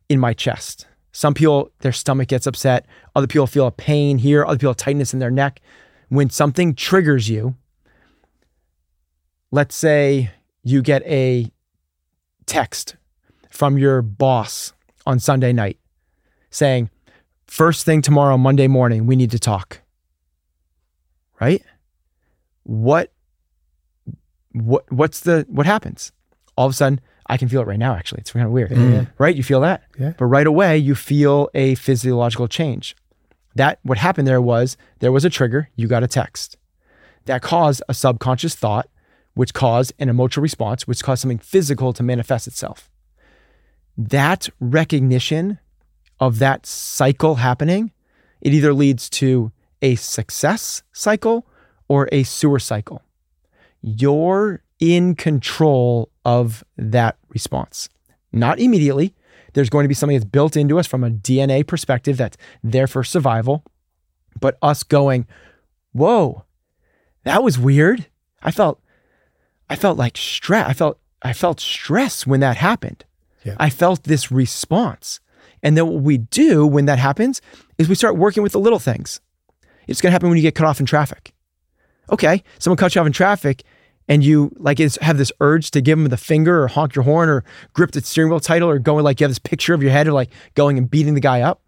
in 0.08 0.20
my 0.22 0.34
chest. 0.34 0.88
Some 1.12 1.34
people, 1.34 1.70
their 1.80 1.92
stomach 1.92 2.30
gets 2.30 2.48
upset. 2.48 2.86
Other 3.14 3.28
people 3.28 3.46
feel 3.46 3.68
a 3.68 3.72
pain 3.72 4.20
here. 4.20 4.46
Other 4.46 4.58
people, 4.58 4.74
tightness 4.74 5.14
in 5.14 5.20
their 5.20 5.30
neck. 5.30 5.60
When 6.08 6.30
something 6.30 6.76
triggers 6.76 7.28
you, 7.28 7.58
let's 9.52 9.76
say 9.76 10.32
you 10.64 10.82
get 10.82 11.04
a 11.04 11.52
text 12.46 12.96
from 13.50 13.78
your 13.78 14.02
boss 14.02 14.72
on 15.06 15.20
Sunday 15.20 15.52
night 15.52 15.78
saying, 16.52 16.90
first 17.48 17.86
thing 17.86 18.02
tomorrow, 18.02 18.38
Monday 18.38 18.68
morning, 18.68 19.08
we 19.08 19.18
need 19.18 19.32
to 19.32 19.40
talk. 19.40 19.82
Right? 21.42 21.64
What 22.64 23.12
what 24.54 24.90
what's 24.90 25.20
the 25.22 25.46
what 25.50 25.66
happens? 25.66 26.14
All 26.60 26.66
of 26.66 26.74
a 26.74 26.76
sudden, 26.76 27.00
I 27.28 27.38
can 27.38 27.48
feel 27.48 27.62
it 27.62 27.68
right 27.68 27.80
now, 27.80 27.96
actually. 27.96 28.20
It's 28.20 28.34
kind 28.34 28.46
of 28.46 28.52
weird. 28.52 28.72
Mm. 28.72 29.08
Right? 29.18 29.34
You 29.34 29.44
feel 29.44 29.62
that? 29.62 29.84
Yeah. 29.98 30.12
But 30.18 30.26
right 30.26 30.46
away, 30.46 30.78
you 30.78 30.94
feel 30.94 31.50
a 31.54 31.76
physiological 31.76 32.50
change. 32.50 32.98
That 33.56 33.80
what 33.84 33.98
happened 33.98 34.28
there 34.28 34.42
was 34.42 34.76
there 35.00 35.14
was 35.14 35.24
a 35.24 35.30
trigger, 35.30 35.70
you 35.78 35.88
got 35.88 36.04
a 36.04 36.08
text. 36.08 36.58
That 37.28 37.42
caused 37.42 37.82
a 37.88 37.94
subconscious 37.94 38.56
thought, 38.56 38.90
which 39.36 39.54
caused 39.54 39.94
an 40.00 40.10
emotional 40.10 40.42
response, 40.42 40.86
which 40.86 41.02
caused 41.02 41.22
something 41.22 41.40
physical 41.40 41.94
to 41.94 42.04
manifest 42.04 42.46
itself. 42.46 42.90
That 43.98 44.50
recognition 44.60 45.60
of 46.20 46.40
that 46.40 46.66
cycle 46.66 47.36
happening, 47.36 47.94
it 48.42 48.54
either 48.54 48.74
leads 48.74 49.10
to 49.12 49.54
a 49.82 49.96
success 49.96 50.84
cycle 50.92 51.48
or 51.88 52.10
a 52.12 52.24
sewer 52.24 52.60
cycle. 52.60 53.02
You're 53.82 54.62
in 54.80 55.16
control 55.16 56.10
of 56.26 56.64
that 56.78 57.18
response. 57.30 57.90
Not 58.32 58.60
immediately. 58.60 59.14
There's 59.54 59.70
going 59.70 59.84
to 59.84 59.90
be 59.90 59.96
something 59.96 60.18
that's 60.18 60.30
built 60.30 60.56
into 60.56 60.80
us 60.80 60.88
from 60.88 61.04
a 61.04 61.10
DNA 61.10 61.66
perspective 61.66 62.18
that's 62.18 62.38
there 62.64 62.88
for 62.88 63.04
survival. 63.04 63.64
But 64.40 64.58
us 64.62 64.84
going, 64.84 65.28
whoa, 65.92 66.46
that 67.24 67.44
was 67.44 67.60
weird. 67.60 68.08
I 68.42 68.52
felt, 68.52 68.82
I 69.70 69.76
felt 69.76 69.98
like 69.98 70.16
stress. 70.18 70.68
I 70.70 70.74
felt, 70.74 71.00
I 71.22 71.34
felt 71.34 71.60
stress 71.60 72.26
when 72.26 72.40
that 72.40 72.58
happened. 72.58 73.04
Yeah. 73.44 73.56
I 73.60 73.70
felt 73.70 74.04
this 74.04 74.32
response. 74.32 75.20
And 75.62 75.76
then 75.76 75.88
what 75.88 76.04
we 76.04 76.18
do 76.18 76.66
when 76.66 76.86
that 76.86 77.00
happens 77.00 77.42
is 77.78 77.90
we 77.90 77.96
start 77.96 78.16
working 78.16 78.44
with 78.44 78.54
the 78.54 78.60
little 78.60 78.80
things. 78.80 79.20
It's 79.88 80.00
going 80.00 80.12
to 80.12 80.14
happen 80.14 80.30
when 80.30 80.38
you 80.38 80.44
get 80.44 80.56
cut 80.56 80.68
off 80.68 80.80
in 80.80 80.86
traffic. 80.86 81.34
Okay, 82.12 82.44
someone 82.60 82.78
cuts 82.78 82.96
you 82.96 83.02
off 83.02 83.08
in 83.08 83.14
traffic 83.14 83.64
and 84.10 84.24
you 84.24 84.52
like 84.58 84.80
have 84.80 85.18
this 85.18 85.32
urge 85.40 85.72
to 85.72 85.82
give 85.82 85.98
them 85.98 86.10
the 86.10 86.18
finger 86.18 86.64
or 86.64 86.68
honk 86.68 86.96
your 86.96 87.04
horn 87.04 87.30
or 87.30 87.46
grip 87.74 87.92
the 87.92 88.02
steering 88.02 88.32
wheel 88.32 88.40
title 88.40 88.68
or 88.68 88.80
going 88.80 89.04
like 89.04 89.20
you 89.20 89.26
have 89.26 89.32
this 89.32 89.40
picture 89.40 89.76
of 89.76 89.84
your 89.84 89.92
head 89.92 90.08
of 90.08 90.16
like 90.16 90.32
going 90.56 90.78
and 90.80 90.90
beating 90.90 91.14
the 91.14 91.22
guy 91.22 91.42
up. 91.42 91.62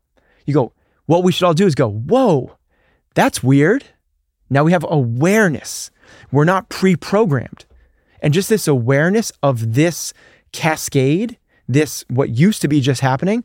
You 0.45 0.53
go, 0.55 0.73
what 1.05 1.23
we 1.23 1.31
should 1.31 1.45
all 1.45 1.53
do 1.53 1.67
is 1.67 1.75
go, 1.75 1.89
whoa, 1.89 2.57
that's 3.13 3.43
weird. 3.43 3.85
Now 4.49 4.63
we 4.63 4.71
have 4.71 4.85
awareness. 4.89 5.91
We're 6.31 6.43
not 6.43 6.67
pre 6.67 6.95
programmed. 6.95 7.65
And 8.21 8.33
just 8.33 8.49
this 8.49 8.67
awareness 8.67 9.31
of 9.43 9.75
this 9.75 10.13
cascade, 10.51 11.37
this 11.67 12.03
what 12.09 12.29
used 12.31 12.61
to 12.63 12.67
be 12.67 12.81
just 12.81 13.01
happening, 13.01 13.43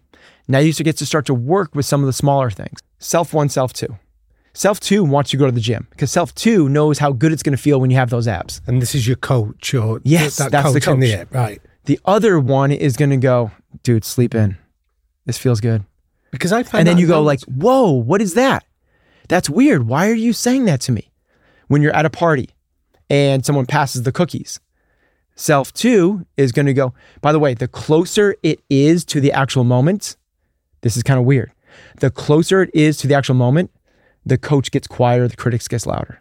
now 0.49 0.59
you 0.59 0.73
get 0.73 0.97
to 0.97 1.07
start 1.07 1.27
to 1.27 1.35
work 1.35 1.75
with 1.75 1.87
some 1.87 2.01
of 2.01 2.07
the 2.07 2.13
smaller 2.13 2.51
things. 2.51 2.81
Self 2.99 3.35
one, 3.35 3.51
self 3.51 3.73
two. 3.73 3.99
Self 4.57 4.81
two 4.81 5.05
wants 5.05 5.35
you 5.35 5.39
to 5.39 5.43
go 5.43 5.47
to 5.47 5.53
the 5.53 5.61
gym 5.61 5.87
because 5.91 6.11
self 6.11 6.35
two 6.35 6.71
knows 6.71 6.99
how 6.99 7.13
good 7.13 7.31
it's 7.31 7.43
going 7.43 7.55
to 7.55 7.63
feel 7.63 7.79
when 7.79 7.91
you 7.91 7.99
have 7.99 8.09
those 8.09 8.27
abs. 8.27 8.63
And 8.67 8.81
this 8.81 8.95
is 8.95 9.07
your 9.07 9.17
coach, 9.17 9.75
or 9.75 10.01
Yes, 10.03 10.39
that 10.39 10.51
that's 10.51 10.73
the 10.73 10.81
coach 10.81 10.95
in 10.95 11.01
the 11.01 11.11
coach. 11.11 11.19
air, 11.19 11.27
right? 11.31 11.61
The 11.85 12.01
other 12.07 12.41
one 12.41 12.73
is 12.73 12.97
going 12.97 13.11
to 13.11 13.19
go, 13.19 13.51
dude, 13.83 14.03
sleep 14.03 14.35
in. 14.35 14.57
This 15.27 15.37
feels 15.37 15.61
good. 15.61 15.85
Because 16.31 16.53
I 16.53 16.63
find 16.63 16.81
And 16.81 16.89
then 16.89 16.97
you 16.97 17.07
go 17.07 17.21
like, 17.21 17.43
whoa, 17.43 17.91
what 17.91 18.23
is 18.23 18.33
that? 18.33 18.65
That's 19.29 19.51
weird. 19.51 19.87
Why 19.89 20.09
are 20.09 20.15
you 20.15 20.33
saying 20.33 20.65
that 20.65 20.81
to 20.83 20.93
me? 20.93 21.13
When 21.69 21.83
you're 21.83 21.95
at 21.95 22.07
a 22.07 22.11
party 22.11 22.49
and 23.11 23.45
someone 23.45 23.67
passes 23.67 24.05
the 24.05 24.13
cookies. 24.13 24.59
Self 25.35 25.71
two 25.75 26.25
is 26.39 26.51
going 26.51 26.65
to 26.65 26.73
go, 26.73 26.95
by 27.21 27.31
the 27.33 27.39
way, 27.39 27.53
the 27.53 27.69
closer 27.69 28.37
it 28.43 28.61
is 28.71 29.05
to 29.05 29.21
the 29.21 29.33
actual 29.33 29.65
moment, 29.65 30.17
this 30.81 30.97
is 30.97 31.03
kind 31.03 31.21
of 31.21 31.27
weird. 31.27 31.53
The 32.01 32.11
closer 32.11 32.63
it 32.63 32.71
is 32.73 32.97
to 32.99 33.07
the 33.07 33.13
actual 33.15 33.35
moment, 33.35 33.71
the 34.27 34.37
coach 34.37 34.71
gets 34.71 34.87
quieter, 34.87 35.29
the 35.29 35.37
critics 35.37 35.69
gets 35.69 35.87
louder. 35.87 36.21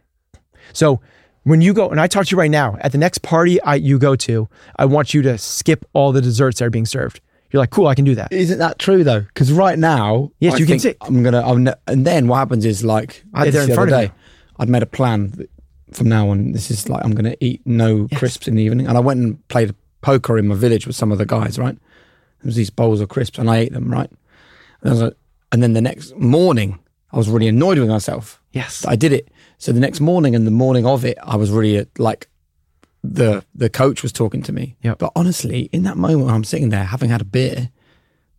So 0.72 1.02
when 1.44 1.62
you 1.62 1.74
go, 1.74 1.90
and 1.90 2.00
I 2.00 2.08
talk 2.08 2.28
to 2.28 2.32
you 2.32 2.38
right 2.40 2.50
now, 2.52 2.78
at 2.82 2.92
the 2.92 2.98
next 2.98 3.20
party 3.24 3.60
I, 3.62 3.76
you 3.76 4.00
go 4.00 4.16
to, 4.16 4.48
I 4.78 4.86
want 4.86 5.14
you 5.14 5.22
to 5.24 5.38
skip 5.38 5.86
all 5.94 6.12
the 6.12 6.22
desserts 6.22 6.60
that 6.60 6.66
are 6.66 6.70
being 6.70 6.86
served. 6.86 7.20
You're 7.52 7.60
like, 7.62 7.70
cool, 7.72 7.88
I 7.88 7.96
can 7.96 8.06
do 8.06 8.16
that. 8.16 8.32
Isn't 8.32 8.60
that 8.60 8.80
true 8.80 9.04
though? 9.04 9.22
Because 9.22 9.52
right 9.52 9.78
now, 9.78 10.32
Yes, 10.40 10.56
I 10.56 10.58
you 10.58 10.66
can 10.66 10.80
see- 10.80 10.96
I'm 11.02 11.24
gonna. 11.24 11.42
I'm, 11.42 11.64
ne- 11.66 11.74
and 11.88 12.06
then 12.06 12.28
what 12.28 12.38
happens 12.38 12.66
is 12.66 12.84
like 12.84 13.24
I 13.34 13.46
had 13.46 13.54
this 13.54 13.64
in 13.64 13.70
the 13.70 13.76
front 13.76 13.92
other 13.94 14.08
day. 14.08 14.14
I'd 14.60 14.70
made 14.70 14.84
a 14.84 14.88
plan 14.88 15.32
that 15.32 15.50
from 15.92 16.10
now 16.10 16.30
on. 16.30 16.52
This 16.52 16.70
is 16.72 16.90
like 16.90 17.06
I'm 17.06 17.14
gonna 17.14 17.36
eat 17.40 17.62
no 17.66 18.08
crisps 18.16 18.48
in 18.48 18.56
the 18.56 18.64
evening, 18.64 18.88
and 18.88 18.98
I 18.98 19.00
went 19.00 19.20
and 19.22 19.48
played 19.48 19.74
poker 20.02 20.38
in 20.38 20.48
my 20.48 20.56
village 20.56 20.86
with 20.88 20.96
some 20.96 21.12
of 21.12 21.18
the 21.18 21.26
guys. 21.26 21.58
Right, 21.58 21.76
there 21.76 22.48
was 22.48 22.56
these 22.56 22.70
bowls 22.72 23.00
of 23.00 23.10
crisps, 23.10 23.38
and 23.40 23.50
I 23.50 23.58
ate 23.58 23.72
them. 23.74 23.90
Right, 23.92 24.10
and, 24.82 24.90
I 24.90 24.92
was 24.92 25.02
like, 25.04 25.14
and 25.52 25.62
then 25.64 25.74
the 25.74 25.82
next 25.82 26.16
morning, 26.18 26.80
I 27.16 27.18
was 27.18 27.30
really 27.30 27.48
annoyed 27.48 27.80
with 27.80 27.88
myself. 27.88 28.42
Yes. 28.52 28.86
I 28.86 28.98
did 28.98 29.14
it. 29.14 29.30
So 29.58 29.72
the 29.72 29.80
next 29.80 30.02
morning 30.02 30.36
and 30.36 30.46
the 30.46 30.52
morning 30.52 30.86
of 30.86 31.06
it, 31.06 31.18
I 31.24 31.38
was 31.38 31.50
really 31.50 31.80
uh, 31.80 31.86
like 31.98 32.28
the 33.06 33.46
the 33.56 33.70
coach 33.70 34.04
was 34.04 34.12
talking 34.12 34.42
to 34.44 34.52
me. 34.52 34.76
Yep. 34.84 35.00
But 35.00 35.14
honestly, 35.16 35.70
in 35.72 35.84
that 35.84 35.96
moment, 35.96 36.26
when 36.26 36.34
I'm 36.36 36.44
sitting 36.44 36.70
there 36.70 36.84
having 36.84 37.10
had 37.10 37.22
a 37.22 37.26
beer, 37.26 37.70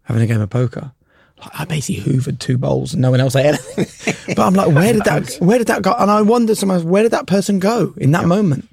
having 0.03 0.22
a 0.22 0.27
game 0.27 0.43
of 0.43 0.51
poker, 0.51 0.93
like, 1.39 1.61
I 1.61 1.64
basically 1.64 2.03
hoovered 2.03 2.39
two 2.39 2.59
bowls 2.59 2.93
and 2.93 3.01
no 3.01 3.11
one 3.11 3.20
else 3.20 3.35
ate 3.35 3.47
anything. 3.47 4.14
but 4.37 4.47
I'm 4.47 4.53
like, 4.53 4.74
where 4.74 4.93
did 4.93 5.05
that 5.05 5.37
where 5.41 5.57
did 5.57 5.68
that 5.68 5.81
go? 5.81 5.95
And 5.99 6.11
I 6.11 6.20
wonder 6.20 6.55
sometimes 6.55 6.85
where 6.85 7.03
did 7.03 7.12
that 7.12 7.27
person 7.27 7.59
go 7.59 7.95
in 7.97 8.11
that 8.11 8.27
moment? 8.27 8.68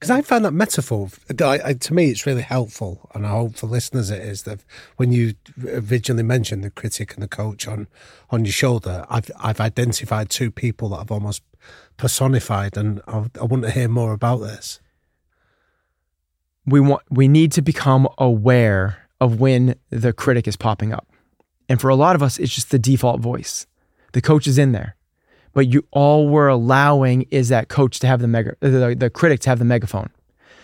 Because 0.00 0.10
I 0.10 0.22
find 0.22 0.46
that 0.46 0.52
metaphor, 0.52 1.10
I, 1.42 1.60
I, 1.62 1.72
to 1.74 1.92
me, 1.94 2.10
it's 2.10 2.24
really 2.24 2.40
helpful, 2.42 3.10
and 3.14 3.26
I 3.26 3.30
hope 3.30 3.56
for 3.56 3.66
listeners 3.66 4.10
it 4.10 4.22
is 4.22 4.44
that 4.44 4.64
when 4.96 5.12
you 5.12 5.34
originally 5.62 6.22
mentioned 6.22 6.64
the 6.64 6.70
critic 6.70 7.12
and 7.12 7.22
the 7.22 7.28
coach 7.28 7.68
on 7.68 7.86
on 8.30 8.46
your 8.46 8.52
shoulder, 8.52 9.04
I've 9.10 9.30
I've 9.38 9.60
identified 9.60 10.30
two 10.30 10.50
people 10.50 10.88
that 10.88 11.00
I've 11.00 11.10
almost 11.10 11.42
personified, 11.98 12.78
and 12.78 13.02
I, 13.06 13.26
I 13.38 13.44
want 13.44 13.64
to 13.64 13.70
hear 13.70 13.88
more 13.88 14.14
about 14.14 14.38
this. 14.38 14.80
we 16.66 16.80
want 16.80 17.02
we 17.10 17.28
need 17.28 17.52
to 17.52 17.62
become 17.62 18.08
aware 18.18 19.08
of 19.20 19.40
when 19.40 19.74
the 19.90 20.12
critic 20.12 20.48
is 20.48 20.56
popping 20.56 20.92
up. 20.92 21.06
And 21.68 21.80
for 21.80 21.90
a 21.90 21.94
lot 21.94 22.16
of 22.16 22.22
us 22.22 22.38
it's 22.38 22.54
just 22.54 22.70
the 22.70 22.78
default 22.78 23.20
voice. 23.20 23.66
The 24.12 24.20
coach 24.20 24.46
is 24.46 24.58
in 24.58 24.72
there. 24.72 24.96
But 25.52 25.68
you 25.68 25.84
all 25.90 26.28
we're 26.28 26.48
allowing 26.48 27.22
is 27.30 27.48
that 27.48 27.68
coach 27.68 27.98
to 28.00 28.06
have 28.06 28.20
the 28.20 28.28
mega 28.28 28.56
the, 28.60 28.94
the 28.96 29.10
critic 29.10 29.40
to 29.40 29.50
have 29.50 29.58
the 29.58 29.64
megaphone. 29.64 30.10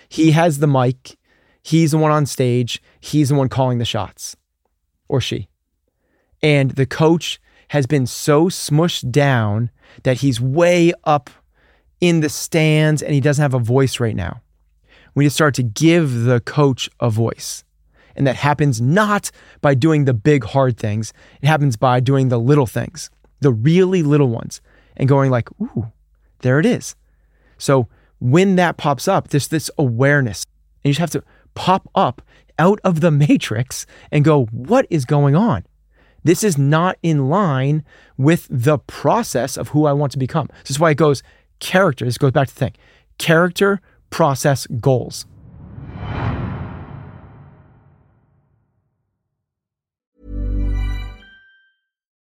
He 0.08 0.30
has 0.32 0.58
the 0.58 0.66
mic. 0.66 1.16
He's 1.62 1.90
the 1.90 1.98
one 1.98 2.12
on 2.12 2.26
stage. 2.26 2.80
He's 3.00 3.30
the 3.30 3.34
one 3.34 3.48
calling 3.48 3.78
the 3.78 3.84
shots. 3.84 4.36
Or 5.08 5.20
she. 5.20 5.48
And 6.42 6.72
the 6.72 6.86
coach 6.86 7.40
has 7.68 7.86
been 7.86 8.06
so 8.06 8.46
smushed 8.46 9.10
down 9.10 9.70
that 10.04 10.18
he's 10.18 10.40
way 10.40 10.92
up 11.04 11.30
in 12.00 12.20
the 12.20 12.28
stands 12.28 13.02
and 13.02 13.12
he 13.12 13.20
doesn't 13.20 13.42
have 13.42 13.54
a 13.54 13.58
voice 13.58 13.98
right 13.98 14.14
now 14.14 14.42
we 15.16 15.24
need 15.24 15.30
to 15.30 15.34
start 15.34 15.54
to 15.54 15.62
give 15.64 16.24
the 16.24 16.40
coach 16.40 16.88
a 17.00 17.10
voice. 17.10 17.64
And 18.14 18.26
that 18.26 18.36
happens 18.36 18.80
not 18.80 19.30
by 19.62 19.74
doing 19.74 20.04
the 20.04 20.14
big 20.14 20.44
hard 20.44 20.76
things. 20.76 21.12
It 21.40 21.46
happens 21.46 21.76
by 21.76 22.00
doing 22.00 22.28
the 22.28 22.38
little 22.38 22.66
things, 22.66 23.10
the 23.40 23.52
really 23.52 24.02
little 24.02 24.28
ones, 24.28 24.60
and 24.96 25.08
going 25.08 25.30
like, 25.30 25.48
ooh, 25.60 25.92
there 26.40 26.58
it 26.58 26.66
is. 26.66 26.94
So 27.58 27.88
when 28.18 28.56
that 28.56 28.76
pops 28.76 29.08
up, 29.08 29.28
there's 29.28 29.48
this 29.48 29.70
awareness. 29.78 30.44
And 30.84 30.90
you 30.90 30.92
just 30.92 31.00
have 31.00 31.22
to 31.22 31.28
pop 31.54 31.88
up 31.94 32.22
out 32.58 32.80
of 32.84 33.00
the 33.00 33.10
matrix 33.10 33.86
and 34.10 34.24
go, 34.24 34.46
what 34.46 34.86
is 34.90 35.04
going 35.04 35.34
on? 35.34 35.64
This 36.24 36.42
is 36.42 36.58
not 36.58 36.98
in 37.02 37.28
line 37.28 37.84
with 38.16 38.48
the 38.50 38.78
process 38.78 39.56
of 39.56 39.68
who 39.68 39.86
I 39.86 39.92
want 39.92 40.10
to 40.12 40.18
become. 40.18 40.48
This 40.62 40.72
is 40.72 40.80
why 40.80 40.90
it 40.90 40.96
goes 40.96 41.22
character. 41.60 42.04
This 42.04 42.18
goes 42.18 42.32
back 42.32 42.48
to 42.48 42.54
the 42.54 42.58
thing 42.58 42.74
character, 43.18 43.80
process, 44.10 44.66
goals. 44.66 45.24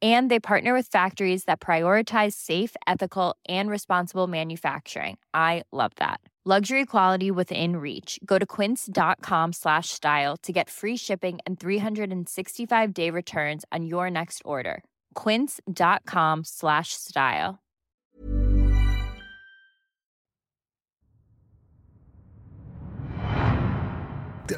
And 0.00 0.30
they 0.30 0.40
partner 0.40 0.72
with 0.72 0.86
factories 0.86 1.44
that 1.44 1.60
prioritize 1.60 2.32
safe, 2.32 2.76
ethical, 2.86 3.36
and 3.48 3.68
responsible 3.68 4.28
manufacturing. 4.28 5.18
I 5.34 5.64
love 5.72 5.92
that. 5.96 6.20
Luxury 6.42 6.86
quality 6.86 7.30
within 7.30 7.76
reach. 7.76 8.18
Go 8.24 8.38
to 8.38 8.46
quince.com 8.46 9.52
slash 9.52 9.90
style 9.90 10.38
to 10.38 10.52
get 10.52 10.70
free 10.70 10.96
shipping 10.96 11.38
and 11.44 11.60
365 11.60 12.94
day 12.94 13.10
returns 13.10 13.66
on 13.70 13.84
your 13.84 14.08
next 14.10 14.40
order. 14.42 14.82
Quince.com 15.12 16.44
slash 16.44 16.94
style. 16.94 17.58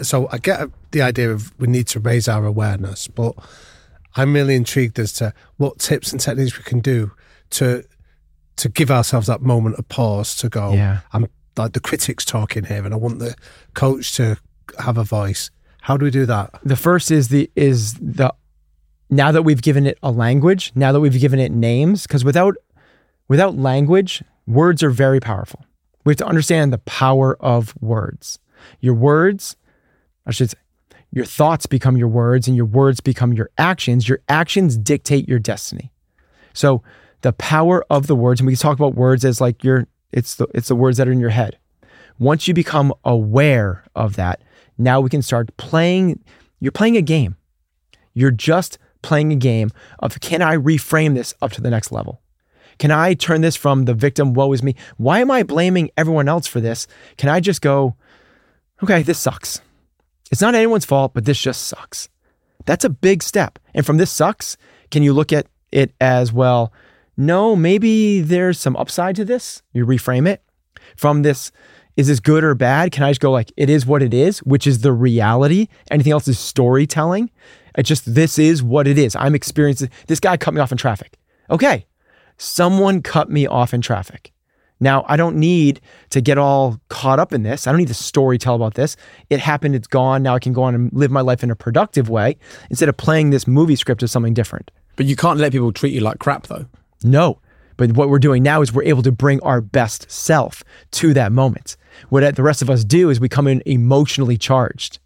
So 0.03 0.28
I 0.30 0.38
get 0.38 0.70
the 0.93 1.03
idea 1.03 1.32
of 1.32 1.53
we 1.59 1.66
need 1.66 1.88
to 1.88 2.01
raise 2.01 2.28
our 2.28 2.47
awareness, 2.47 3.09
but 3.09 3.34
I'm 4.16 4.34
really 4.34 4.54
intrigued 4.54 4.98
as 4.98 5.12
to 5.14 5.32
what 5.56 5.78
tips 5.78 6.12
and 6.12 6.20
techniques 6.20 6.56
we 6.56 6.64
can 6.64 6.80
do 6.80 7.12
to 7.50 7.84
to 8.56 8.68
give 8.68 8.90
ourselves 8.90 9.26
that 9.26 9.40
moment 9.40 9.76
of 9.76 9.88
pause 9.88 10.36
to 10.36 10.48
go. 10.48 10.72
Yeah. 10.74 11.00
I'm 11.12 11.26
like 11.56 11.72
the 11.72 11.80
critics 11.80 12.24
talking 12.24 12.64
here, 12.64 12.84
and 12.84 12.94
I 12.94 12.96
want 12.96 13.18
the 13.18 13.34
coach 13.74 14.14
to 14.16 14.36
have 14.78 14.98
a 14.98 15.04
voice. 15.04 15.50
How 15.80 15.96
do 15.96 16.04
we 16.04 16.10
do 16.10 16.26
that? 16.26 16.50
The 16.64 16.76
first 16.76 17.10
is 17.10 17.28
the 17.28 17.50
is 17.56 17.94
the 17.94 18.32
now 19.10 19.32
that 19.32 19.42
we've 19.42 19.62
given 19.62 19.86
it 19.86 19.98
a 20.02 20.10
language, 20.10 20.72
now 20.74 20.92
that 20.92 21.00
we've 21.00 21.18
given 21.18 21.38
it 21.38 21.52
names, 21.52 22.06
because 22.06 22.24
without 22.24 22.56
without 23.28 23.56
language, 23.56 24.22
words 24.46 24.82
are 24.82 24.90
very 24.90 25.20
powerful. 25.20 25.64
We 26.04 26.12
have 26.12 26.18
to 26.18 26.26
understand 26.26 26.72
the 26.72 26.78
power 26.78 27.36
of 27.40 27.74
words. 27.80 28.38
Your 28.80 28.94
words, 28.94 29.56
I 30.26 30.32
should 30.32 30.50
say, 30.50 30.58
your 31.12 31.26
thoughts 31.26 31.66
become 31.66 31.96
your 31.96 32.08
words, 32.08 32.48
and 32.48 32.56
your 32.56 32.66
words 32.66 33.00
become 33.00 33.32
your 33.32 33.50
actions. 33.58 34.08
Your 34.08 34.20
actions 34.28 34.76
dictate 34.76 35.28
your 35.28 35.38
destiny. 35.38 35.92
So 36.54 36.82
the 37.20 37.34
power 37.34 37.84
of 37.90 38.06
the 38.06 38.16
words, 38.16 38.40
and 38.40 38.46
we 38.46 38.54
can 38.54 38.60
talk 38.60 38.78
about 38.78 38.94
words 38.94 39.24
as 39.24 39.40
like 39.40 39.62
your 39.62 39.86
it's 40.10 40.36
the 40.36 40.46
it's 40.54 40.68
the 40.68 40.76
words 40.76 40.96
that 40.96 41.06
are 41.06 41.12
in 41.12 41.20
your 41.20 41.30
head. 41.30 41.58
Once 42.18 42.48
you 42.48 42.54
become 42.54 42.92
aware 43.04 43.84
of 43.94 44.16
that, 44.16 44.42
now 44.78 45.00
we 45.00 45.10
can 45.10 45.22
start 45.22 45.56
playing. 45.56 46.22
You're 46.60 46.72
playing 46.72 46.96
a 46.96 47.02
game. 47.02 47.36
You're 48.14 48.30
just 48.30 48.78
playing 49.02 49.32
a 49.32 49.36
game 49.36 49.70
of 49.98 50.18
can 50.20 50.40
I 50.40 50.56
reframe 50.56 51.14
this 51.14 51.34
up 51.42 51.52
to 51.52 51.60
the 51.60 51.70
next 51.70 51.92
level? 51.92 52.22
Can 52.78 52.90
I 52.90 53.14
turn 53.14 53.42
this 53.42 53.56
from 53.56 53.84
the 53.84 53.94
victim, 53.94 54.32
woe 54.32 54.52
is 54.52 54.62
me? 54.62 54.76
Why 54.96 55.20
am 55.20 55.30
I 55.30 55.42
blaming 55.42 55.90
everyone 55.96 56.28
else 56.28 56.46
for 56.46 56.60
this? 56.60 56.86
Can 57.16 57.28
I 57.28 57.38
just 57.40 57.60
go, 57.60 57.96
okay, 58.82 59.02
this 59.02 59.18
sucks. 59.18 59.60
It's 60.33 60.41
not 60.41 60.55
anyone's 60.55 60.87
fault, 60.87 61.12
but 61.14 61.26
this 61.26 61.39
just 61.39 61.64
sucks. 61.64 62.09
That's 62.64 62.85
a 62.85 62.91
big 62.91 63.22
step. 63.22 63.59
And 63.74 63.85
from 63.85 63.99
this 63.99 64.11
sucks, 64.11 64.57
can 64.91 65.03
you 65.03 65.12
look 65.12 65.33
at 65.33 65.47
it 65.70 65.95
as 66.01 66.33
well? 66.33 66.72
No, 67.16 67.55
maybe 67.55 68.22
there's 68.22 68.59
some 68.59 68.74
upside 68.76 69.14
to 69.16 69.24
this. 69.26 69.62
You 69.74 69.85
reframe 69.85 70.26
it 70.26 70.43
from 70.97 71.22
this. 71.22 71.53
Is 71.99 72.07
this 72.07 72.20
good 72.20 72.43
or 72.43 72.55
bad? 72.55 72.93
Can 72.93 73.03
I 73.03 73.11
just 73.11 73.20
go 73.20 73.30
like, 73.30 73.53
it 73.59 73.68
is 73.68 73.85
what 73.85 74.03
it 74.03 74.14
is, 74.14 74.39
which 74.39 74.66
is 74.66 74.80
the 74.80 74.93
reality? 74.93 75.68
Anything 75.91 76.12
else 76.12 76.26
is 76.26 76.39
storytelling. 76.39 77.30
It 77.76 77.83
just, 77.83 78.14
this 78.14 78.39
is 78.39 78.62
what 78.62 78.89
it 78.89 78.97
is. 78.97 79.14
I'm 79.14 79.35
experiencing, 79.35 79.91
this 80.07 80.20
guy 80.20 80.39
cut 80.39 80.55
me 80.55 80.61
off 80.61 80.72
in 80.72 80.78
traffic. 80.78 81.18
Okay. 81.51 81.85
Someone 82.39 83.03
cut 83.03 83.28
me 83.28 83.47
off 83.47 83.74
in 83.74 83.83
traffic. 83.83 84.32
Now, 84.83 85.05
I 85.07 85.16
don't 85.16 85.37
need 85.37 85.80
to 86.11 86.20
get 86.20 86.39
all 86.39 86.80
caught 86.89 87.20
up 87.20 87.33
in 87.33 87.45
this. 87.45 87.68
I 87.68 87.70
don't 87.70 87.78
need 87.78 87.87
to 87.87 87.95
story 87.95 88.37
tell 88.37 88.57
about 88.57 88.74
this. 88.74 88.97
It 89.30 89.39
happened, 89.39 89.76
it's 89.76 89.87
gone. 89.87 90.24
Now 90.24 90.35
I 90.35 90.41
can 90.41 90.53
go 90.53 90.64
on 90.64 90.74
and 90.74 90.93
live 90.93 91.12
my 91.12 91.20
life 91.20 91.45
in 91.45 91.53
a 91.53 91.55
productive 91.55 92.11
way 92.11 92.37
instead 92.68 92.89
of 92.89 92.97
playing 92.97 93.30
this 93.30 93.47
movie 93.47 93.76
script 93.76 94.03
as 94.03 94.11
something 94.11 94.35
different. 94.35 94.72
But 94.97 95.07
you 95.07 95.14
can't 95.14 95.39
let 95.39 95.53
people 95.53 95.70
treat 95.70 95.95
you 95.95 96.01
like 96.01 96.18
crap, 96.18 96.49
though. 96.49 96.66
No. 97.05 97.39
But 97.76 97.93
what 97.93 98.09
we're 98.09 98.18
doing 98.18 98.43
now 98.43 98.61
is 98.61 98.72
we're 98.72 98.83
able 98.83 99.03
to 99.03 99.12
bring 99.12 99.41
our 99.43 99.61
best 99.61 100.11
self 100.11 100.64
to 100.93 101.14
that 101.14 101.30
moment. 101.30 101.76
What 102.09 102.35
the 102.35 102.43
rest 102.43 102.61
of 102.61 102.68
us 102.68 102.83
do 102.83 103.09
is 103.09 103.20
we 103.20 103.28
come 103.28 103.47
in 103.47 103.62
emotionally 103.64 104.37
charged. 104.37 104.99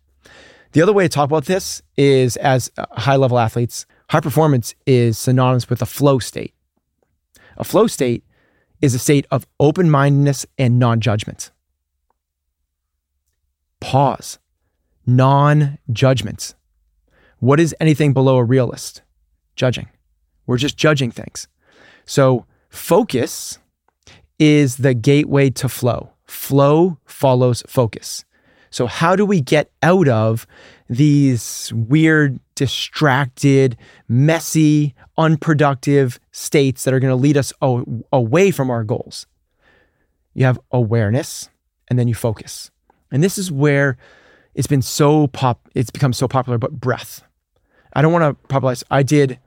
The 0.73 0.81
other 0.81 0.95
way 0.95 1.05
to 1.05 1.09
talk 1.11 1.27
about 1.27 1.45
this 1.45 1.83
is 1.99 2.39
as 2.39 2.71
uh, 2.79 2.87
high 2.93 3.17
level 3.17 3.39
athletes, 3.39 3.85
high 4.09 4.21
performance 4.21 4.75
is 4.87 5.19
synonymous 5.19 5.69
with 5.69 5.83
a 5.83 5.87
flow 5.87 6.19
state. 6.19 6.55
A 7.59 7.65
flow 7.65 7.87
state 7.87 8.25
is 8.81 8.95
a 8.95 8.99
state 8.99 9.27
of 9.31 9.47
open 9.59 9.91
mindedness 9.91 10.47
and 10.59 10.79
non 10.79 11.01
judgment. 11.01 11.51
Pause. 13.81 14.39
Non 15.07 15.79
judgment. 15.93 16.55
What 17.39 17.61
is 17.61 17.75
anything 17.81 18.13
below 18.13 18.37
a 18.37 18.45
realist? 18.45 19.03
Judging. 19.55 19.89
We're 20.47 20.57
just 20.57 20.77
judging 20.77 21.11
things. 21.11 21.49
So, 22.05 22.47
focus 22.69 23.59
is 24.39 24.77
the 24.77 24.95
gateway 24.95 25.51
to 25.51 25.69
flow. 25.69 26.11
Flow 26.27 26.99
follows 27.05 27.63
focus. 27.67 28.25
So, 28.77 28.87
how 28.87 29.17
do 29.17 29.25
we 29.25 29.41
get 29.41 29.71
out 29.83 30.07
of 30.07 30.47
these 30.87 31.73
weird, 31.75 32.39
distracted, 32.57 33.75
messy, 34.07 34.95
unproductive 35.17 36.21
states 36.31 36.85
that 36.85 36.93
are 36.93 37.01
going 37.01 37.11
to 37.11 37.17
lead 37.17 37.39
us 37.39 37.55
away 38.13 38.51
from 38.51 38.69
our 38.69 38.85
goals? 38.85 39.27
You 40.35 40.45
have 40.45 40.61
awareness 40.73 41.49
and 41.89 41.99
then 41.99 42.07
you 42.07 42.15
focus. 42.15 42.71
And 43.11 43.25
this 43.25 43.39
is 43.39 43.51
where 43.51 43.97
it's 44.55 44.67
been 44.67 44.83
so 44.83 45.29
pop, 45.29 45.71
it's 45.75 45.89
become 45.89 46.13
so 46.13 46.29
popular, 46.29 46.59
but 46.59 46.79
breath. 46.79 47.25
I 47.95 48.03
don't 48.03 48.13
want 48.13 48.25
to 48.25 48.49
popularize. 48.49 48.85
I 48.91 49.03
did 49.03 49.39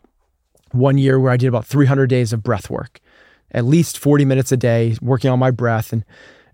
one 0.72 0.98
year 0.98 1.20
where 1.20 1.32
I 1.32 1.38
did 1.38 1.50
about 1.50 1.68
300 1.68 2.08
days 2.08 2.34
of 2.34 2.42
breath 2.42 2.72
work, 2.72 3.00
at 3.52 3.64
least 3.64 4.00
40 4.00 4.26
minutes 4.26 4.52
a 4.52 4.58
day, 4.58 4.98
working 5.04 5.30
on 5.30 5.38
my 5.38 5.52
breath. 5.52 5.94
And 5.94 6.04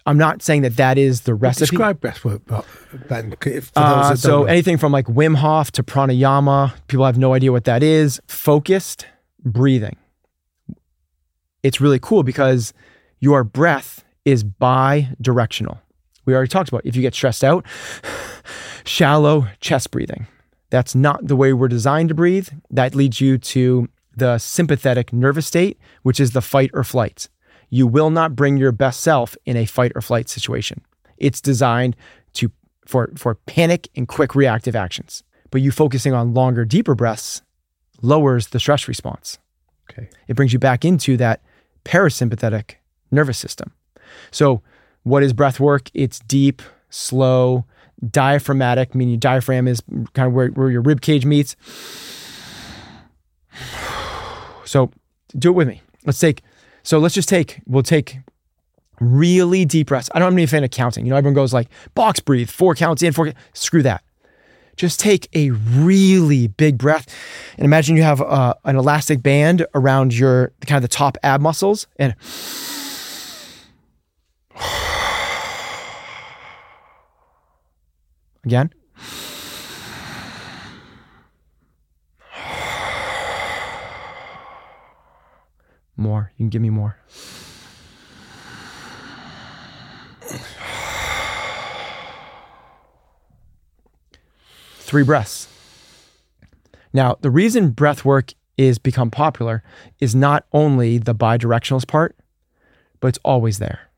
I'm 0.05 0.17
not 0.17 0.43
saying 0.43 0.61
that 0.61 0.75
that 0.77 0.97
is 0.97 1.21
the 1.21 1.33
recipe. 1.33 1.71
Describe 1.71 1.99
breathwork, 1.99 2.65
Ben. 3.07 3.35
Uh, 3.75 4.15
so 4.15 4.45
anything 4.45 4.77
from 4.77 4.91
like 4.91 5.07
Wim 5.07 5.35
Hof 5.35 5.71
to 5.71 5.83
pranayama, 5.83 6.73
people 6.87 7.05
have 7.05 7.17
no 7.17 7.33
idea 7.33 7.51
what 7.51 7.63
that 7.63 7.81
is. 7.81 8.21
Focused 8.27 9.07
breathing. 9.43 9.97
It's 11.63 11.81
really 11.81 11.99
cool 11.99 12.21
because 12.21 12.73
your 13.19 13.43
breath 13.43 14.03
is 14.25 14.43
bi-directional. 14.43 15.81
We 16.25 16.35
already 16.35 16.49
talked 16.49 16.69
about 16.69 16.85
if 16.85 16.95
you 16.95 17.01
get 17.01 17.15
stressed 17.15 17.43
out, 17.43 17.65
shallow 18.85 19.47
chest 19.59 19.89
breathing. 19.89 20.27
That's 20.69 20.93
not 20.93 21.25
the 21.27 21.35
way 21.35 21.53
we're 21.53 21.67
designed 21.67 22.09
to 22.09 22.15
breathe. 22.15 22.49
That 22.69 22.93
leads 22.93 23.21
you 23.21 23.39
to 23.39 23.89
the 24.15 24.37
sympathetic 24.37 25.11
nervous 25.11 25.47
state, 25.47 25.79
which 26.03 26.19
is 26.19 26.31
the 26.31 26.41
fight 26.41 26.69
or 26.73 26.83
flight 26.83 27.27
you 27.69 27.87
will 27.87 28.09
not 28.09 28.35
bring 28.35 28.57
your 28.57 28.71
best 28.71 29.01
self 29.01 29.37
in 29.45 29.57
a 29.57 29.65
fight 29.65 29.91
or 29.95 30.01
flight 30.01 30.29
situation. 30.29 30.81
It's 31.17 31.41
designed 31.41 31.95
to 32.33 32.51
for 32.85 33.11
for 33.15 33.35
panic 33.35 33.89
and 33.95 34.07
quick 34.07 34.35
reactive 34.35 34.75
actions. 34.75 35.23
But 35.51 35.61
you 35.61 35.71
focusing 35.71 36.13
on 36.13 36.33
longer, 36.33 36.65
deeper 36.65 36.95
breaths 36.95 37.41
lowers 38.01 38.47
the 38.47 38.59
stress 38.59 38.87
response. 38.87 39.39
Okay. 39.89 40.09
It 40.27 40.35
brings 40.35 40.53
you 40.53 40.59
back 40.59 40.83
into 40.83 41.17
that 41.17 41.41
parasympathetic 41.83 42.75
nervous 43.11 43.37
system. 43.37 43.71
So, 44.31 44.61
what 45.03 45.23
is 45.23 45.33
breath 45.33 45.59
work? 45.59 45.89
It's 45.93 46.19
deep, 46.19 46.61
slow, 46.89 47.65
diaphragmatic, 48.09 48.95
meaning 48.95 49.13
your 49.13 49.19
diaphragm 49.19 49.67
is 49.67 49.81
kind 50.13 50.27
of 50.27 50.33
where, 50.33 50.49
where 50.49 50.69
your 50.69 50.81
rib 50.81 51.01
cage 51.01 51.25
meets. 51.25 51.55
So, 54.67 54.89
do 55.37 55.49
it 55.49 55.53
with 55.53 55.67
me. 55.67 55.83
Let's 56.05 56.17
take 56.17 56.41
so 56.85 56.99
let's 56.99 57.15
just 57.15 57.27
take, 57.27 57.59
we'll 57.65 57.83
take 57.83 58.19
really 58.99 59.65
deep 59.65 59.87
breaths. 59.87 60.09
I 60.13 60.19
don't 60.19 60.27
have 60.27 60.33
any 60.33 60.45
fan 60.45 60.63
of 60.63 60.69
counting. 60.69 61.05
You 61.05 61.09
know, 61.09 61.17
everyone 61.17 61.33
goes 61.33 61.51
like 61.51 61.67
box 61.95 62.19
breathe, 62.19 62.49
four 62.49 62.75
counts 62.75 63.01
in, 63.01 63.11
four. 63.11 63.33
Screw 63.53 63.81
that. 63.81 64.03
Just 64.77 64.99
take 64.99 65.27
a 65.33 65.49
really 65.49 66.47
big 66.47 66.77
breath 66.77 67.07
and 67.57 67.65
imagine 67.65 67.97
you 67.97 68.03
have 68.03 68.21
uh, 68.21 68.53
an 68.65 68.75
elastic 68.75 69.23
band 69.23 69.65
around 69.73 70.13
your 70.13 70.51
kind 70.67 70.77
of 70.77 70.83
the 70.83 70.95
top 70.95 71.17
ab 71.23 71.41
muscles 71.41 71.87
and 71.97 72.13
again. 78.43 78.71
More. 85.97 86.31
You 86.37 86.43
can 86.43 86.49
give 86.49 86.61
me 86.61 86.69
more. 86.69 86.97
Three 94.77 95.03
breaths. 95.03 95.47
Now, 96.93 97.17
the 97.21 97.29
reason 97.29 97.71
breath 97.71 98.05
work 98.05 98.33
is 98.57 98.77
become 98.77 99.11
popular 99.11 99.63
is 99.99 100.15
not 100.15 100.45
only 100.53 100.97
the 100.97 101.15
bidirectionalist 101.15 101.87
part, 101.87 102.15
but 102.99 103.07
it's 103.09 103.19
always 103.23 103.57
there. 103.59 103.89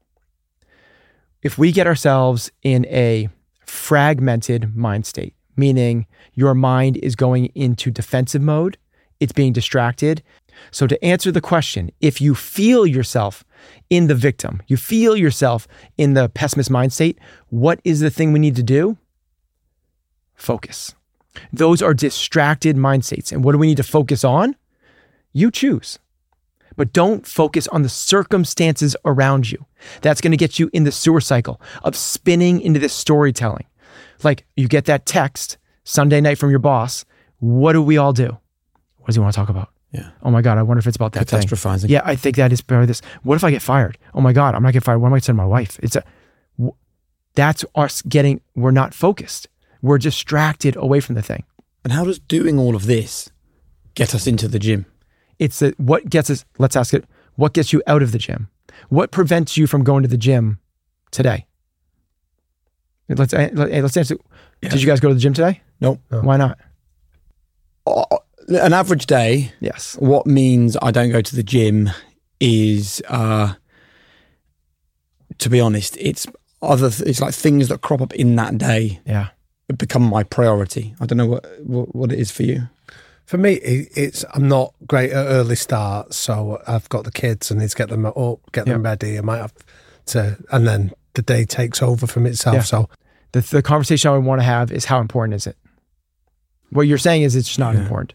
If 1.43 1.57
we 1.57 1.71
get 1.71 1.87
ourselves 1.87 2.51
in 2.63 2.85
a 2.87 3.29
fragmented 3.65 4.75
mind 4.75 5.05
state, 5.05 5.35
meaning 5.55 6.07
your 6.33 6.53
mind 6.53 6.97
is 6.97 7.15
going 7.15 7.47
into 7.47 7.91
defensive 7.91 8.41
mode, 8.41 8.77
it's 9.19 9.33
being 9.33 9.53
distracted, 9.53 10.23
so, 10.71 10.87
to 10.87 11.03
answer 11.03 11.31
the 11.31 11.41
question, 11.41 11.91
if 12.01 12.21
you 12.21 12.35
feel 12.35 12.85
yourself 12.85 13.43
in 13.89 14.07
the 14.07 14.15
victim, 14.15 14.61
you 14.67 14.77
feel 14.77 15.15
yourself 15.15 15.67
in 15.97 16.13
the 16.13 16.29
pessimist 16.29 16.69
mind 16.69 16.93
state, 16.93 17.19
what 17.49 17.79
is 17.83 17.99
the 17.99 18.09
thing 18.09 18.31
we 18.31 18.39
need 18.39 18.55
to 18.55 18.63
do? 18.63 18.97
Focus. 20.35 20.93
Those 21.53 21.81
are 21.81 21.93
distracted 21.93 22.77
mind 22.77 23.05
states. 23.05 23.31
And 23.31 23.43
what 23.43 23.51
do 23.51 23.57
we 23.57 23.67
need 23.67 23.77
to 23.77 23.83
focus 23.83 24.23
on? 24.23 24.55
You 25.33 25.51
choose. 25.51 25.99
But 26.75 26.93
don't 26.93 27.25
focus 27.25 27.67
on 27.69 27.81
the 27.81 27.89
circumstances 27.89 28.95
around 29.05 29.51
you. 29.51 29.65
That's 30.01 30.21
going 30.21 30.31
to 30.31 30.37
get 30.37 30.59
you 30.59 30.69
in 30.73 30.83
the 30.83 30.91
sewer 30.91 31.21
cycle 31.21 31.61
of 31.83 31.95
spinning 31.95 32.61
into 32.61 32.79
this 32.79 32.93
storytelling. 32.93 33.65
Like 34.23 34.45
you 34.55 34.67
get 34.67 34.85
that 34.85 35.05
text 35.05 35.57
Sunday 35.83 36.21
night 36.21 36.37
from 36.37 36.49
your 36.49 36.59
boss. 36.59 37.05
What 37.39 37.73
do 37.73 37.81
we 37.81 37.97
all 37.97 38.13
do? 38.13 38.37
What 39.07 39.11
does 39.11 39.15
he 39.15 39.21
want 39.21 39.33
to 39.35 39.39
talk 39.39 39.47
about? 39.47 39.69
Yeah. 39.93 40.09
Oh 40.21 40.31
my 40.31 40.41
God, 40.41 40.57
I 40.57 40.63
wonder 40.63 40.79
if 40.79 40.85
it's 40.85 40.97
about 40.97 41.13
that 41.13 41.27
Catastrophizing. 41.27 41.83
Thing. 41.83 41.91
Yeah, 41.91 42.01
I 42.03 42.17
think 42.17 42.35
that 42.35 42.51
is 42.51 42.59
probably 42.59 42.87
this. 42.87 43.01
What 43.23 43.35
if 43.35 43.45
I 43.45 43.51
get 43.51 43.61
fired? 43.61 43.97
Oh 44.13 44.19
my 44.19 44.33
God, 44.33 44.53
I'm 44.53 44.63
not 44.63 44.73
getting 44.73 44.81
fired. 44.83 44.97
What 44.97 45.07
am 45.07 45.13
I 45.13 45.15
going 45.15 45.21
to 45.21 45.33
my 45.33 45.45
wife? 45.45 45.79
It's 45.81 45.95
a, 45.95 46.03
that's 47.33 47.63
us 47.73 48.01
getting, 48.01 48.41
we're 48.53 48.71
not 48.71 48.93
focused. 48.93 49.47
We're 49.81 49.97
distracted 49.97 50.75
away 50.75 50.99
from 50.99 51.15
the 51.15 51.21
thing. 51.21 51.45
And 51.85 51.93
how 51.93 52.03
does 52.03 52.19
doing 52.19 52.59
all 52.59 52.75
of 52.75 52.85
this 52.85 53.31
get 53.95 54.13
us 54.13 54.27
into 54.27 54.49
the 54.49 54.59
gym? 54.59 54.85
It's 55.39 55.61
a, 55.61 55.69
what 55.77 56.09
gets 56.09 56.29
us, 56.29 56.43
let's 56.57 56.75
ask 56.75 56.93
it, 56.93 57.05
what 57.35 57.53
gets 57.53 57.71
you 57.71 57.81
out 57.87 58.03
of 58.03 58.11
the 58.11 58.17
gym? 58.17 58.49
What 58.89 59.11
prevents 59.11 59.55
you 59.55 59.67
from 59.67 59.85
going 59.85 60.03
to 60.03 60.09
the 60.09 60.17
gym 60.17 60.59
today? 61.11 61.45
Let's, 63.07 63.31
let's 63.31 63.95
answer. 63.95 64.17
Yeah. 64.61 64.67
Did 64.67 64.81
you 64.81 64.87
guys 64.87 64.99
go 64.99 65.07
to 65.07 65.13
the 65.13 65.21
gym 65.21 65.33
today? 65.33 65.61
Nope. 65.79 66.01
No. 66.11 66.19
Why 66.19 66.35
not? 66.35 66.59
Uh, 67.85 68.03
an 68.47 68.73
average 68.73 69.05
day. 69.05 69.51
Yes. 69.59 69.95
What 69.99 70.25
means 70.25 70.77
I 70.81 70.91
don't 70.91 71.11
go 71.11 71.21
to 71.21 71.35
the 71.35 71.43
gym 71.43 71.89
is, 72.39 73.01
uh, 73.07 73.53
to 75.37 75.49
be 75.49 75.59
honest, 75.59 75.97
it's 75.99 76.27
other. 76.61 76.89
It's 77.05 77.21
like 77.21 77.33
things 77.33 77.67
that 77.69 77.81
crop 77.81 78.01
up 78.01 78.13
in 78.13 78.35
that 78.35 78.57
day. 78.57 78.99
Yeah. 79.05 79.29
Become 79.75 80.03
my 80.03 80.23
priority. 80.23 80.95
I 81.01 81.05
don't 81.05 81.17
know 81.17 81.25
what 81.25 81.45
what, 81.61 81.93
what 81.93 82.11
it 82.11 82.19
is 82.19 82.31
for 82.31 82.43
you. 82.43 82.69
For 83.25 83.37
me, 83.37 83.55
it's 83.55 84.23
I'm 84.33 84.47
not 84.47 84.73
great 84.87 85.11
at 85.11 85.25
early 85.25 85.57
starts, 85.57 86.15
so 86.15 86.61
I've 86.65 86.87
got 86.87 87.03
the 87.03 87.11
kids 87.11 87.51
and 87.51 87.59
need 87.59 87.69
to 87.69 87.75
get 87.75 87.89
them 87.89 88.05
up, 88.05 88.39
get 88.53 88.65
them 88.65 88.83
ready. 88.83 89.17
I 89.17 89.21
might 89.21 89.39
have 89.39 89.53
to, 90.07 90.37
and 90.49 90.65
then 90.65 90.93
the 91.15 91.21
day 91.21 91.43
takes 91.43 91.81
over 91.81 92.07
from 92.07 92.25
itself. 92.25 92.55
Yeah. 92.55 92.61
So 92.61 92.89
the 93.33 93.41
the 93.41 93.61
conversation 93.61 94.09
I 94.09 94.15
would 94.15 94.23
want 94.23 94.39
to 94.39 94.45
have 94.45 94.71
is 94.71 94.85
how 94.85 95.01
important 95.01 95.35
is 95.35 95.45
it? 95.45 95.57
What 96.69 96.83
you're 96.83 96.97
saying 96.97 97.23
is 97.23 97.35
it's 97.35 97.57
not 97.57 97.75
important. 97.75 98.13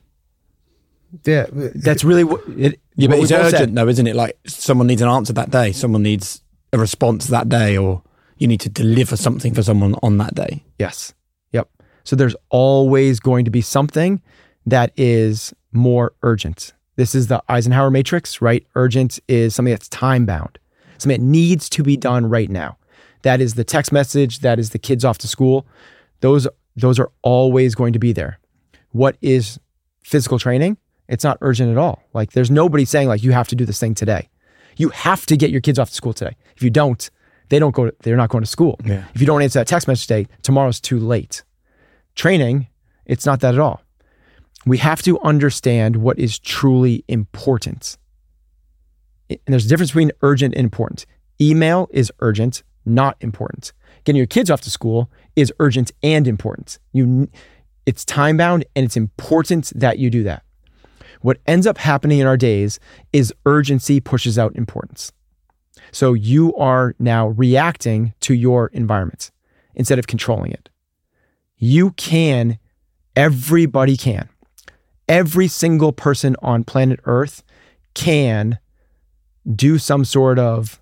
Yeah, 1.25 1.47
That's 1.53 2.05
really 2.05 2.25
what 2.25 2.43
it. 2.49 2.81
Yeah, 2.97 3.09
what 3.09 3.17
but 3.17 3.23
it's 3.23 3.33
urgent 3.33 3.57
said. 3.57 3.75
though, 3.75 3.89
isn't 3.89 4.07
it? 4.07 4.17
Like 4.17 4.39
someone 4.47 4.87
needs 4.87 5.03
an 5.03 5.09
answer 5.09 5.33
that 5.35 5.51
day. 5.51 5.73
Someone 5.73 6.03
needs 6.03 6.43
a 6.73 6.79
response 6.79 7.27
that 7.29 7.49
day, 7.49 7.77
or 7.77 8.03
you 8.39 8.47
need 8.49 8.61
to 8.61 8.69
deliver 8.69 9.17
something 9.17 9.55
for 9.55 9.63
someone 9.63 9.95
on 10.03 10.19
that 10.19 10.35
day. 10.35 10.65
Yes. 10.79 11.15
Yep. 11.53 11.69
So 12.05 12.17
there's 12.17 12.37
always 12.51 13.21
going 13.21 13.45
to 13.45 13.51
be 13.51 13.61
something 13.61 14.23
that 14.67 14.93
is 14.97 15.53
more 15.73 16.13
urgent. 16.23 16.73
This 16.97 17.15
is 17.15 17.27
the 17.29 17.43
Eisenhower 17.49 17.91
matrix, 17.91 18.41
right? 18.43 18.67
Urgent 18.75 19.19
is 19.29 19.55
something 19.55 19.73
that's 19.73 19.89
time 19.89 20.27
bound, 20.27 20.59
something 20.99 21.21
that 21.21 21.27
needs 21.27 21.69
to 21.71 21.83
be 21.83 21.97
done 21.97 22.27
right 22.27 22.51
now. 22.51 22.77
That 23.23 23.41
is 23.41 23.55
the 23.55 23.65
text 23.65 23.93
message, 23.93 24.41
that 24.41 24.59
is 24.59 24.71
the 24.71 24.79
kids 24.79 25.05
off 25.05 25.19
to 25.19 25.29
school. 25.29 25.67
Those 26.21 26.49
those 26.77 26.99
are 26.99 27.11
always 27.23 27.75
going 27.75 27.93
to 27.93 27.99
be 27.99 28.13
there. 28.13 28.39
What 28.91 29.17
is 29.21 29.59
physical 30.05 30.39
training? 30.39 30.77
It's 31.09 31.25
not 31.25 31.39
urgent 31.41 31.71
at 31.71 31.79
all. 31.79 32.03
Like 32.15 32.33
there's 32.33 32.51
nobody 32.51 32.85
saying 32.85 33.09
like 33.09 33.23
you 33.23 33.33
have 33.33 33.49
to 33.49 33.57
do 33.57 33.65
this 33.65 33.79
thing 33.79 33.95
today. 33.95 34.29
You 34.77 34.89
have 34.91 35.27
to 35.27 35.37
get 35.37 35.51
your 35.51 35.61
kids 35.61 35.79
off 35.79 35.91
to 35.91 35.95
school 35.95 36.13
today. 36.13 36.37
If 36.57 36.63
you 36.63 36.71
don't, 36.71 37.11
they 37.51 37.59
don't 37.59 37.75
go 37.75 37.87
to, 37.87 37.95
they're 38.01 38.17
not 38.17 38.31
going 38.31 38.43
to 38.43 38.51
school. 38.51 38.79
Yeah. 38.85 39.05
If 39.15 39.21
you 39.21 39.27
don't 39.27 39.43
answer 39.43 39.59
that 39.59 39.67
text 39.67 39.87
message 39.87 40.07
today, 40.07 40.27
tomorrow's 40.43 40.81
too 40.81 40.99
late. 40.99 41.43
Training, 42.15 42.69
it's 43.05 43.27
not 43.27 43.41
that 43.41 43.55
at 43.55 43.61
all. 43.61 43.83
We 44.65 44.79
have 44.79 45.03
to 45.03 45.21
understand 45.21 45.97
what 45.97 46.19
is 46.19 46.39
truly 46.39 47.05
important. 47.09 47.99
And 49.29 49.41
there's 49.47 49.67
a 49.67 49.69
difference 49.69 49.91
between 49.91 50.13
urgent 50.23 50.55
and 50.55 50.65
important. 50.65 51.05
Email 51.41 51.89
is 51.91 52.13
urgent, 52.21 52.63
not 52.85 53.17
important. 53.21 53.73
Getting 54.05 54.19
your 54.19 54.27
kids 54.27 54.51
off 54.51 54.61
to 54.63 54.71
school 54.71 55.11
is 55.37 55.53
urgent 55.59 55.91
and 56.03 56.27
important. 56.27 56.79
You 56.93 57.29
it's 57.85 58.05
time 58.05 58.37
bound 58.37 58.65
and 58.77 58.85
it's 58.85 58.97
important 58.97 59.73
that 59.75 59.99
you 59.99 60.09
do 60.11 60.23
that. 60.25 60.45
What 61.23 61.39
ends 61.47 61.67
up 61.67 61.79
happening 61.79 62.19
in 62.19 62.27
our 62.27 62.37
days 62.37 62.79
is 63.13 63.33
urgency 63.47 64.01
pushes 64.01 64.39
out 64.39 64.55
importance. 64.55 65.13
So 65.91 66.13
you 66.13 66.55
are 66.57 66.95
now 66.99 67.29
reacting 67.29 68.13
to 68.21 68.35
your 68.35 68.69
environment 68.69 69.31
instead 69.75 69.99
of 69.99 70.07
controlling 70.07 70.53
it. 70.53 70.69
You 71.57 71.93
can, 71.93 72.59
everybody 73.17 73.97
can. 73.97 74.29
Every 75.09 75.49
single 75.49 75.93
person 75.93 76.37
on 76.43 76.65
planet 76.65 77.01
Earth 77.05 77.43
can 77.95 78.59
do 79.55 79.79
some 79.79 80.05
sort 80.05 80.39
of 80.39 80.82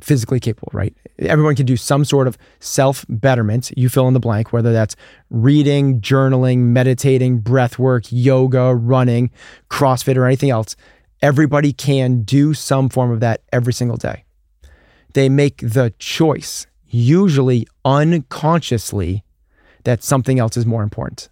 physically 0.00 0.40
capable, 0.40 0.70
right? 0.72 0.94
Everyone 1.18 1.54
can 1.54 1.66
do 1.66 1.76
some 1.76 2.04
sort 2.04 2.26
of 2.26 2.36
self 2.60 3.04
betterment. 3.08 3.72
You 3.76 3.88
fill 3.88 4.08
in 4.08 4.14
the 4.14 4.20
blank, 4.20 4.52
whether 4.52 4.72
that's 4.72 4.96
reading, 5.30 6.00
journaling, 6.00 6.58
meditating, 6.58 7.38
breath 7.38 7.78
work, 7.78 8.04
yoga, 8.10 8.74
running, 8.74 9.30
CrossFit, 9.70 10.16
or 10.16 10.26
anything 10.26 10.50
else. 10.50 10.76
Everybody 11.22 11.72
can 11.72 12.22
do 12.22 12.52
some 12.54 12.88
form 12.88 13.10
of 13.10 13.20
that 13.20 13.42
every 13.52 13.72
single 13.72 13.96
day. 13.96 14.24
They 15.14 15.28
make 15.28 15.58
the 15.58 15.94
choice, 15.98 16.66
usually 16.86 17.66
unconsciously, 17.84 19.24
that 19.84 20.02
something 20.02 20.38
else 20.38 20.56
is 20.56 20.66
more 20.66 20.82
important. 20.82 21.30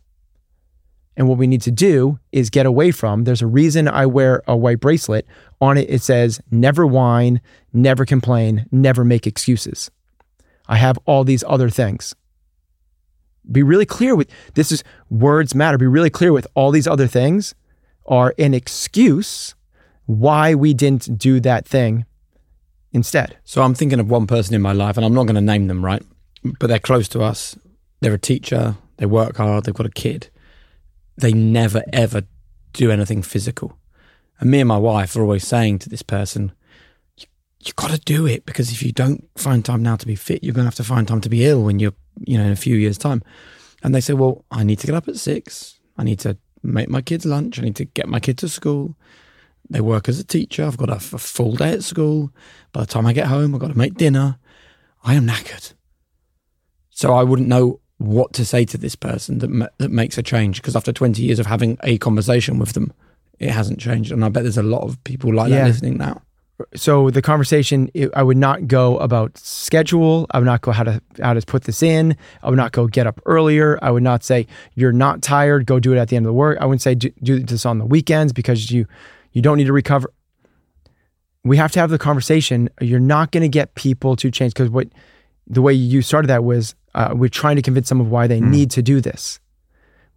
And 1.16 1.28
what 1.28 1.38
we 1.38 1.46
need 1.46 1.62
to 1.62 1.70
do 1.70 2.18
is 2.32 2.50
get 2.50 2.66
away 2.66 2.90
from. 2.90 3.24
There's 3.24 3.42
a 3.42 3.46
reason 3.46 3.86
I 3.86 4.06
wear 4.06 4.42
a 4.48 4.56
white 4.56 4.80
bracelet. 4.80 5.26
On 5.60 5.78
it, 5.78 5.88
it 5.88 6.02
says, 6.02 6.40
never 6.50 6.86
whine, 6.86 7.40
never 7.72 8.04
complain, 8.04 8.66
never 8.72 9.04
make 9.04 9.26
excuses. 9.26 9.90
I 10.66 10.76
have 10.76 10.98
all 11.06 11.24
these 11.24 11.44
other 11.46 11.70
things. 11.70 12.14
Be 13.50 13.62
really 13.62 13.86
clear 13.86 14.16
with 14.16 14.30
this 14.54 14.72
is 14.72 14.82
words 15.10 15.54
matter. 15.54 15.78
Be 15.78 15.86
really 15.86 16.10
clear 16.10 16.32
with 16.32 16.46
all 16.54 16.70
these 16.70 16.88
other 16.88 17.06
things 17.06 17.54
are 18.06 18.34
an 18.38 18.54
excuse 18.54 19.54
why 20.06 20.54
we 20.54 20.74
didn't 20.74 21.18
do 21.18 21.40
that 21.40 21.66
thing 21.66 22.04
instead. 22.92 23.36
So 23.44 23.62
I'm 23.62 23.74
thinking 23.74 24.00
of 24.00 24.10
one 24.10 24.26
person 24.26 24.54
in 24.54 24.62
my 24.62 24.72
life, 24.72 24.96
and 24.96 25.04
I'm 25.04 25.14
not 25.14 25.24
going 25.24 25.34
to 25.34 25.40
name 25.40 25.66
them, 25.66 25.84
right? 25.84 26.02
But 26.58 26.68
they're 26.68 26.78
close 26.78 27.08
to 27.08 27.22
us. 27.22 27.56
They're 28.00 28.14
a 28.14 28.18
teacher. 28.18 28.76
They 28.98 29.06
work 29.06 29.36
hard. 29.36 29.64
They've 29.64 29.74
got 29.74 29.86
a 29.86 29.90
kid. 29.90 30.28
They 31.16 31.32
never 31.32 31.82
ever 31.92 32.22
do 32.72 32.90
anything 32.90 33.22
physical. 33.22 33.78
And 34.40 34.50
me 34.50 34.60
and 34.60 34.68
my 34.68 34.78
wife 34.78 35.16
are 35.16 35.22
always 35.22 35.46
saying 35.46 35.78
to 35.80 35.88
this 35.88 36.02
person, 36.02 36.52
you, 37.16 37.26
you 37.60 37.72
got 37.76 37.90
to 37.90 38.00
do 38.00 38.26
it 38.26 38.44
because 38.44 38.72
if 38.72 38.82
you 38.82 38.92
don't 38.92 39.28
find 39.36 39.64
time 39.64 39.82
now 39.82 39.96
to 39.96 40.06
be 40.06 40.16
fit, 40.16 40.42
you're 40.42 40.54
going 40.54 40.64
to 40.64 40.68
have 40.68 40.74
to 40.76 40.84
find 40.84 41.06
time 41.06 41.20
to 41.20 41.28
be 41.28 41.46
ill 41.46 41.62
when 41.62 41.78
you're, 41.78 41.94
you 42.20 42.36
know, 42.36 42.44
in 42.44 42.52
a 42.52 42.56
few 42.56 42.76
years' 42.76 42.98
time. 42.98 43.22
And 43.82 43.94
they 43.94 44.00
say, 44.00 44.14
well, 44.14 44.44
I 44.50 44.64
need 44.64 44.80
to 44.80 44.86
get 44.86 44.96
up 44.96 45.08
at 45.08 45.16
six. 45.16 45.78
I 45.96 46.04
need 46.04 46.18
to 46.20 46.36
make 46.62 46.88
my 46.88 47.02
kids 47.02 47.24
lunch. 47.24 47.58
I 47.58 47.62
need 47.62 47.76
to 47.76 47.84
get 47.84 48.08
my 48.08 48.18
kid 48.18 48.38
to 48.38 48.48
school. 48.48 48.96
They 49.70 49.80
work 49.80 50.08
as 50.08 50.18
a 50.18 50.24
teacher. 50.24 50.64
I've 50.64 50.76
got 50.76 50.90
a, 50.90 50.96
a 50.96 51.18
full 51.18 51.54
day 51.54 51.72
at 51.72 51.84
school. 51.84 52.30
By 52.72 52.80
the 52.80 52.86
time 52.86 53.06
I 53.06 53.12
get 53.12 53.28
home, 53.28 53.54
I've 53.54 53.60
got 53.60 53.68
to 53.68 53.78
make 53.78 53.94
dinner. 53.94 54.38
I 55.04 55.14
am 55.14 55.26
knackered. 55.26 55.74
So 56.90 57.14
I 57.14 57.22
wouldn't 57.22 57.48
know 57.48 57.80
what 58.06 58.32
to 58.34 58.44
say 58.44 58.64
to 58.66 58.78
this 58.78 58.94
person 58.96 59.38
that 59.38 59.50
ma- 59.50 59.68
that 59.78 59.90
makes 59.90 60.18
a 60.18 60.22
change 60.22 60.60
because 60.60 60.76
after 60.76 60.92
20 60.92 61.22
years 61.22 61.38
of 61.38 61.46
having 61.46 61.78
a 61.82 61.98
conversation 61.98 62.58
with 62.58 62.72
them, 62.72 62.92
it 63.38 63.50
hasn't 63.50 63.78
changed. 63.80 64.12
And 64.12 64.24
I 64.24 64.28
bet 64.28 64.42
there's 64.44 64.58
a 64.58 64.62
lot 64.62 64.82
of 64.82 65.02
people 65.04 65.32
like 65.34 65.50
Yeah. 65.50 65.60
that 65.62 65.66
listening 65.68 65.96
now. 65.98 66.22
so 66.76 67.10
the 67.10 67.20
conversation 67.20 67.90
it- 67.94 68.12
i 68.14 68.22
would 68.22 68.36
not 68.36 68.68
go 68.68 68.96
about 68.98 69.36
schedule 69.36 70.24
i 70.30 70.38
would 70.38 70.46
not 70.46 70.60
go 70.60 70.70
how 70.70 70.84
to 70.84 71.00
how 71.20 71.34
to 71.34 71.40
put 71.52 71.64
this 71.64 71.82
in 71.82 72.16
i 72.44 72.48
would 72.48 72.56
not 72.56 72.70
go 72.70 72.86
get 72.86 73.08
up 73.08 73.20
earlier 73.26 73.76
i 73.82 73.90
would 73.90 74.04
not 74.04 74.22
say 74.22 74.46
you're 74.76 74.92
not 74.92 75.20
tired 75.20 75.66
go 75.66 75.80
do 75.80 75.92
it 75.92 75.98
at 75.98 76.06
the 76.10 76.14
end 76.16 76.24
of 76.24 76.28
the 76.30 76.32
work 76.44 76.56
i 76.60 76.64
wouldn't 76.64 76.80
say 76.80 76.94
do, 76.94 77.10
do 77.24 77.40
this 77.40 77.66
on 77.66 77.78
the 77.78 77.84
weekends 77.84 78.32
because 78.32 78.70
you 78.70 78.86
you 79.32 79.42
don't 79.42 79.56
need 79.58 79.66
to 79.66 79.72
recover 79.72 80.08
we 81.42 81.56
have 81.56 81.72
to 81.72 81.80
have 81.80 81.90
the 81.90 81.98
conversation 81.98 82.68
you're 82.80 83.00
not 83.00 83.32
going 83.32 83.42
to 83.42 83.48
get 83.48 83.74
people 83.74 84.14
to 84.14 84.30
change 84.30 84.52
because 84.54 84.70
what 84.70 84.86
the 85.48 85.60
way 85.60 85.72
you 85.72 86.02
started 86.02 86.28
that 86.28 86.44
was 86.44 86.76
uh, 86.94 87.12
we're 87.14 87.28
trying 87.28 87.56
to 87.56 87.62
convince 87.62 87.88
them 87.88 88.00
of 88.00 88.08
why 88.08 88.26
they 88.26 88.40
need 88.40 88.70
to 88.70 88.82
do 88.82 89.00
this 89.00 89.40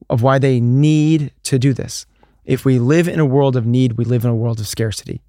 of 0.10 0.22
why 0.22 0.38
they 0.40 0.60
need 0.60 1.32
to 1.44 1.58
do 1.60 1.74
this 1.74 2.06
if 2.46 2.64
we 2.66 2.80
live 2.80 3.08
in 3.08 3.20
a 3.20 3.26
world 3.26 3.56
of 3.56 3.66
need 3.66 3.94
we 3.94 4.06
live 4.06 4.24
in 4.24 4.30
a 4.30 4.36
world 4.36 4.60
of 4.60 4.68
scarcity 4.68 5.22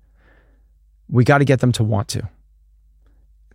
we 1.10 1.24
got 1.24 1.38
to 1.38 1.44
get 1.46 1.60
them 1.60 1.72
to 1.72 1.82
want 1.82 2.06
to. 2.08 2.28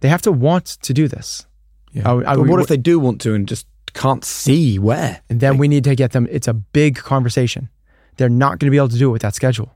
They 0.01 0.09
have 0.09 0.23
to 0.23 0.31
want 0.31 0.65
to 0.65 0.91
do 0.91 1.07
this. 1.07 1.45
Yeah. 1.91 2.09
I 2.09 2.13
would- 2.13 2.25
I 2.25 2.33
but 2.33 2.41
would- 2.41 2.49
what 2.49 2.59
if 2.61 2.67
they 2.67 2.77
do 2.77 2.99
want 2.99 3.21
to 3.21 3.35
and 3.35 3.47
just 3.47 3.67
can't 3.93 4.25
see 4.25 4.79
where? 4.79 5.21
And 5.29 5.39
then 5.39 5.59
we 5.59 5.67
need 5.67 5.83
to 5.83 5.95
get 5.95 6.13
them, 6.13 6.27
it's 6.31 6.47
a 6.47 6.53
big 6.55 6.95
conversation. 6.95 7.69
They're 8.17 8.27
not 8.27 8.57
going 8.57 8.67
to 8.67 8.71
be 8.71 8.77
able 8.77 8.89
to 8.89 8.97
do 8.97 9.09
it 9.09 9.11
with 9.11 9.21
that 9.21 9.35
schedule. 9.35 9.71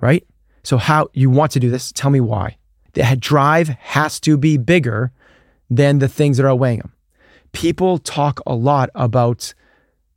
Right? 0.00 0.26
So, 0.64 0.76
how 0.76 1.08
you 1.12 1.30
want 1.30 1.52
to 1.52 1.60
do 1.60 1.70
this, 1.70 1.92
tell 1.92 2.10
me 2.10 2.20
why. 2.20 2.56
The 2.94 3.04
ha- 3.04 3.16
drive 3.18 3.68
has 3.68 4.20
to 4.20 4.36
be 4.36 4.56
bigger 4.56 5.12
than 5.70 5.98
the 5.98 6.08
things 6.08 6.36
that 6.36 6.46
are 6.46 6.54
weighing 6.54 6.78
them. 6.78 6.92
People 7.52 7.98
talk 7.98 8.40
a 8.46 8.54
lot 8.54 8.90
about 8.94 9.54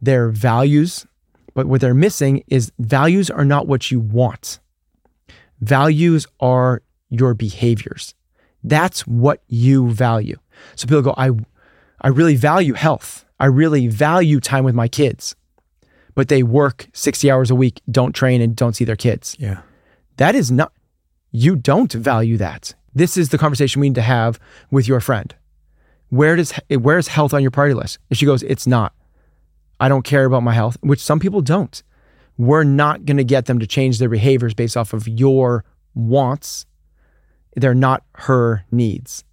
their 0.02 0.30
values, 0.30 1.06
but 1.54 1.68
what 1.68 1.82
they're 1.82 1.94
missing 1.94 2.44
is 2.48 2.72
values 2.80 3.30
are 3.30 3.46
not 3.46 3.68
what 3.68 3.92
you 3.92 4.00
want. 4.00 4.60
Values 5.60 6.26
are 6.40 6.82
your 7.10 7.34
behaviors. 7.34 8.16
That's 8.64 9.06
what 9.08 9.42
you 9.48 9.92
value. 9.92 10.38
So 10.76 10.88
people 10.88 11.02
go, 11.02 11.14
I, 11.18 11.32
I 12.02 12.10
really 12.10 12.36
value 12.36 12.74
health. 12.74 13.26
I 13.40 13.46
really 13.46 13.88
value 13.88 14.40
time 14.40 14.64
with 14.64 14.76
my 14.76 14.88
kids, 14.88 15.36
but 16.14 16.28
they 16.28 16.44
work 16.44 16.88
60 16.94 17.30
hours 17.32 17.50
a 17.50 17.56
week, 17.56 17.82
don't 17.90 18.14
train, 18.14 18.42
and 18.42 18.56
don't 18.56 18.76
see 18.76 18.86
their 18.86 18.96
kids. 18.96 19.36
Yeah. 19.40 19.62
That 20.18 20.36
is 20.36 20.52
not, 20.52 20.72
you 21.32 21.56
don't 21.56 21.92
value 21.92 22.38
that. 22.38 22.76
This 22.94 23.18
is 23.18 23.30
the 23.30 23.38
conversation 23.38 23.82
we 23.82 23.90
need 23.90 23.96
to 23.96 24.02
have 24.02 24.40
with 24.70 24.88
your 24.88 25.00
friend. 25.00 25.34
Where 26.12 26.36
does 26.36 26.52
where 26.70 26.98
is 26.98 27.08
health 27.08 27.34
on 27.34 27.42
your 27.42 27.52
priority 27.52 27.74
list? 27.74 27.98
And 28.10 28.18
she 28.20 28.26
goes, 28.26 28.44
it's 28.44 28.68
not. 28.68 28.94
I 29.80 29.88
don't 29.88 30.04
care 30.04 30.26
about 30.26 30.44
my 30.44 30.54
health, 30.54 30.78
which 30.82 31.00
some 31.00 31.22
people 31.22 31.42
don't. 31.42 31.82
We're 32.38 32.66
not 32.66 33.06
going 33.06 33.16
to 33.16 33.24
get 33.24 33.46
them 33.46 33.60
to 33.60 33.66
change 33.66 33.98
their 33.98 34.10
behaviors 34.10 34.54
based 34.54 34.76
off 34.76 34.92
of 34.94 35.08
your 35.08 35.64
wants. 35.96 36.66
They're 37.56 37.74
not 37.74 38.04
her 38.16 38.66
needs. 38.72 39.24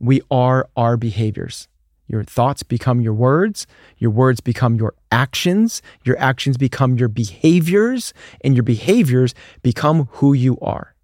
We 0.00 0.20
are 0.28 0.68
our 0.76 0.96
behaviors. 0.96 1.68
Your 2.08 2.24
thoughts 2.24 2.64
become 2.64 3.00
your 3.00 3.14
words. 3.14 3.66
Your 3.98 4.10
words 4.10 4.40
become 4.40 4.74
your 4.74 4.94
actions. 5.12 5.80
Your 6.04 6.18
actions 6.18 6.56
become 6.56 6.98
your 6.98 7.08
behaviors, 7.08 8.12
and 8.42 8.54
your 8.54 8.64
behaviors 8.64 9.32
become 9.62 10.08
who 10.12 10.32
you 10.32 10.58
are. 10.60 10.94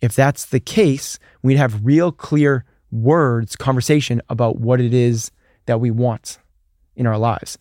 If 0.00 0.14
that's 0.14 0.46
the 0.46 0.60
case, 0.60 1.18
we'd 1.42 1.56
have 1.56 1.84
real 1.84 2.12
clear 2.12 2.64
words, 2.90 3.56
conversation 3.56 4.22
about 4.28 4.56
what 4.56 4.80
it 4.80 4.94
is 4.94 5.30
that 5.66 5.80
we 5.80 5.90
want 5.90 6.38
in 6.96 7.06
our 7.06 7.18
lives. 7.18 7.58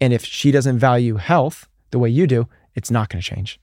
And 0.00 0.12
if 0.12 0.24
she 0.24 0.50
doesn't 0.50 0.78
value 0.78 1.16
health 1.16 1.68
the 1.90 1.98
way 1.98 2.08
you 2.08 2.26
do, 2.26 2.48
it's 2.74 2.90
not 2.90 3.08
going 3.08 3.22
to 3.22 3.28
change. 3.28 3.60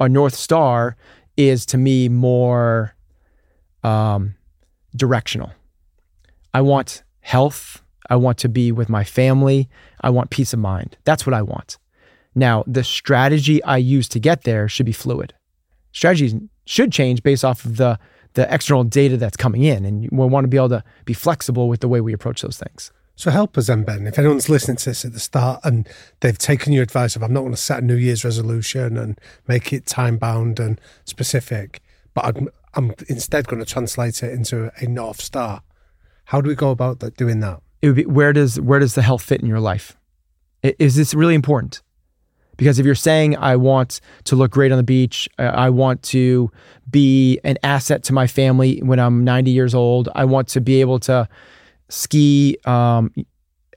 A 0.00 0.08
North 0.08 0.34
Star 0.34 0.96
is 1.36 1.66
to 1.66 1.78
me 1.78 2.08
more 2.08 2.94
um, 3.82 4.34
directional. 4.94 5.52
I 6.54 6.60
want 6.62 7.02
health. 7.20 7.82
I 8.08 8.16
want 8.16 8.38
to 8.38 8.48
be 8.48 8.72
with 8.72 8.88
my 8.88 9.04
family. 9.04 9.68
I 10.00 10.10
want 10.10 10.30
peace 10.30 10.52
of 10.52 10.58
mind. 10.58 10.96
That's 11.04 11.26
what 11.26 11.34
I 11.34 11.42
want. 11.42 11.78
Now, 12.34 12.64
the 12.66 12.84
strategy 12.84 13.62
I 13.64 13.78
use 13.78 14.08
to 14.08 14.20
get 14.20 14.44
there 14.44 14.68
should 14.68 14.86
be 14.86 14.92
fluid. 14.92 15.34
Strategies 15.92 16.34
should 16.66 16.92
change 16.92 17.22
based 17.22 17.44
off 17.44 17.64
of 17.64 17.76
the 17.76 17.98
the 18.36 18.52
external 18.52 18.84
data 18.84 19.16
that's 19.16 19.36
coming 19.36 19.62
in, 19.62 19.84
and 19.84 20.08
we 20.12 20.26
want 20.26 20.44
to 20.44 20.48
be 20.48 20.58
able 20.58 20.68
to 20.68 20.84
be 21.06 21.14
flexible 21.14 21.68
with 21.68 21.80
the 21.80 21.88
way 21.88 22.00
we 22.00 22.12
approach 22.12 22.42
those 22.42 22.58
things. 22.58 22.92
So 23.16 23.30
help 23.30 23.56
us 23.56 23.68
then, 23.68 23.82
Ben. 23.82 24.06
If 24.06 24.18
anyone's 24.18 24.50
listening 24.50 24.76
to 24.76 24.90
this 24.90 25.06
at 25.06 25.14
the 25.14 25.20
start 25.20 25.60
and 25.64 25.88
they've 26.20 26.36
taken 26.36 26.74
your 26.74 26.82
advice 26.82 27.16
of 27.16 27.22
I'm 27.22 27.32
not 27.32 27.40
going 27.40 27.52
to 27.52 27.56
set 27.56 27.82
a 27.82 27.84
New 27.84 27.96
Year's 27.96 28.26
resolution 28.26 28.98
and 28.98 29.18
make 29.48 29.72
it 29.72 29.86
time 29.86 30.18
bound 30.18 30.60
and 30.60 30.78
specific, 31.06 31.80
but 32.12 32.26
I'm, 32.26 32.48
I'm 32.74 32.94
instead 33.08 33.48
going 33.48 33.64
to 33.64 33.70
translate 33.70 34.22
it 34.22 34.32
into 34.32 34.70
a 34.76 34.86
North 34.86 35.22
Star. 35.22 35.62
How 36.26 36.42
do 36.42 36.48
we 36.48 36.54
go 36.54 36.70
about 36.70 37.00
that, 37.00 37.16
doing 37.16 37.40
that? 37.40 37.62
It 37.80 37.86
would 37.86 37.96
be 37.96 38.04
where 38.04 38.34
does 38.34 38.60
where 38.60 38.80
does 38.80 38.94
the 38.94 39.02
health 39.02 39.22
fit 39.22 39.40
in 39.40 39.46
your 39.46 39.60
life? 39.60 39.96
Is 40.62 40.96
this 40.96 41.14
really 41.14 41.34
important? 41.34 41.82
Because 42.56 42.78
if 42.78 42.86
you're 42.86 42.94
saying 42.94 43.36
I 43.36 43.56
want 43.56 44.00
to 44.24 44.36
look 44.36 44.50
great 44.50 44.72
on 44.72 44.78
the 44.78 44.84
beach, 44.84 45.28
I 45.38 45.70
want 45.70 46.02
to 46.04 46.50
be 46.90 47.38
an 47.44 47.58
asset 47.62 48.02
to 48.04 48.12
my 48.12 48.26
family 48.26 48.80
when 48.82 48.98
I'm 48.98 49.24
90 49.24 49.50
years 49.50 49.74
old, 49.74 50.08
I 50.14 50.24
want 50.24 50.48
to 50.48 50.60
be 50.60 50.80
able 50.80 50.98
to 51.00 51.28
ski 51.88 52.56
um, 52.64 53.12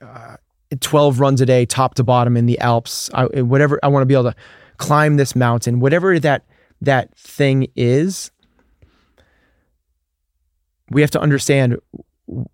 uh, 0.02 0.38
12 0.80 1.20
runs 1.20 1.42
a 1.42 1.46
day, 1.46 1.66
top 1.66 1.96
to 1.96 2.04
bottom 2.04 2.38
in 2.38 2.46
the 2.46 2.60
Alps, 2.60 3.10
I, 3.14 3.26
whatever 3.42 3.80
I 3.82 3.88
want 3.88 4.04
to 4.04 4.06
be 4.06 4.14
able 4.14 4.32
to 4.32 4.36
climb 4.78 5.18
this 5.18 5.36
mountain, 5.36 5.80
whatever 5.80 6.20
that 6.20 6.46
that 6.82 7.14
thing 7.18 7.68
is, 7.76 8.32
we 10.90 11.02
have 11.02 11.12
to 11.12 11.20
understand 11.20 11.78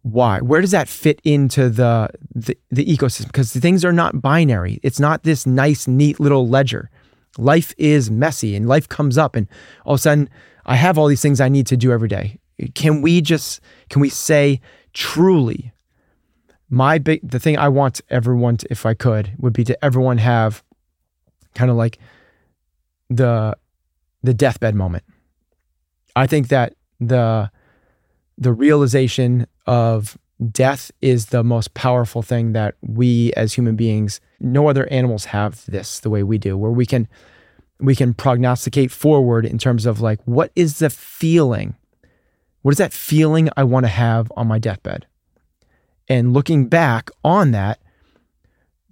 why? 0.01 0.39
Where 0.39 0.61
does 0.61 0.71
that 0.71 0.87
fit 0.87 1.19
into 1.23 1.69
the 1.69 2.09
the, 2.33 2.57
the 2.71 2.85
ecosystem? 2.85 3.27
Because 3.27 3.51
things 3.53 3.83
are 3.83 3.93
not 3.93 4.21
binary. 4.21 4.79
It's 4.83 4.99
not 4.99 5.23
this 5.23 5.45
nice 5.45 5.87
neat 5.87 6.19
little 6.19 6.47
ledger. 6.47 6.89
Life 7.37 7.73
is 7.77 8.09
messy 8.09 8.55
and 8.55 8.67
life 8.67 8.87
comes 8.87 9.17
up 9.17 9.35
and 9.35 9.47
all 9.85 9.95
of 9.95 9.99
a 9.99 10.01
sudden 10.01 10.29
i 10.65 10.75
have 10.75 10.97
all 10.97 11.07
these 11.07 11.21
things 11.21 11.41
i 11.41 11.49
need 11.49 11.67
to 11.67 11.77
do 11.77 11.91
every 11.91 12.07
day. 12.07 12.39
Can 12.73 13.01
we 13.01 13.21
just 13.21 13.59
can 13.89 14.01
we 14.01 14.09
say 14.09 14.61
truly 14.93 15.73
my 16.69 16.97
big 16.97 17.19
the 17.29 17.39
thing 17.39 17.57
i 17.57 17.67
want 17.67 17.99
everyone 18.09 18.55
to, 18.57 18.65
if 18.71 18.85
i 18.85 18.93
could 18.93 19.33
would 19.37 19.51
be 19.51 19.65
to 19.65 19.85
everyone 19.85 20.17
have 20.17 20.63
kind 21.53 21.69
of 21.69 21.75
like 21.75 21.99
the 23.09 23.55
the 24.23 24.33
deathbed 24.33 24.75
moment. 24.75 25.03
I 26.15 26.27
think 26.27 26.49
that 26.49 26.75
the 26.99 27.51
the 28.37 28.53
realization 28.53 29.47
of 29.65 30.17
death 30.51 30.91
is 31.01 31.27
the 31.27 31.43
most 31.43 31.73
powerful 31.73 32.21
thing 32.21 32.53
that 32.53 32.75
we 32.81 33.31
as 33.33 33.53
human 33.53 33.75
beings 33.75 34.19
no 34.39 34.67
other 34.67 34.85
animals 34.91 35.25
have 35.25 35.65
this 35.65 36.01
the 36.01 36.09
way 36.09 36.23
we 36.23 36.37
do 36.37 36.57
where 36.57 36.71
we 36.71 36.85
can 36.85 37.07
we 37.79 37.95
can 37.95 38.13
prognosticate 38.13 38.91
forward 38.91 39.45
in 39.45 39.57
terms 39.57 39.85
of 39.85 40.01
like 40.01 40.19
what 40.25 40.51
is 40.55 40.79
the 40.79 40.89
feeling? 40.89 41.75
What 42.61 42.73
is 42.73 42.77
that 42.77 42.93
feeling 42.93 43.49
i 43.57 43.63
want 43.63 43.85
to 43.85 43.89
have 43.89 44.31
on 44.35 44.47
my 44.47 44.59
deathbed? 44.59 45.05
And 46.07 46.33
looking 46.33 46.67
back 46.67 47.09
on 47.23 47.51
that 47.51 47.79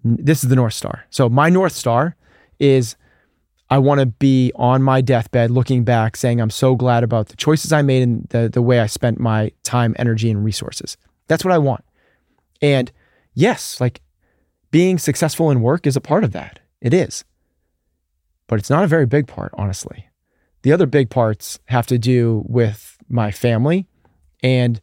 this 0.04 0.44
is 0.44 0.50
the 0.50 0.56
north 0.56 0.74
star. 0.74 1.06
So 1.10 1.30
my 1.30 1.50
north 1.50 1.72
star 1.72 2.18
is 2.60 2.98
I 3.70 3.78
want 3.80 4.00
to 4.02 4.06
be 4.06 4.52
on 4.56 4.84
my 4.84 5.02
deathbed 5.02 5.50
looking 5.50 5.84
back 5.84 6.16
saying 6.16 6.40
I'm 6.40 6.50
so 6.50 6.76
glad 6.76 7.04
about 7.04 7.30
the 7.30 7.36
choices 7.36 7.72
I 7.72 7.82
made 7.82 8.04
and 8.04 8.28
the, 8.30 8.50
the 8.50 8.62
way 8.62 8.80
I 8.80 8.86
spent 8.86 9.20
my 9.20 9.52
time, 9.64 9.96
energy, 9.98 10.30
and 10.30 10.44
resources. 10.44 10.98
That's 11.28 11.44
what 11.44 11.54
I 11.54 11.58
want. 11.58 11.84
And 12.62 12.92
yes, 13.34 13.82
like 13.82 14.02
being 14.72 14.98
successful 14.98 15.50
in 15.50 15.62
work 15.62 15.88
is 15.88 15.96
a 15.96 16.02
part 16.02 16.24
of 16.24 16.32
that. 16.34 16.60
It 16.82 16.94
is. 16.94 17.24
But 18.48 18.60
it's 18.60 18.70
not 18.70 18.84
a 18.84 18.88
very 18.88 19.06
big 19.06 19.28
part, 19.28 19.54
honestly. 19.58 20.08
The 20.64 20.72
other 20.72 20.86
big 20.86 21.10
parts 21.10 21.60
have 21.66 21.88
to 21.88 21.98
do 21.98 22.44
with 22.48 22.98
my 23.10 23.32
family 23.32 23.88
and 24.42 24.82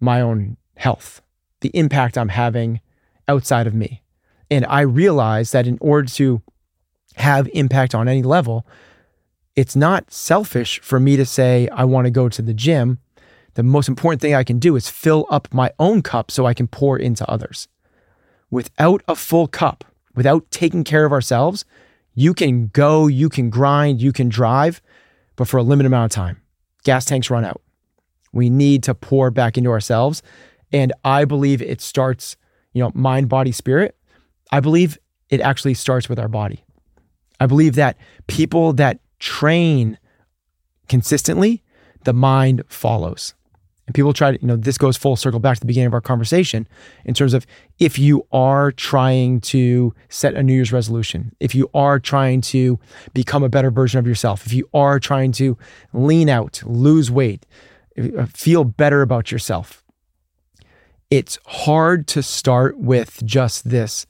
my 0.00 0.20
own 0.20 0.56
health, 0.76 1.22
the 1.60 1.70
impact 1.74 2.18
I'm 2.18 2.28
having 2.28 2.80
outside 3.28 3.66
of 3.66 3.74
me. 3.74 4.02
And 4.50 4.64
I 4.66 4.82
realize 4.82 5.52
that 5.52 5.66
in 5.66 5.78
order 5.80 6.08
to 6.14 6.42
have 7.16 7.48
impact 7.52 7.94
on 7.94 8.08
any 8.08 8.22
level, 8.22 8.66
it's 9.54 9.74
not 9.74 10.12
selfish 10.12 10.80
for 10.80 11.00
me 11.00 11.16
to 11.16 11.24
say, 11.24 11.68
I 11.68 11.84
want 11.84 12.04
to 12.04 12.10
go 12.10 12.28
to 12.28 12.42
the 12.42 12.54
gym. 12.54 12.98
The 13.54 13.62
most 13.62 13.88
important 13.88 14.20
thing 14.20 14.34
I 14.34 14.44
can 14.44 14.58
do 14.58 14.76
is 14.76 14.90
fill 14.90 15.26
up 15.30 15.48
my 15.52 15.72
own 15.78 16.02
cup 16.02 16.30
so 16.30 16.44
I 16.44 16.54
can 16.54 16.68
pour 16.68 16.98
into 16.98 17.28
others. 17.28 17.68
Without 18.50 19.02
a 19.08 19.16
full 19.16 19.48
cup, 19.48 19.84
without 20.14 20.50
taking 20.50 20.84
care 20.84 21.06
of 21.06 21.12
ourselves, 21.12 21.64
you 22.14 22.34
can 22.34 22.68
go, 22.68 23.06
you 23.06 23.28
can 23.28 23.50
grind, 23.50 24.00
you 24.00 24.12
can 24.12 24.28
drive, 24.28 24.82
but 25.36 25.48
for 25.48 25.56
a 25.56 25.62
limited 25.62 25.86
amount 25.86 26.12
of 26.12 26.14
time. 26.14 26.40
Gas 26.84 27.06
tanks 27.06 27.30
run 27.30 27.44
out. 27.44 27.62
We 28.32 28.50
need 28.50 28.82
to 28.84 28.94
pour 28.94 29.30
back 29.30 29.56
into 29.56 29.70
ourselves. 29.70 30.22
And 30.72 30.92
I 31.04 31.24
believe 31.24 31.62
it 31.62 31.80
starts, 31.80 32.36
you 32.72 32.82
know, 32.82 32.92
mind, 32.94 33.28
body, 33.28 33.52
spirit. 33.52 33.96
I 34.52 34.60
believe 34.60 34.98
it 35.30 35.40
actually 35.40 35.74
starts 35.74 36.08
with 36.08 36.18
our 36.18 36.28
body. 36.28 36.62
I 37.40 37.46
believe 37.46 37.74
that 37.74 37.96
people 38.26 38.72
that 38.74 39.00
train 39.18 39.98
consistently, 40.88 41.62
the 42.04 42.12
mind 42.12 42.62
follows. 42.68 43.34
And 43.86 43.94
people 43.94 44.12
try 44.12 44.32
to, 44.32 44.40
you 44.40 44.48
know, 44.48 44.56
this 44.56 44.78
goes 44.78 44.96
full 44.96 45.14
circle 45.14 45.38
back 45.38 45.56
to 45.56 45.60
the 45.60 45.66
beginning 45.66 45.86
of 45.86 45.94
our 45.94 46.00
conversation 46.00 46.66
in 47.04 47.14
terms 47.14 47.34
of 47.34 47.46
if 47.78 47.98
you 47.98 48.26
are 48.32 48.72
trying 48.72 49.40
to 49.42 49.94
set 50.08 50.34
a 50.34 50.42
New 50.42 50.54
Year's 50.54 50.72
resolution, 50.72 51.34
if 51.38 51.54
you 51.54 51.70
are 51.72 52.00
trying 52.00 52.40
to 52.42 52.80
become 53.14 53.44
a 53.44 53.48
better 53.48 53.70
version 53.70 54.00
of 54.00 54.06
yourself, 54.06 54.44
if 54.44 54.52
you 54.52 54.68
are 54.74 54.98
trying 54.98 55.30
to 55.32 55.56
lean 55.92 56.28
out, 56.28 56.62
lose 56.66 57.12
weight, 57.12 57.46
uh, 57.96 58.26
feel 58.26 58.64
better 58.64 59.02
about 59.02 59.30
yourself, 59.30 59.84
it's 61.08 61.38
hard 61.46 62.08
to 62.08 62.22
start 62.24 62.78
with 62.78 63.22
just 63.24 63.70
this 63.70 64.06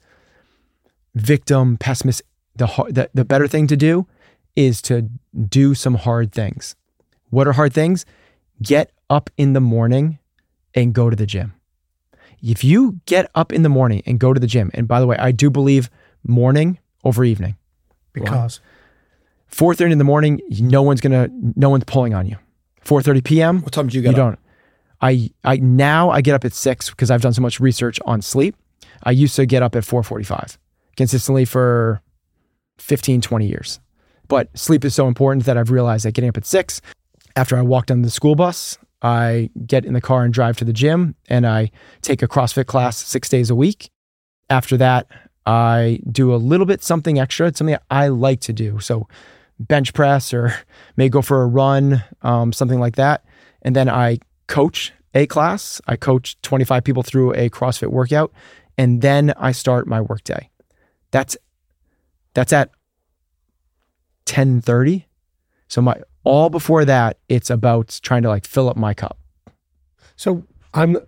victim, 1.15 1.77
pessimist 1.77 2.23
the, 2.57 2.67
the 2.91 3.11
the 3.15 3.25
better 3.25 3.47
thing 3.49 3.67
to 3.69 3.77
do 3.77 4.07
is 4.55 4.81
to 4.83 5.09
do 5.49 5.75
some 5.75 5.95
hard 5.97 6.33
things. 6.33 6.75
What 7.31 7.47
are 7.47 7.53
hard 7.53 7.73
things? 7.73 8.07
Get 8.63 8.91
up 9.11 9.29
in 9.37 9.53
the 9.53 9.61
morning 9.61 10.19
and 10.75 10.95
go 10.95 11.11
to 11.11 11.17
the 11.17 11.27
gym. 11.27 11.53
If 12.43 12.63
you 12.65 13.01
get 13.07 13.31
up 13.35 13.53
in 13.53 13.63
the 13.63 13.69
morning 13.69 14.03
and 14.07 14.19
go 14.21 14.33
to 14.33 14.41
the 14.41 14.47
gym, 14.47 14.71
and 14.75 14.87
by 14.87 15.01
the 15.01 15.07
way, 15.07 15.17
I 15.19 15.33
do 15.33 15.51
believe 15.51 15.91
morning 16.27 16.79
over 17.05 17.25
evening. 17.25 17.57
Because 18.13 18.61
4:30 19.51 19.93
in 19.93 19.99
the 19.99 20.05
morning, 20.05 20.41
no 20.51 20.83
one's 20.83 21.01
gonna 21.01 21.29
no 21.33 21.69
one's 21.71 21.85
pulling 21.85 22.15
on 22.15 22.27
you. 22.27 22.37
4:30 22.85 23.25
p.m. 23.25 23.63
What 23.63 23.73
time 23.73 23.89
do 23.89 23.97
you 23.97 24.03
get 24.03 24.17
You 24.17 24.23
up? 24.23 24.31
don't. 24.31 24.39
I 25.01 25.31
I 25.45 25.57
now 25.59 26.11
I 26.11 26.21
get 26.23 26.35
up 26.35 26.45
at 26.45 26.53
six 26.55 26.89
because 26.91 27.11
I've 27.11 27.21
done 27.21 27.35
so 27.35 27.43
much 27.43 27.61
research 27.61 28.01
on 28.07 28.23
sleep. 28.23 28.57
I 29.03 29.11
used 29.11 29.37
to 29.37 29.45
get 29.47 29.63
up 29.63 29.77
at 29.77 29.83
4:45 29.85 30.57
consistently 30.97 31.45
for 31.45 32.01
15, 32.79 33.21
20 33.21 33.47
years. 33.47 33.81
But 34.29 34.57
sleep 34.59 34.85
is 34.85 34.95
so 34.95 35.07
important 35.09 35.45
that 35.47 35.57
I've 35.57 35.71
realized 35.71 36.05
that 36.05 36.13
getting 36.13 36.29
up 36.29 36.37
at 36.37 36.47
six, 36.47 36.81
after 37.37 37.57
I 37.57 37.63
walk 37.63 37.87
down 37.87 38.03
the 38.03 38.11
school 38.11 38.35
bus, 38.35 38.79
I 39.03 39.51
get 39.67 39.85
in 39.85 39.93
the 39.93 40.01
car 40.01 40.25
and 40.25 40.33
drive 40.33 40.57
to 40.59 40.65
the 40.65 40.73
gym 40.73 41.15
and 41.29 41.47
I 41.47 41.71
take 42.03 42.23
a 42.23 42.29
CrossFit 42.29 42.67
class 42.67 42.97
six 42.97 43.29
days 43.29 43.51
a 43.51 43.55
week. 43.55 43.91
After 44.49 44.77
that, 44.79 45.07
I 45.45 46.01
do 46.11 46.35
a 46.35 46.37
little 46.37 46.67
bit 46.67 46.83
something 46.83 47.19
extra. 47.19 47.47
It's 47.47 47.59
something 47.59 47.77
I 47.91 48.09
like 48.09 48.41
to 48.43 48.53
do. 48.53 48.81
So 48.81 49.07
bench 49.61 49.95
press 49.95 50.35
or 50.35 50.55
may 50.97 51.09
go 51.09 51.23
for 51.23 51.43
a 51.43 51.47
run, 51.47 52.03
um, 52.23 52.53
something 52.53 52.81
like 52.81 52.97
that. 52.97 53.25
And 53.63 53.77
then 53.77 53.89
I 53.89 54.19
coach 54.49 54.93
a 55.15 55.27
class. 55.27 55.81
I 55.87 55.97
coach 55.97 56.41
25 56.43 56.85
people 56.85 57.03
through 57.03 57.33
a 57.35 57.49
CrossFit 57.51 57.89
workout. 57.89 58.33
And 58.79 59.03
then 59.03 59.33
I 59.37 59.53
start 59.53 59.87
my 59.87 60.01
workday. 60.01 60.51
That's 61.11 61.37
that's 62.37 62.53
at 62.53 62.71
10:30. 64.27 65.05
So 65.69 65.81
my 65.83 66.01
all 66.25 66.51
before 66.51 66.85
that, 66.85 67.19
it's 67.29 67.51
about 67.51 67.99
trying 68.03 68.23
to 68.23 68.29
like 68.29 68.47
fill 68.47 68.69
up 68.69 68.77
my 68.77 68.95
cup. 68.95 69.19
So 70.17 70.45
I'm 70.75 70.99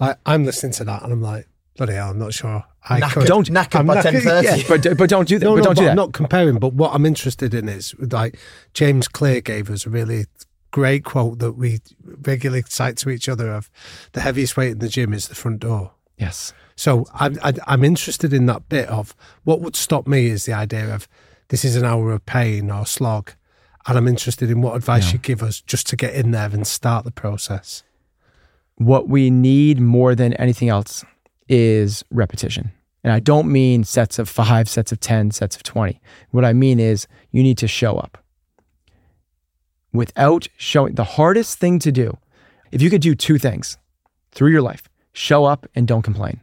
like 0.00 0.18
I'm 0.26 0.44
listening 0.44 0.72
to 0.74 0.84
that 0.84 1.02
and 1.02 1.12
I'm 1.12 1.22
like, 1.22 1.48
bloody 1.76 1.94
hell, 1.94 2.10
I'm 2.10 2.18
not 2.18 2.34
sure. 2.34 2.64
I 2.88 3.00
Knackered- 3.00 3.12
could. 3.12 3.26
don't- 3.28 3.48
knackered 3.48 3.78
I'm 3.80 3.86
by 3.86 4.02
10:30. 4.02 4.42
yeah. 4.42 4.62
But 4.68 4.98
but 4.98 5.08
don't 5.08 5.28
do 5.28 5.38
that. 5.38 5.44
No, 5.44 5.52
but 5.54 5.58
no, 5.58 5.64
don't 5.64 5.76
do 5.76 5.84
that. 5.84 5.90
I'm 5.90 5.96
not 5.96 6.12
comparing. 6.12 6.58
But 6.58 6.74
what 6.74 6.92
I'm 6.94 7.06
interested 7.06 7.54
in 7.54 7.68
is 7.68 7.94
like 7.98 8.38
James 8.74 9.06
Clear 9.08 9.40
gave 9.40 9.70
us 9.70 9.86
a 9.86 9.90
really 9.90 10.26
great 10.72 11.04
quote 11.04 11.38
that 11.38 11.52
we 11.52 11.80
regularly 12.04 12.64
cite 12.66 12.96
to 12.96 13.10
each 13.10 13.28
other 13.28 13.52
of 13.52 13.70
the 14.12 14.20
heaviest 14.22 14.56
weight 14.56 14.72
in 14.72 14.78
the 14.80 14.88
gym 14.88 15.12
is 15.12 15.28
the 15.28 15.34
front 15.34 15.60
door. 15.60 15.92
Yes. 16.16 16.52
So 16.76 17.06
I'm 17.14 17.38
I, 17.42 17.52
I'm 17.66 17.84
interested 17.84 18.32
in 18.32 18.46
that 18.46 18.68
bit 18.68 18.88
of 18.88 19.14
what 19.44 19.60
would 19.60 19.76
stop 19.76 20.06
me 20.06 20.26
is 20.26 20.46
the 20.46 20.52
idea 20.52 20.94
of 20.94 21.08
this 21.48 21.64
is 21.64 21.76
an 21.76 21.84
hour 21.84 22.12
of 22.12 22.24
pain 22.24 22.70
or 22.70 22.86
slog, 22.86 23.32
and 23.86 23.98
I'm 23.98 24.08
interested 24.08 24.50
in 24.50 24.62
what 24.62 24.76
advice 24.76 25.12
you 25.12 25.18
give 25.18 25.42
us 25.42 25.60
just 25.60 25.86
to 25.88 25.96
get 25.96 26.14
in 26.14 26.30
there 26.30 26.48
and 26.48 26.66
start 26.66 27.04
the 27.04 27.10
process. 27.10 27.82
What 28.76 29.08
we 29.08 29.30
need 29.30 29.80
more 29.80 30.14
than 30.14 30.32
anything 30.34 30.68
else 30.70 31.04
is 31.48 32.04
repetition. 32.10 32.72
And 33.04 33.12
I 33.12 33.20
don't 33.20 33.50
mean 33.50 33.84
sets 33.84 34.18
of 34.18 34.28
five, 34.28 34.68
sets 34.68 34.92
of 34.92 35.00
10, 35.00 35.32
sets 35.32 35.56
of 35.56 35.62
20. 35.62 36.00
What 36.30 36.44
I 36.44 36.52
mean 36.52 36.78
is 36.78 37.06
you 37.32 37.42
need 37.42 37.58
to 37.58 37.68
show 37.68 37.96
up. 37.96 38.18
Without 39.92 40.48
showing, 40.56 40.94
the 40.94 41.04
hardest 41.04 41.58
thing 41.58 41.78
to 41.80 41.92
do, 41.92 42.16
if 42.70 42.80
you 42.80 42.88
could 42.88 43.02
do 43.02 43.14
two 43.14 43.38
things 43.38 43.76
through 44.30 44.50
your 44.50 44.62
life 44.62 44.84
show 45.12 45.44
up 45.44 45.66
and 45.74 45.86
don't 45.86 46.02
complain. 46.02 46.40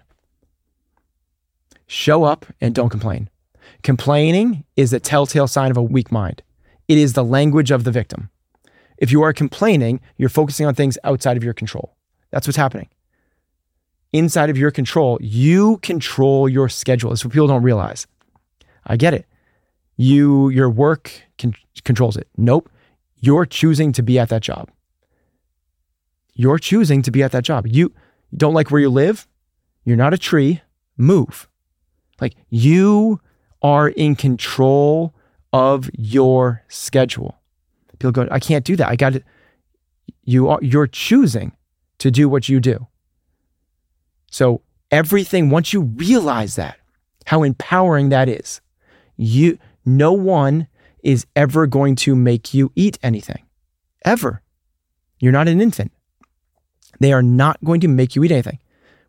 Show 1.87 2.23
up 2.23 2.45
and 2.61 2.75
don't 2.75 2.89
complain. 2.89 3.29
Complaining 3.83 4.63
is 4.75 4.93
a 4.93 4.99
telltale 4.99 5.47
sign 5.47 5.71
of 5.71 5.77
a 5.77 5.83
weak 5.83 6.11
mind, 6.11 6.41
it 6.87 6.97
is 6.97 7.13
the 7.13 7.23
language 7.23 7.71
of 7.71 7.83
the 7.83 7.91
victim. 7.91 8.29
If 8.97 9.11
you 9.11 9.21
are 9.21 9.31
complaining, 9.31 10.01
you're 10.17 10.29
focusing 10.29 10.65
on 10.65 10.75
things 10.75 10.97
outside 11.03 11.37
of 11.37 11.43
your 11.43 11.53
control. 11.53 11.95
That's 12.31 12.47
what's 12.47 12.57
happening. 12.57 12.89
Inside 14.11 14.49
of 14.49 14.57
your 14.57 14.71
control, 14.71 15.17
you 15.21 15.77
control 15.77 16.49
your 16.49 16.67
schedule. 16.67 17.11
That's 17.11 17.23
what 17.23 17.31
people 17.31 17.47
don't 17.47 17.63
realize. 17.63 18.07
I 18.85 18.97
get 18.97 19.13
it. 19.13 19.25
You, 19.97 20.49
your 20.49 20.69
work 20.69 21.11
con- 21.37 21.55
controls 21.85 22.17
it. 22.17 22.27
Nope. 22.35 22.69
You're 23.21 23.45
choosing 23.45 23.91
to 23.93 24.01
be 24.01 24.17
at 24.17 24.29
that 24.29 24.41
job. 24.41 24.69
You're 26.33 26.57
choosing 26.57 27.01
to 27.03 27.11
be 27.11 27.21
at 27.21 27.31
that 27.31 27.43
job. 27.43 27.67
You 27.67 27.93
don't 28.35 28.53
like 28.53 28.71
where 28.71 28.81
you 28.81 28.89
live. 28.89 29.27
You're 29.83 29.97
not 29.97 30.13
a 30.13 30.17
tree. 30.17 30.61
Move. 30.97 31.47
Like 32.19 32.35
you 32.49 33.21
are 33.61 33.89
in 33.89 34.15
control 34.15 35.13
of 35.53 35.89
your 35.93 36.63
schedule. 36.67 37.39
People 37.93 38.11
go, 38.11 38.27
I 38.31 38.39
can't 38.39 38.65
do 38.65 38.75
that. 38.75 38.87
I 38.87 38.95
got 38.95 39.13
to. 39.13 39.23
You 40.23 40.49
are 40.49 40.59
you're 40.61 40.87
choosing 40.87 41.53
to 41.99 42.11
do 42.11 42.29
what 42.29 42.47
you 42.47 42.59
do. 42.59 42.87
So 44.31 44.61
everything 44.91 45.49
once 45.49 45.73
you 45.73 45.81
realize 45.81 46.55
that, 46.55 46.77
how 47.25 47.43
empowering 47.43 48.09
that 48.09 48.29
is, 48.29 48.61
you 49.17 49.57
no 49.85 50.13
one 50.13 50.67
is 51.03 51.25
ever 51.35 51.67
going 51.67 51.95
to 51.95 52.15
make 52.15 52.53
you 52.53 52.71
eat 52.75 52.99
anything. 53.01 53.43
Ever. 54.05 54.41
You're 55.19 55.31
not 55.31 55.47
an 55.47 55.61
infant. 55.61 55.91
They 56.99 57.13
are 57.13 57.23
not 57.23 57.63
going 57.63 57.81
to 57.81 57.87
make 57.87 58.15
you 58.15 58.23
eat 58.23 58.31
anything. 58.31 58.59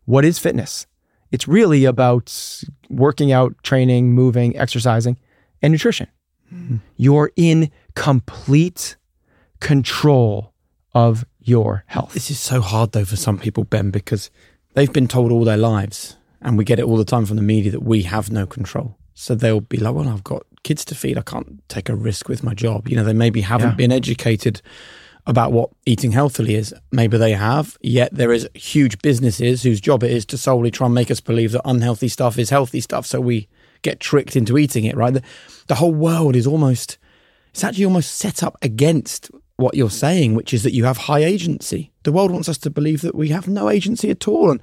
What 0.05 0.25
is 0.25 0.39
fitness? 0.39 0.87
It's 1.31 1.47
really 1.47 1.85
about 1.85 2.63
working 2.89 3.31
out, 3.31 3.55
training, 3.63 4.13
moving, 4.13 4.57
exercising, 4.57 5.17
and 5.61 5.71
nutrition. 5.71 6.07
Mm-hmm. 6.53 6.77
You're 6.97 7.31
in 7.35 7.71
complete 7.95 8.97
control 9.59 10.53
of 10.93 11.25
your 11.39 11.83
health. 11.87 12.13
This 12.13 12.29
is 12.29 12.39
so 12.39 12.61
hard 12.61 12.91
though 12.91 13.05
for 13.05 13.15
some 13.15 13.37
people, 13.37 13.63
Ben, 13.63 13.91
because 13.91 14.29
they've 14.73 14.91
been 14.91 15.07
told 15.07 15.31
all 15.31 15.45
their 15.45 15.57
lives, 15.57 16.17
and 16.41 16.57
we 16.57 16.65
get 16.65 16.79
it 16.79 16.85
all 16.85 16.97
the 16.97 17.05
time 17.05 17.25
from 17.25 17.37
the 17.37 17.41
media 17.41 17.71
that 17.71 17.83
we 17.83 18.03
have 18.03 18.31
no 18.31 18.45
control. 18.45 18.97
So 19.13 19.35
they'll 19.35 19.61
be 19.61 19.77
like, 19.77 19.93
well, 19.93 20.09
I've 20.09 20.23
got 20.23 20.43
kids 20.63 20.83
to 20.85 20.95
feed. 20.95 21.17
I 21.17 21.21
can't 21.21 21.67
take 21.69 21.89
a 21.89 21.95
risk 21.95 22.27
with 22.27 22.43
my 22.43 22.53
job. 22.53 22.89
You 22.89 22.95
know, 22.95 23.03
they 23.03 23.13
maybe 23.13 23.41
haven't 23.41 23.71
yeah. 23.71 23.75
been 23.75 23.91
educated 23.91 24.61
about 25.27 25.51
what 25.51 25.69
eating 25.85 26.11
healthily 26.11 26.55
is. 26.55 26.73
Maybe 26.91 27.17
they 27.17 27.33
have, 27.33 27.77
yet 27.81 28.13
there 28.13 28.33
is 28.33 28.49
huge 28.53 29.01
businesses 29.01 29.63
whose 29.63 29.79
job 29.79 30.03
it 30.03 30.11
is 30.11 30.25
to 30.27 30.37
solely 30.37 30.71
try 30.71 30.85
and 30.85 30.95
make 30.95 31.11
us 31.11 31.19
believe 31.19 31.51
that 31.51 31.61
unhealthy 31.65 32.07
stuff 32.07 32.39
is 32.39 32.49
healthy 32.49 32.81
stuff. 32.81 33.05
So 33.05 33.21
we 33.21 33.47
get 33.83 33.99
tricked 33.99 34.35
into 34.35 34.57
eating 34.57 34.85
it, 34.85 34.95
right? 34.95 35.13
The, 35.13 35.23
the 35.67 35.75
whole 35.75 35.93
world 35.93 36.35
is 36.35 36.47
almost, 36.47 36.97
it's 37.51 37.63
actually 37.63 37.85
almost 37.85 38.17
set 38.17 38.43
up 38.43 38.57
against 38.61 39.29
what 39.57 39.75
you're 39.75 39.89
saying, 39.89 40.33
which 40.33 40.53
is 40.53 40.63
that 40.63 40.73
you 40.73 40.85
have 40.85 40.97
high 40.97 41.23
agency. 41.23 41.91
The 42.03 42.11
world 42.11 42.31
wants 42.31 42.49
us 42.49 42.57
to 42.59 42.69
believe 42.69 43.01
that 43.01 43.15
we 43.15 43.29
have 43.29 43.47
no 43.47 43.69
agency 43.69 44.09
at 44.09 44.27
all. 44.27 44.49
And 44.49 44.61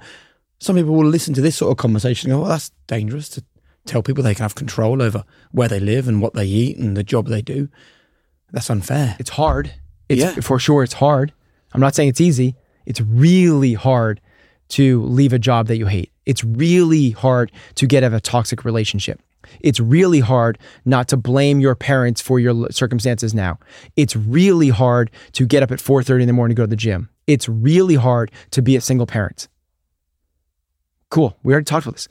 some 0.59 0.75
people 0.75 0.93
will 0.93 1.05
listen 1.05 1.33
to 1.35 1.41
this 1.41 1.55
sort 1.55 1.71
of 1.71 1.77
conversation 1.77 2.29
and 2.29 2.37
go, 2.37 2.41
well, 2.41 2.51
that's 2.51 2.71
dangerous 2.87 3.29
to 3.29 3.43
tell 3.85 4.03
people 4.03 4.23
they 4.23 4.35
can 4.35 4.43
have 4.43 4.55
control 4.55 5.01
over 5.01 5.23
where 5.51 5.69
they 5.69 5.79
live 5.79 6.07
and 6.09 6.21
what 6.21 6.33
they 6.33 6.45
eat 6.45 6.77
and 6.77 6.97
the 6.97 7.03
job 7.03 7.27
they 7.27 7.41
do. 7.41 7.69
That's 8.51 8.69
unfair. 8.69 9.15
It's 9.19 9.31
hard. 9.31 9.73
It's, 10.09 10.21
yeah. 10.21 10.31
For 10.41 10.59
sure, 10.59 10.83
it's 10.83 10.93
hard. 10.93 11.31
I'm 11.73 11.81
not 11.81 11.95
saying 11.95 12.09
it's 12.09 12.21
easy. 12.21 12.55
It's 12.85 12.99
really 13.01 13.75
hard 13.75 14.19
to 14.69 15.03
leave 15.03 15.33
a 15.33 15.39
job 15.39 15.67
that 15.67 15.77
you 15.77 15.85
hate. 15.85 16.11
It's 16.25 16.43
really 16.43 17.11
hard 17.11 17.51
to 17.75 17.87
get 17.87 18.03
out 18.03 18.07
of 18.07 18.13
a 18.13 18.21
toxic 18.21 18.65
relationship. 18.65 19.21
It's 19.61 19.79
really 19.79 20.19
hard 20.19 20.59
not 20.85 21.07
to 21.09 21.17
blame 21.17 21.59
your 21.59 21.75
parents 21.75 22.21
for 22.21 22.39
your 22.39 22.69
circumstances 22.71 23.33
now. 23.33 23.57
It's 23.95 24.15
really 24.15 24.69
hard 24.69 25.11
to 25.33 25.45
get 25.45 25.63
up 25.63 25.71
at 25.71 25.79
4:30 25.79 26.21
in 26.21 26.27
the 26.27 26.33
morning 26.33 26.55
to 26.55 26.59
go 26.59 26.63
to 26.63 26.69
the 26.69 26.75
gym. 26.75 27.09
It's 27.25 27.47
really 27.47 27.95
hard 27.95 28.31
to 28.51 28.61
be 28.61 28.75
a 28.75 28.81
single 28.81 29.07
parent. 29.07 29.47
Cool. 31.09 31.37
We 31.43 31.53
already 31.53 31.65
talked 31.65 31.85
about 31.85 31.95
this. 31.95 32.07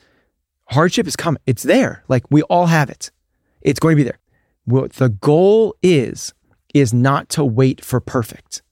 Hardship 0.70 1.07
is 1.07 1.16
coming. 1.16 1.40
It's 1.46 1.62
there. 1.62 2.03
Like 2.09 2.24
we 2.30 2.42
all 2.42 2.66
have 2.66 2.90
it. 2.90 3.11
It's 3.62 3.80
going 3.80 3.92
to 3.92 3.96
be 3.96 4.05
there. 4.05 4.18
What 4.64 4.94
the 4.94 5.09
goal 5.09 5.76
is 5.82 6.34
is 6.78 6.94
not 6.94 7.28
to 7.30 7.44
wait 7.44 7.84
for 7.84 8.00
perfect. 8.00 8.62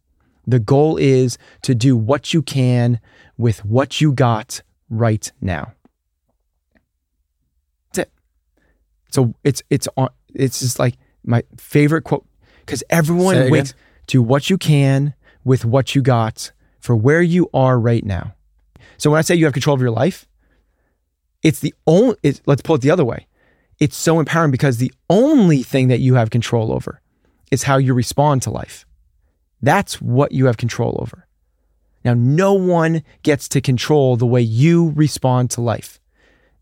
The 0.46 0.59
goal 0.59 0.96
is 0.96 1.38
to 1.62 1.74
do 1.74 1.96
what 1.96 2.32
you 2.32 2.42
can 2.42 3.00
with 3.36 3.64
what 3.64 4.00
you 4.00 4.12
got 4.12 4.62
right 4.88 5.30
now. 5.40 5.72
That's 7.92 8.07
it. 8.07 8.12
So 9.11 9.34
it's 9.42 9.62
it's 9.70 9.88
on 9.96 10.09
it's 10.34 10.61
just 10.61 10.78
like 10.78 10.96
my 11.24 11.42
favorite 11.57 12.02
quote 12.02 12.24
because 12.61 12.84
everyone 12.90 13.50
waits 13.50 13.74
to 14.09 14.22
what 14.22 14.48
you 14.48 14.57
can 14.57 15.14
with 15.44 15.64
what 15.64 15.94
you 15.94 16.02
got 16.02 16.52
for 16.80 16.94
where 16.94 17.22
you 17.22 17.50
are 17.52 17.78
right 17.78 18.04
now. 18.04 18.34
So 18.98 19.11
when 19.11 19.18
I 19.18 19.22
say 19.22 19.34
you 19.34 19.44
have 19.44 19.52
control 19.52 19.74
of 19.74 19.80
your 19.80 19.90
life, 19.90 20.26
it's 21.42 21.61
the 21.61 21.74
only 21.86 22.16
it's, 22.22 22.40
let's 22.46 22.62
pull 22.62 22.76
it 22.76 22.82
the 22.82 22.90
other 22.90 23.04
way. 23.04 23.26
It's 23.78 23.96
so 23.96 24.20
empowering 24.20 24.52
because 24.52 24.78
the 24.78 24.92
only 25.11 25.62
thing 25.62 25.88
that 25.88 26.00
you 26.00 26.14
have 26.14 26.30
control 26.30 26.72
over 26.72 27.00
is 27.51 27.64
how 27.64 27.76
you 27.76 27.94
respond 27.94 28.42
to 28.42 28.51
life. 28.51 28.86
That's 29.62 30.01
what 30.01 30.32
you 30.32 30.47
have 30.47 30.57
control 30.57 30.99
over. 31.01 31.26
Now, 32.05 32.14
no 32.14 32.53
one 32.53 33.03
gets 33.22 33.49
to 33.49 33.61
control 33.61 34.16
the 34.16 34.26
way 34.26 34.40
you 34.40 34.92
respond 34.94 35.51
to 35.53 35.61
life. 35.61 35.99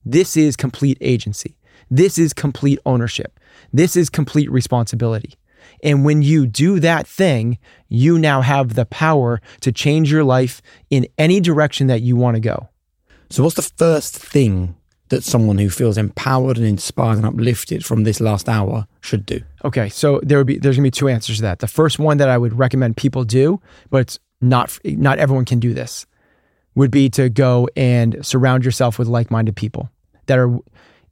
This 0.04 0.36
is 0.36 0.56
complete 0.56 0.98
agency. 1.00 1.56
This 1.90 2.18
is 2.18 2.32
complete 2.32 2.78
ownership. 2.86 3.38
This 3.72 3.96
is 3.96 4.08
complete 4.08 4.50
responsibility. 4.50 5.34
And 5.82 6.04
when 6.04 6.22
you 6.22 6.46
do 6.46 6.80
that 6.80 7.06
thing, 7.06 7.58
you 7.88 8.18
now 8.18 8.40
have 8.40 8.74
the 8.74 8.86
power 8.86 9.40
to 9.60 9.72
change 9.72 10.10
your 10.10 10.24
life 10.24 10.62
in 10.90 11.06
any 11.18 11.40
direction 11.40 11.88
that 11.88 12.02
you 12.02 12.16
want 12.16 12.36
to 12.36 12.40
go. 12.40 12.68
So, 13.30 13.42
what's 13.42 13.56
the 13.56 13.62
first 13.62 14.16
thing 14.16 14.76
that 15.08 15.22
someone 15.22 15.58
who 15.58 15.70
feels 15.70 15.98
empowered 15.98 16.56
and 16.56 16.66
inspired 16.66 17.18
and 17.18 17.26
uplifted 17.26 17.84
from 17.84 18.04
this 18.04 18.20
last 18.20 18.48
hour 18.48 18.86
should 19.00 19.26
do? 19.26 19.40
Okay, 19.64 19.88
so 19.88 20.20
there 20.22 20.38
would 20.38 20.46
be 20.46 20.58
there's 20.58 20.76
gonna 20.76 20.86
be 20.86 20.90
two 20.90 21.08
answers 21.08 21.36
to 21.36 21.42
that. 21.42 21.58
The 21.58 21.66
first 21.66 21.98
one 21.98 22.16
that 22.18 22.28
I 22.28 22.38
would 22.38 22.58
recommend 22.58 22.96
people 22.96 23.24
do, 23.24 23.60
but 23.90 24.18
not 24.40 24.78
not 24.84 25.18
everyone 25.18 25.44
can 25.44 25.60
do 25.60 25.74
this, 25.74 26.06
would 26.74 26.90
be 26.90 27.08
to 27.10 27.28
go 27.28 27.68
and 27.76 28.24
surround 28.24 28.64
yourself 28.64 28.98
with 28.98 29.08
like-minded 29.08 29.56
people 29.56 29.90
that 30.26 30.38
are. 30.38 30.58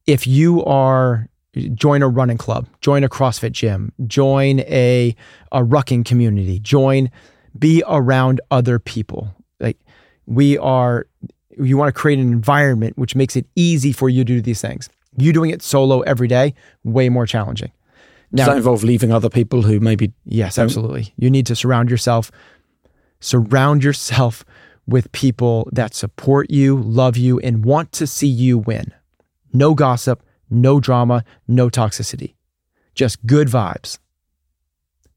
If 0.07 0.27
you 0.27 0.65
are 0.65 1.29
join 1.75 2.03
a 2.03 2.09
running 2.09 2.39
club, 2.39 2.67
join 2.81 3.05
a 3.05 3.09
CrossFit 3.09 3.53
gym, 3.53 3.93
join 4.07 4.61
a 4.61 5.15
a 5.53 5.63
rucking 5.63 6.05
community, 6.05 6.59
join 6.59 7.11
be 7.59 7.83
around 7.87 8.41
other 8.51 8.79
people. 8.79 9.35
Like 9.61 9.79
we 10.27 10.59
are 10.59 11.07
you 11.59 11.77
want 11.77 11.95
to 11.95 11.99
create 11.99 12.19
an 12.19 12.33
environment 12.33 12.97
which 12.99 13.15
makes 13.15 13.37
it 13.37 13.47
easy 13.57 13.93
for 13.93 14.09
you 14.09 14.25
to 14.25 14.35
do 14.35 14.41
these 14.41 14.61
things. 14.61 14.89
You 15.17 15.33
doing 15.33 15.51
it 15.51 15.63
solo 15.63 16.01
every 16.01 16.29
day, 16.29 16.55
way 16.85 17.09
more 17.09 17.27
challenging. 17.27 17.73
Now, 18.31 18.47
Does 18.47 18.55
that 18.55 18.57
involve 18.59 18.83
leaving 18.83 19.13
other 19.13 19.29
people 19.29 19.63
who 19.63 19.79
maybe? 19.79 20.13
Yes, 20.25 20.59
absolutely. 20.59 21.13
You 21.17 21.29
need 21.29 21.47
to 21.47 21.57
surround 21.57 21.91
yourself, 21.91 22.31
surround 23.21 23.85
yourself 23.85 24.45
with 24.87 25.13
people 25.13 25.69
that 25.73 25.95
support 25.95 26.51
you, 26.51 26.77
love 26.77 27.17
you, 27.17 27.39
and 27.41 27.65
want 27.65 27.93
to 27.93 28.07
see 28.07 28.27
you 28.27 28.59
win. 28.59 28.93
No 29.53 29.75
gossip, 29.75 30.23
no 30.49 30.81
drama, 30.81 31.25
no 31.47 31.69
toxicity, 31.69 32.35
just 32.95 33.25
good 33.27 33.49
vibes. 33.49 33.99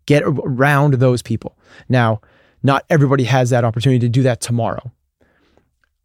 Get 0.05 0.23
around 0.25 0.95
those 0.95 1.21
people. 1.21 1.57
Now, 1.87 2.21
not 2.61 2.85
everybody 2.89 3.23
has 3.23 3.49
that 3.51 3.63
opportunity 3.63 3.99
to 3.99 4.09
do 4.09 4.23
that 4.23 4.41
tomorrow. 4.41 4.91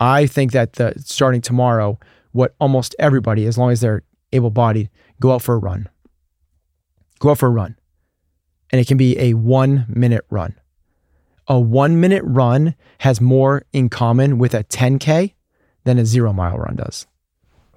I 0.00 0.26
think 0.26 0.52
that 0.52 0.74
the, 0.74 0.94
starting 1.04 1.42
tomorrow, 1.42 1.98
what 2.32 2.54
almost 2.58 2.96
everybody, 2.98 3.46
as 3.46 3.58
long 3.58 3.70
as 3.70 3.80
they're 3.80 4.02
able 4.32 4.50
bodied, 4.50 4.88
go 5.20 5.32
out 5.32 5.42
for 5.42 5.54
a 5.54 5.58
run. 5.58 5.88
Go 7.18 7.30
out 7.30 7.38
for 7.38 7.46
a 7.46 7.50
run. 7.50 7.76
And 8.70 8.80
it 8.80 8.86
can 8.86 8.96
be 8.96 9.18
a 9.18 9.34
one 9.34 9.84
minute 9.88 10.24
run. 10.30 10.54
A 11.46 11.58
one 11.58 12.00
minute 12.00 12.22
run 12.24 12.74
has 12.98 13.20
more 13.20 13.64
in 13.72 13.88
common 13.88 14.38
with 14.38 14.54
a 14.54 14.64
10K 14.64 15.34
than 15.84 15.98
a 15.98 16.06
zero 16.06 16.32
mile 16.32 16.56
run 16.56 16.76
does. 16.76 17.06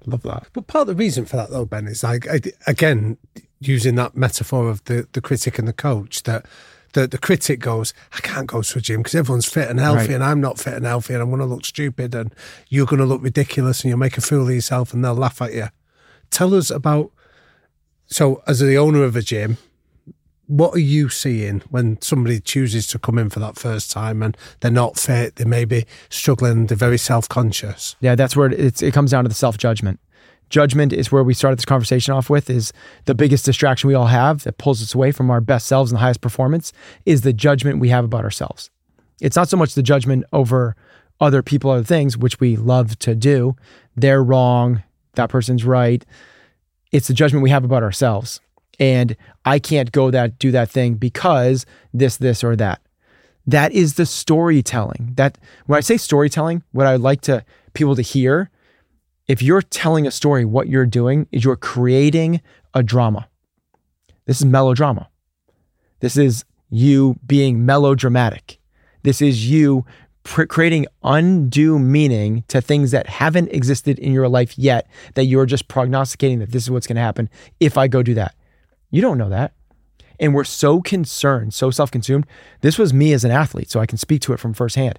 Love 0.06 0.22
that. 0.22 0.48
But 0.52 0.66
part 0.66 0.82
of 0.82 0.88
the 0.88 0.94
reason 0.94 1.24
for 1.24 1.36
that, 1.36 1.50
though, 1.50 1.64
Ben, 1.64 1.86
is 1.86 2.02
like, 2.02 2.26
again, 2.66 3.16
using 3.60 3.94
that 3.96 4.16
metaphor 4.16 4.68
of 4.68 4.84
the, 4.84 5.08
the 5.12 5.20
critic 5.20 5.58
and 5.58 5.66
the 5.66 5.72
coach, 5.72 6.22
that 6.24 6.46
the, 6.94 7.06
the 7.06 7.18
critic 7.18 7.60
goes, 7.60 7.94
I 8.12 8.18
can't 8.20 8.46
go 8.48 8.62
to 8.62 8.78
a 8.78 8.80
gym 8.80 9.00
because 9.00 9.14
everyone's 9.14 9.46
fit 9.46 9.68
and 9.68 9.78
healthy 9.78 9.98
Right. 9.98 10.10
and 10.10 10.24
I'm 10.24 10.40
not 10.40 10.58
fit 10.58 10.74
and 10.74 10.84
healthy 10.86 11.12
and 11.14 11.22
I'm 11.22 11.28
going 11.28 11.40
to 11.40 11.46
look 11.46 11.64
stupid 11.64 12.14
and 12.14 12.34
you're 12.68 12.86
going 12.86 13.00
to 13.00 13.06
look 13.06 13.22
ridiculous 13.22 13.82
and 13.82 13.90
you'll 13.90 13.98
make 13.98 14.16
a 14.16 14.20
fool 14.20 14.48
of 14.48 14.54
yourself 14.54 14.92
and 14.94 15.04
they'll 15.04 15.14
laugh 15.14 15.40
at 15.42 15.52
you. 15.54 15.68
Tell 16.30 16.54
us 16.54 16.70
about, 16.70 17.12
so 18.06 18.42
as 18.46 18.58
the 18.60 18.76
owner 18.78 19.04
of 19.04 19.14
a 19.16 19.22
gym, 19.22 19.58
what 20.46 20.74
are 20.74 20.80
you 20.80 21.08
seeing 21.08 21.60
when 21.70 22.00
somebody 22.02 22.38
chooses 22.38 22.86
to 22.88 22.98
come 22.98 23.18
in 23.18 23.30
for 23.30 23.40
that 23.40 23.56
first 23.56 23.90
time 23.90 24.22
and 24.22 24.36
they're 24.60 24.70
not 24.70 24.98
fit, 24.98 25.36
they 25.36 25.44
may 25.44 25.64
be 25.64 25.86
struggling, 26.10 26.66
they're 26.66 26.76
very 26.76 26.98
self 26.98 27.28
conscious? 27.28 27.96
Yeah, 28.00 28.14
that's 28.14 28.36
where 28.36 28.50
it's, 28.52 28.82
it 28.82 28.92
comes 28.92 29.10
down 29.10 29.24
to 29.24 29.28
the 29.28 29.34
self 29.34 29.56
judgment. 29.56 30.00
Judgment 30.50 30.92
is 30.92 31.10
where 31.10 31.24
we 31.24 31.34
started 31.34 31.58
this 31.58 31.64
conversation 31.64 32.14
off 32.14 32.30
with 32.30 32.48
is 32.50 32.72
the 33.06 33.14
biggest 33.14 33.44
distraction 33.44 33.88
we 33.88 33.94
all 33.94 34.06
have 34.06 34.44
that 34.44 34.58
pulls 34.58 34.82
us 34.82 34.94
away 34.94 35.10
from 35.10 35.30
our 35.30 35.40
best 35.40 35.66
selves 35.66 35.90
and 35.90 35.96
the 35.96 36.02
highest 36.02 36.20
performance 36.20 36.72
is 37.06 37.22
the 37.22 37.32
judgment 37.32 37.80
we 37.80 37.88
have 37.88 38.04
about 38.04 38.24
ourselves. 38.24 38.70
It's 39.20 39.36
not 39.36 39.48
so 39.48 39.56
much 39.56 39.74
the 39.74 39.82
judgment 39.82 40.24
over 40.32 40.76
other 41.20 41.42
people, 41.42 41.70
other 41.70 41.84
things, 41.84 42.16
which 42.16 42.40
we 42.40 42.56
love 42.56 42.98
to 43.00 43.14
do. 43.14 43.56
They're 43.96 44.22
wrong. 44.22 44.82
That 45.14 45.30
person's 45.30 45.64
right. 45.64 46.04
It's 46.92 47.08
the 47.08 47.14
judgment 47.14 47.42
we 47.42 47.50
have 47.50 47.64
about 47.64 47.82
ourselves. 47.82 48.40
And 48.78 49.16
I 49.44 49.58
can't 49.58 49.92
go 49.92 50.10
that 50.10 50.38
do 50.38 50.50
that 50.50 50.70
thing 50.70 50.94
because 50.94 51.64
this, 51.92 52.16
this, 52.16 52.42
or 52.42 52.56
that. 52.56 52.80
That 53.46 53.72
is 53.72 53.94
the 53.94 54.06
storytelling. 54.06 55.12
That 55.16 55.38
when 55.66 55.76
I 55.76 55.80
say 55.80 55.96
storytelling, 55.96 56.62
what 56.72 56.86
I 56.86 56.92
would 56.92 57.02
like 57.02 57.20
to 57.22 57.44
people 57.74 57.94
to 57.94 58.02
hear, 58.02 58.50
if 59.26 59.42
you're 59.42 59.62
telling 59.62 60.06
a 60.06 60.10
story, 60.10 60.44
what 60.44 60.68
you're 60.68 60.86
doing 60.86 61.26
is 61.32 61.44
you're 61.44 61.56
creating 61.56 62.40
a 62.74 62.82
drama. 62.82 63.28
This 64.26 64.38
is 64.38 64.44
melodrama. 64.44 65.08
This 66.00 66.16
is 66.16 66.44
you 66.70 67.18
being 67.26 67.64
melodramatic. 67.64 68.58
This 69.02 69.22
is 69.22 69.48
you 69.48 69.84
creating 70.24 70.86
undue 71.02 71.78
meaning 71.78 72.44
to 72.48 72.60
things 72.60 72.90
that 72.90 73.06
haven't 73.06 73.48
existed 73.52 73.98
in 73.98 74.12
your 74.12 74.28
life 74.28 74.58
yet, 74.58 74.86
that 75.14 75.24
you're 75.24 75.46
just 75.46 75.68
prognosticating 75.68 76.38
that 76.38 76.50
this 76.50 76.62
is 76.62 76.70
what's 76.70 76.86
going 76.86 76.96
to 76.96 77.02
happen 77.02 77.28
if 77.60 77.76
I 77.76 77.88
go 77.88 78.02
do 78.02 78.14
that. 78.14 78.34
You 78.90 79.02
don't 79.02 79.18
know 79.18 79.28
that. 79.28 79.52
And 80.20 80.34
we're 80.34 80.44
so 80.44 80.80
concerned, 80.80 81.52
so 81.52 81.70
self 81.70 81.90
consumed. 81.90 82.26
This 82.60 82.78
was 82.78 82.94
me 82.94 83.12
as 83.12 83.24
an 83.24 83.30
athlete, 83.30 83.70
so 83.70 83.80
I 83.80 83.86
can 83.86 83.98
speak 83.98 84.22
to 84.22 84.32
it 84.32 84.40
from 84.40 84.54
firsthand. 84.54 84.98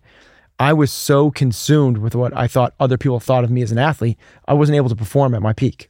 I 0.59 0.73
was 0.73 0.91
so 0.91 1.31
consumed 1.31 1.97
with 1.97 2.15
what 2.15 2.35
I 2.35 2.47
thought 2.47 2.75
other 2.79 2.97
people 2.97 3.19
thought 3.19 3.43
of 3.43 3.51
me 3.51 3.61
as 3.61 3.71
an 3.71 3.77
athlete, 3.77 4.17
I 4.47 4.53
wasn't 4.53 4.77
able 4.77 4.89
to 4.89 4.95
perform 4.95 5.35
at 5.35 5.41
my 5.41 5.53
peak. 5.53 5.89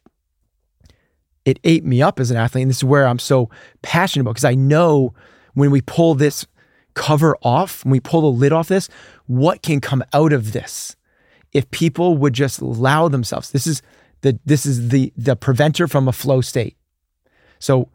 It 1.45 1.59
ate 1.63 1.85
me 1.85 2.01
up 2.01 2.19
as 2.19 2.31
an 2.31 2.37
athlete. 2.37 2.63
And 2.63 2.69
this 2.71 2.77
is 2.77 2.83
where 2.83 3.07
I'm 3.07 3.19
so 3.19 3.49
passionate 3.83 4.21
about 4.21 4.31
because 4.31 4.45
I 4.45 4.55
know 4.55 5.13
when 5.53 5.69
we 5.69 5.81
pull 5.81 6.15
this 6.15 6.47
cover 6.95 7.37
off, 7.43 7.85
when 7.85 7.91
we 7.91 7.99
pull 7.99 8.21
the 8.21 8.39
lid 8.39 8.51
off 8.51 8.67
this, 8.67 8.89
what 9.27 9.61
can 9.61 9.79
come 9.79 10.03
out 10.13 10.33
of 10.33 10.53
this? 10.53 10.95
If 11.53 11.69
people 11.71 12.17
would 12.17 12.33
just 12.33 12.59
allow 12.59 13.07
themselves, 13.07 13.51
this 13.51 13.67
is 13.67 13.83
the 14.21 14.39
this 14.45 14.65
is 14.65 14.89
the 14.89 15.13
the 15.15 15.35
preventer 15.35 15.87
from 15.87 16.07
a 16.07 16.11
flow 16.11 16.41
state. 16.41 16.75
So 17.59 17.89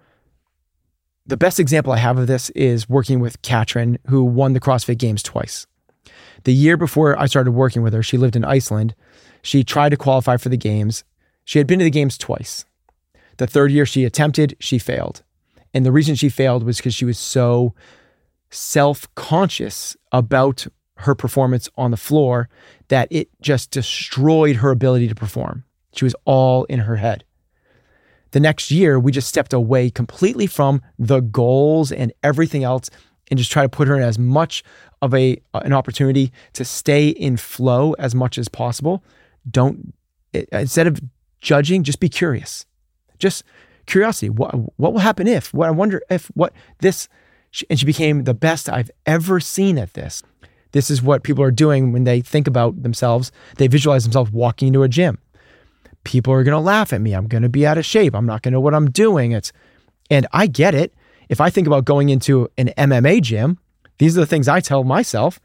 the 1.26 1.36
best 1.36 1.58
example 1.60 1.92
I 1.92 1.98
have 1.98 2.18
of 2.18 2.26
this 2.26 2.50
is 2.50 2.88
working 2.88 3.20
with 3.20 3.42
Katrin, 3.42 3.98
who 4.06 4.24
won 4.24 4.52
the 4.52 4.60
CrossFit 4.60 4.98
Games 4.98 5.22
twice. 5.22 5.66
The 6.44 6.54
year 6.54 6.76
before 6.76 7.18
I 7.18 7.26
started 7.26 7.52
working 7.52 7.82
with 7.82 7.92
her, 7.92 8.02
she 8.02 8.16
lived 8.16 8.36
in 8.36 8.44
Iceland. 8.44 8.94
She 9.42 9.64
tried 9.64 9.90
to 9.90 9.96
qualify 9.96 10.36
for 10.36 10.48
the 10.48 10.56
games. 10.56 11.04
She 11.44 11.58
had 11.58 11.66
been 11.66 11.78
to 11.78 11.84
the 11.84 11.90
games 11.90 12.16
twice. 12.16 12.64
The 13.36 13.46
third 13.46 13.72
year 13.72 13.86
she 13.86 14.04
attempted, 14.04 14.56
she 14.60 14.78
failed. 14.78 15.22
And 15.72 15.86
the 15.86 15.92
reason 15.92 16.14
she 16.14 16.28
failed 16.28 16.62
was 16.62 16.78
because 16.78 16.94
she 16.94 17.04
was 17.04 17.18
so 17.18 17.74
self 18.50 19.12
conscious 19.14 19.96
about 20.12 20.66
her 20.96 21.14
performance 21.14 21.68
on 21.76 21.90
the 21.90 21.96
floor 21.96 22.48
that 22.88 23.08
it 23.10 23.28
just 23.40 23.70
destroyed 23.70 24.56
her 24.56 24.70
ability 24.70 25.08
to 25.08 25.14
perform. 25.14 25.64
She 25.94 26.04
was 26.04 26.14
all 26.24 26.64
in 26.64 26.80
her 26.80 26.96
head. 26.96 27.24
The 28.32 28.40
next 28.40 28.70
year, 28.70 28.98
we 29.00 29.10
just 29.10 29.28
stepped 29.28 29.52
away 29.52 29.90
completely 29.90 30.46
from 30.46 30.82
the 30.98 31.20
goals 31.20 31.90
and 31.90 32.12
everything 32.22 32.62
else 32.62 32.90
and 33.30 33.38
just 33.38 33.50
try 33.50 33.62
to 33.62 33.68
put 33.68 33.88
her 33.88 33.96
in 33.96 34.02
as 34.02 34.18
much 34.18 34.62
of 35.02 35.14
a 35.14 35.40
uh, 35.54 35.60
an 35.64 35.72
opportunity 35.72 36.32
to 36.54 36.64
stay 36.64 37.08
in 37.08 37.36
flow 37.36 37.94
as 37.94 38.14
much 38.14 38.38
as 38.38 38.48
possible. 38.48 39.02
Don't 39.50 39.94
instead 40.52 40.86
of 40.86 41.00
judging, 41.40 41.82
just 41.82 42.00
be 42.00 42.08
curious. 42.08 42.66
Just 43.18 43.44
curiosity. 43.86 44.30
What 44.30 44.52
what 44.78 44.92
will 44.92 45.00
happen 45.00 45.26
if? 45.26 45.54
What 45.54 45.68
I 45.68 45.70
wonder 45.70 46.02
if 46.10 46.26
what 46.34 46.52
this 46.78 47.08
and 47.68 47.78
she 47.78 47.86
became 47.86 48.24
the 48.24 48.34
best 48.34 48.68
I've 48.68 48.90
ever 49.06 49.40
seen 49.40 49.78
at 49.78 49.94
this. 49.94 50.22
This 50.72 50.90
is 50.90 51.02
what 51.02 51.24
people 51.24 51.42
are 51.42 51.50
doing 51.50 51.92
when 51.92 52.04
they 52.04 52.20
think 52.20 52.46
about 52.46 52.82
themselves. 52.82 53.32
They 53.56 53.66
visualize 53.66 54.04
themselves 54.04 54.30
walking 54.30 54.68
into 54.68 54.84
a 54.84 54.88
gym. 54.88 55.18
People 56.04 56.32
are 56.32 56.44
going 56.44 56.56
to 56.56 56.60
laugh 56.60 56.92
at 56.92 57.00
me. 57.00 57.12
I'm 57.12 57.26
going 57.26 57.42
to 57.42 57.48
be 57.48 57.66
out 57.66 57.76
of 57.76 57.84
shape. 57.84 58.14
I'm 58.14 58.24
not 58.24 58.42
going 58.42 58.52
to 58.52 58.56
know 58.56 58.60
what 58.60 58.74
I'm 58.74 58.90
doing. 58.90 59.32
It's 59.32 59.52
and 60.10 60.26
I 60.32 60.46
get 60.46 60.74
it. 60.74 60.94
If 61.30 61.40
I 61.40 61.48
think 61.48 61.68
about 61.68 61.84
going 61.84 62.08
into 62.08 62.50
an 62.58 62.70
MMA 62.76 63.22
gym, 63.22 63.58
these 63.98 64.18
are 64.18 64.20
the 64.20 64.26
things 64.26 64.48
I 64.48 64.60
tell 64.60 64.82
myself. 64.82 65.40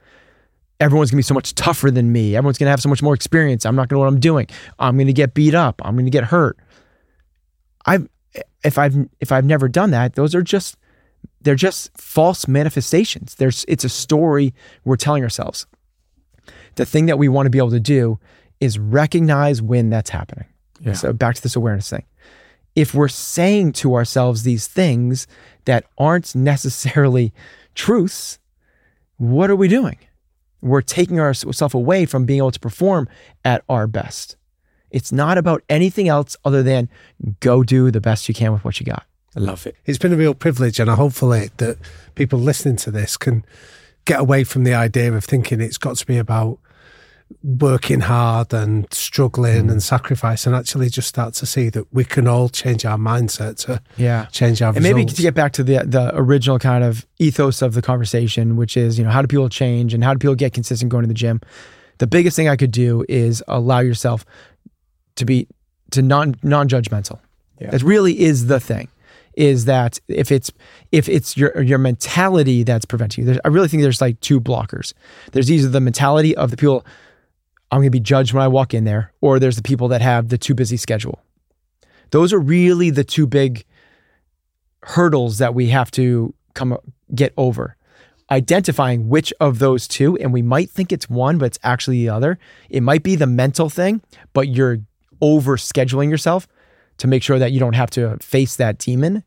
Everyone's 0.80 1.12
going 1.12 1.18
to 1.18 1.20
be 1.20 1.28
so 1.28 1.36
much 1.36 1.54
tougher 1.54 1.92
than 1.92 2.12
me. 2.12 2.36
Everyone's 2.36 2.58
going 2.58 2.66
to 2.66 2.72
have 2.72 2.82
so 2.82 2.90
much 2.90 3.04
more 3.04 3.14
experience. 3.14 3.66
I'm 3.66 3.76
not 3.76 3.88
going 3.88 3.90
to 3.90 3.94
know 3.96 4.00
what 4.00 4.08
I'm 4.08 4.20
doing. 4.20 4.48
I'm 4.80 4.98
going 4.98 5.08
to 5.08 5.14
get 5.14 5.36
beat 5.36 5.54
up. 5.54 5.82
I'm 5.86 5.94
going 5.96 6.06
to 6.06 6.12
get 6.12 6.26
hurt. 6.26 6.58
I've 7.86 8.10
if 8.64 8.78
I've 8.80 8.96
if 9.20 9.32
I've 9.32 9.46
never 9.46 9.70
done 9.70 9.92
that, 9.92 10.16
those 10.16 10.34
are 10.34 10.42
just 10.42 10.76
they're 11.42 11.56
just 11.56 11.96
false 11.96 12.48
manifestations. 12.48 13.36
There's 13.36 13.64
it's 13.68 13.84
a 13.84 13.90
story 13.90 14.54
we're 14.84 14.98
telling 14.98 15.24
ourselves. 15.24 15.68
The 16.76 16.86
thing 16.86 17.06
that 17.06 17.20
we 17.20 17.30
want 17.30 17.46
to 17.46 17.52
be 17.52 17.60
able 17.60 17.70
to 17.70 17.80
do 17.80 18.20
is 18.60 18.80
recognize 18.80 19.62
when 19.62 19.92
that's 19.92 20.10
happening. 20.10 20.48
Yeah. 20.82 20.94
So 20.94 21.14
back 21.14 21.36
to 21.36 21.44
this 21.44 21.56
awareness 21.56 21.90
thing. 21.90 22.06
If 22.76 22.94
we're 22.94 23.08
saying 23.08 23.74
to 23.74 23.96
ourselves 23.96 24.44
these 24.44 24.68
things 24.68 25.28
that 25.64 25.86
aren't 25.98 26.36
necessarily 26.36 27.34
truths, 27.74 28.40
what 29.18 29.50
are 29.50 29.56
we 29.56 29.68
doing? 29.68 29.98
We're 30.62 30.82
taking 30.82 31.20
ourselves 31.20 31.74
away 31.74 32.06
from 32.06 32.26
being 32.26 32.40
able 32.40 32.52
to 32.52 32.60
perform 32.60 33.08
at 33.44 33.64
our 33.70 33.88
best. 33.88 34.36
It's 34.92 35.12
not 35.12 35.38
about 35.38 35.64
anything 35.70 36.08
else 36.08 36.36
other 36.44 36.64
than 36.64 36.90
go 37.40 37.64
do 37.64 37.92
the 37.92 38.02
best 38.02 38.28
you 38.28 38.34
can 38.34 38.54
with 38.54 38.64
what 38.66 38.80
you 38.80 38.86
got. 38.86 39.06
I 39.36 39.42
love 39.42 39.68
it. 39.68 39.76
It's 39.86 39.98
been 39.98 40.14
a 40.14 40.18
real 40.18 40.34
privilege, 40.34 40.80
and 40.80 40.90
I 40.90 40.96
hopefully 40.96 41.50
that 41.58 41.78
people 42.16 42.40
listening 42.40 42.78
to 42.78 42.92
this 42.92 43.18
can 43.18 43.46
get 44.06 44.20
away 44.20 44.44
from 44.44 44.64
the 44.64 44.74
idea 44.74 45.12
of 45.14 45.26
thinking 45.26 45.60
it's 45.60 45.78
got 45.78 45.98
to 45.98 46.06
be 46.06 46.18
about 46.18 46.60
working 47.44 48.02
hard 48.02 48.54
and 48.54 48.92
struggling 48.94 49.70
and 49.70 49.80
mm. 49.80 49.82
sacrifice, 49.82 50.46
and 50.46 50.56
actually 50.56 50.90
just 50.90 51.08
start 51.08 51.34
to 51.36 51.46
see 51.46 51.70
that 51.70 51.92
we 51.94 52.04
can 52.04 52.28
all 52.28 52.50
change 52.50 52.86
our 52.86 52.98
mindset 52.98 53.58
to 53.66 53.82
Yeah. 53.98 54.26
change 54.32 54.62
our 54.62 54.74
and 54.74 54.84
maybe 54.84 55.06
to 55.06 55.22
get 55.22 55.34
back 55.34 55.52
to 55.54 55.64
the 55.64 55.80
the 55.86 56.12
original 56.14 56.60
kind 56.60 56.84
of 56.84 57.06
ethos 57.20 57.62
of 57.62 57.74
the 57.74 57.82
conversation, 57.82 58.56
which 58.56 58.78
is 58.78 58.98
you 58.98 59.04
know 59.04 59.12
how 59.12 59.22
do 59.22 59.28
people 59.28 59.50
change 59.50 59.94
and 59.94 60.04
how 60.04 60.14
do 60.14 60.20
people 60.20 60.36
get 60.36 60.54
consistent 60.54 60.92
going 60.92 61.04
to 61.04 61.08
the 61.08 61.14
gym? 61.14 61.42
The 61.98 62.08
biggest 62.08 62.36
thing 62.36 62.48
I 62.50 62.56
could 62.56 62.72
do 62.72 63.06
is 63.08 63.44
allow 63.48 63.80
yourself 63.80 64.26
to 65.16 65.26
be 65.26 65.48
to 65.92 66.02
non 66.02 66.36
non 66.44 66.68
judgmental. 66.68 67.20
Yeah. 67.60 67.72
That 67.72 67.84
really 67.84 68.20
is 68.20 68.48
the 68.48 68.60
thing. 68.60 68.90
Is 69.36 69.66
that 69.66 70.00
if 70.08 70.32
it's 70.32 70.52
if 70.92 71.10
it's 71.10 71.36
your 71.36 71.62
your 71.62 71.78
mentality 71.78 72.64
that's 72.64 72.86
preventing 72.86 73.24
you? 73.24 73.26
There's, 73.26 73.40
I 73.44 73.50
really 73.50 73.68
think 73.68 73.84
there's 73.84 74.00
like 74.00 74.20
two 74.22 74.40
blockers. 74.40 74.94
There's 75.34 75.52
either 75.52 75.68
the 75.68 75.82
mentality 75.82 76.36
of 76.38 76.52
the 76.52 76.58
people 76.58 76.86
I'm 77.76 77.82
going 77.82 77.88
to 77.88 77.92
be 77.92 78.00
judged 78.00 78.32
when 78.32 78.42
I 78.42 78.48
walk 78.48 78.74
in 78.74 78.86
there, 78.86 79.12
or 79.20 79.38
there's 79.38 79.58
the 79.58 79.62
people 79.62 79.90
that 79.90 80.02
have 80.02 80.30
the 80.30 80.38
too 80.38 80.56
busy 80.56 80.78
schedule. 80.78 81.22
Those 82.12 82.32
are 82.32 82.40
really 82.40 82.90
the 82.90 83.04
two 83.04 83.28
big 83.28 83.66
hurdles 84.84 85.40
that 85.40 85.54
we 85.54 85.68
have 85.68 85.92
to 85.92 86.34
come 86.54 86.78
get 87.14 87.34
over. 87.36 87.76
Identifying 88.32 89.10
which 89.10 89.34
of 89.42 89.60
those 89.60 89.90
two 89.90 90.16
and 90.20 90.32
we 90.32 90.42
might 90.42 90.70
think 90.70 90.94
it's 90.94 91.10
one 91.10 91.38
but 91.38 91.48
it's 91.48 91.60
actually 91.64 91.98
the 91.98 92.08
other. 92.08 92.40
It 92.70 92.82
might 92.82 93.04
be 93.04 93.18
the 93.18 93.28
mental 93.28 93.70
thing 93.70 94.02
but 94.32 94.48
you're 94.48 94.78
over 95.20 95.58
scheduling 95.58 96.10
yourself 96.10 96.48
to 97.00 97.08
make 97.08 97.24
sure 97.24 97.40
that 97.40 97.52
you 97.52 97.60
don't 97.60 97.74
have 97.74 97.90
to 97.92 98.16
face 98.22 98.56
that 98.56 98.78
demon. 98.78 99.26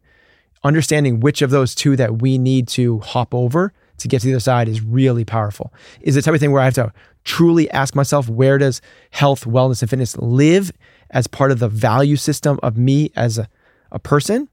Understanding 0.64 1.20
which 1.20 1.42
of 1.42 1.50
those 1.50 1.74
two 1.74 1.96
that 1.96 2.22
we 2.22 2.38
need 2.38 2.66
to 2.68 3.00
hop 3.00 3.34
over 3.34 3.74
to 3.98 4.08
get 4.08 4.22
to 4.22 4.28
the 4.28 4.32
other 4.32 4.40
side 4.40 4.68
is 4.68 4.80
really 4.80 5.24
powerful. 5.24 5.72
Is 6.00 6.14
the 6.14 6.22
type 6.22 6.32
of 6.32 6.40
thing 6.40 6.50
where 6.50 6.62
i 6.62 6.64
have 6.64 6.74
to 6.74 6.92
truly 7.28 7.70
ask 7.70 7.94
myself 7.94 8.28
where 8.28 8.58
does 8.58 8.80
health 9.10 9.44
wellness 9.44 9.82
and 9.82 9.90
fitness 9.90 10.16
live 10.16 10.72
as 11.10 11.26
part 11.26 11.50
of 11.50 11.58
the 11.58 11.68
value 11.68 12.16
system 12.16 12.58
of 12.62 12.76
me 12.76 13.12
as 13.14 13.38
a, 13.38 13.48
a 13.92 13.98
person 13.98 14.48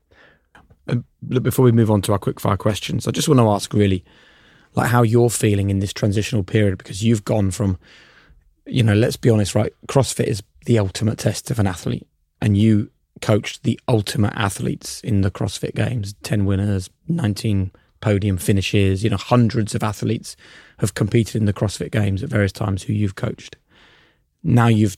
before 1.28 1.66
we 1.66 1.72
move 1.72 1.90
on 1.90 2.02
to 2.04 2.12
our 2.12 2.20
quick 2.20 2.40
fire 2.40 2.58
questions, 2.58 3.08
I 3.08 3.12
just 3.12 3.28
want 3.28 3.40
to 3.40 3.50
ask 3.50 3.74
really, 3.74 4.04
like 4.76 4.90
how 4.90 5.04
you're 5.04 5.30
feeling 5.30 5.70
in 5.70 5.80
this 5.80 5.94
transitional 5.94 6.44
period 6.44 6.78
because 6.78 7.04
you've 7.04 7.26
gone 7.26 7.52
from, 7.52 7.78
you 8.66 8.84
know, 8.84 8.94
let's 8.94 9.16
be 9.16 9.30
honest, 9.30 9.56
right? 9.56 9.74
CrossFit 9.88 10.26
is 10.26 10.44
the 10.66 10.80
ultimate 10.80 11.18
test 11.18 11.50
of 11.50 11.60
an 11.60 11.68
athlete, 11.68 12.08
and 12.42 12.58
you 12.58 12.92
coached 13.22 13.64
the 13.64 13.80
ultimate 13.88 14.34
athletes 14.36 15.02
in 15.02 15.22
the 15.22 15.32
CrossFit 15.32 15.76
Games, 15.76 16.14
ten 16.24 16.46
winners, 16.46 16.90
nineteen 17.08 17.72
podium 18.06 18.38
finishes. 18.38 19.04
You 19.04 19.10
know, 19.10 19.18
hundreds 19.18 19.74
of 19.74 19.82
athletes 19.82 20.38
have 20.78 20.94
competed 20.94 21.38
in 21.38 21.46
the 21.46 21.54
CrossFit 21.54 21.92
Games 21.92 22.22
at 22.22 22.30
various 22.30 22.52
times 22.52 22.84
who 22.84 22.94
you've 22.94 23.16
coached. 23.16 23.56
Now 24.44 24.68
you've 24.68 24.96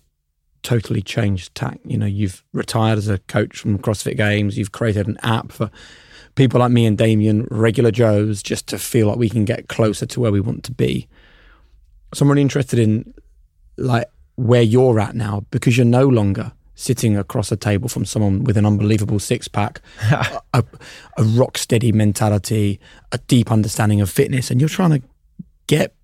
totally 0.62 1.02
changed 1.02 1.56
tack. 1.56 1.80
You 1.86 1.98
know, 1.98 2.06
you've 2.06 2.44
retired 2.52 2.98
as 2.98 3.08
a 3.08 3.20
coach 3.20 3.60
from 3.60 3.80
CrossFit 3.80 4.18
Games. 4.18 4.58
You've 4.58 4.74
created 4.74 5.08
an 5.08 5.18
app 5.24 5.54
for 5.54 5.72
people 6.36 6.60
like 6.60 6.74
me 6.74 6.86
and 6.86 6.98
Damian, 6.98 7.48
regular 7.50 7.92
Joes, 7.92 8.44
just 8.44 8.68
to 8.68 8.78
feel 8.78 9.08
like 9.08 9.18
we 9.18 9.30
can 9.30 9.46
get 9.46 9.70
closer 9.70 10.06
to 10.06 10.20
where 10.20 10.34
we 10.34 10.42
want 10.42 10.66
to 10.66 10.74
be. 10.74 11.08
So 12.14 12.26
I'm 12.26 12.30
really 12.30 12.42
interested 12.42 12.78
in 12.78 13.14
like 13.78 14.10
where 14.36 14.62
you're 14.62 15.00
at 15.00 15.16
now 15.16 15.46
because 15.50 15.78
you're 15.78 15.86
no 15.86 16.10
longer 16.10 16.52
sitting 16.78 17.18
across 17.18 17.52
a 17.52 17.58
table 17.58 17.90
from 17.90 18.06
someone 18.06 18.44
with 18.44 18.56
an 18.56 18.66
unbelievable 18.66 19.20
six 19.20 19.48
pack, 19.48 19.82
a, 20.54 20.64
a 21.18 21.24
rock 21.24 21.58
steady 21.58 21.92
mentality, 21.92 22.80
a 23.12 23.18
deep 23.18 23.52
understanding 23.52 24.00
of 24.00 24.10
fitness, 24.10 24.50
and 24.50 24.62
you're 24.62 24.70
trying 24.70 24.92
to 24.92 25.02
get 25.66 25.96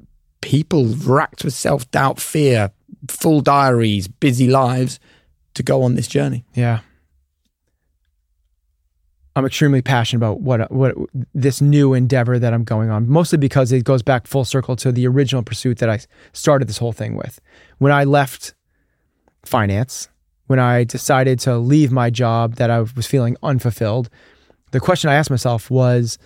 people 0.41 0.85
racked 0.85 1.45
with 1.45 1.53
self 1.53 1.89
doubt, 1.91 2.19
fear, 2.19 2.71
full 3.07 3.39
diaries, 3.39 4.07
busy 4.07 4.47
lives 4.47 4.99
to 5.53 5.63
go 5.63 5.83
on 5.83 5.93
this 5.95 6.07
journey. 6.07 6.43
Yeah. 6.55 6.79
I'm 9.35 9.45
extremely 9.45 9.81
passionate 9.81 10.19
about 10.19 10.41
what 10.41 10.71
what 10.71 10.95
this 11.33 11.61
new 11.61 11.93
endeavor 11.93 12.37
that 12.37 12.53
I'm 12.53 12.63
going 12.63 12.89
on, 12.89 13.07
mostly 13.07 13.37
because 13.37 13.71
it 13.71 13.83
goes 13.83 14.01
back 14.01 14.27
full 14.27 14.45
circle 14.45 14.75
to 14.77 14.91
the 14.91 15.07
original 15.07 15.43
pursuit 15.43 15.79
that 15.79 15.89
I 15.89 15.99
started 16.33 16.67
this 16.67 16.77
whole 16.77 16.91
thing 16.93 17.15
with. 17.15 17.39
When 17.77 17.91
I 17.91 18.03
left 18.03 18.53
finance, 19.43 20.09
when 20.47 20.59
I 20.59 20.83
decided 20.83 21.39
to 21.41 21.57
leave 21.57 21.91
my 21.91 22.09
job 22.09 22.55
that 22.55 22.69
I 22.69 22.81
was 22.81 23.07
feeling 23.07 23.37
unfulfilled, 23.43 24.09
the 24.71 24.79
question 24.79 25.09
I 25.09 25.15
asked 25.15 25.29
myself 25.29 25.69
was, 25.71 26.17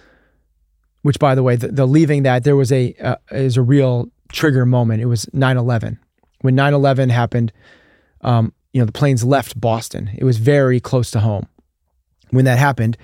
which 1.02 1.20
by 1.20 1.36
the 1.36 1.44
way, 1.44 1.56
the, 1.56 1.70
the 1.70 1.86
leaving 1.86 2.24
that 2.24 2.44
there 2.44 2.56
was 2.56 2.72
a 2.72 2.94
uh, 3.02 3.16
is 3.32 3.58
a 3.58 3.62
real 3.62 4.10
trigger 4.30 4.66
moment. 4.66 5.02
It 5.02 5.06
was 5.06 5.26
9/11. 5.28 5.98
When 6.42 6.56
9/11 6.56 7.12
happened, 7.12 7.52
um, 8.22 8.54
you 8.74 8.82
know, 8.82 8.86
the 8.86 8.92
planes 8.92 9.24
left 9.24 9.60
Boston. 9.60 10.10
It 10.18 10.24
was 10.24 10.38
very 10.38 10.80
close 10.80 11.12
to 11.12 11.20
home 11.20 11.48
when 12.30 12.46
that 12.46 12.58
happened, 12.58 12.98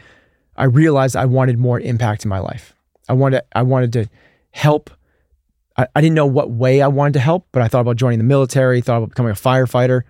I 0.56 0.66
realized 0.66 1.16
I 1.16 1.26
wanted 1.26 1.58
more 1.58 1.80
impact 1.80 2.26
in 2.26 2.30
my 2.30 2.40
life. 2.40 2.76
I 3.10 3.14
wanted 3.14 3.42
I 3.54 3.64
wanted 3.64 3.94
to 3.94 4.10
help. 4.52 4.90
I, 5.78 5.88
I 5.96 6.02
didn't 6.02 6.16
know 6.16 6.26
what 6.26 6.52
way 6.52 6.82
I 6.82 6.88
wanted 6.88 7.14
to 7.14 7.20
help, 7.20 7.48
but 7.52 7.62
I 7.62 7.68
thought 7.68 7.82
about 7.82 7.96
joining 7.96 8.20
the 8.20 8.26
military, 8.26 8.82
thought 8.82 8.98
about 8.98 9.10
becoming 9.10 9.32
a 9.32 9.36
firefighter. 9.36 10.04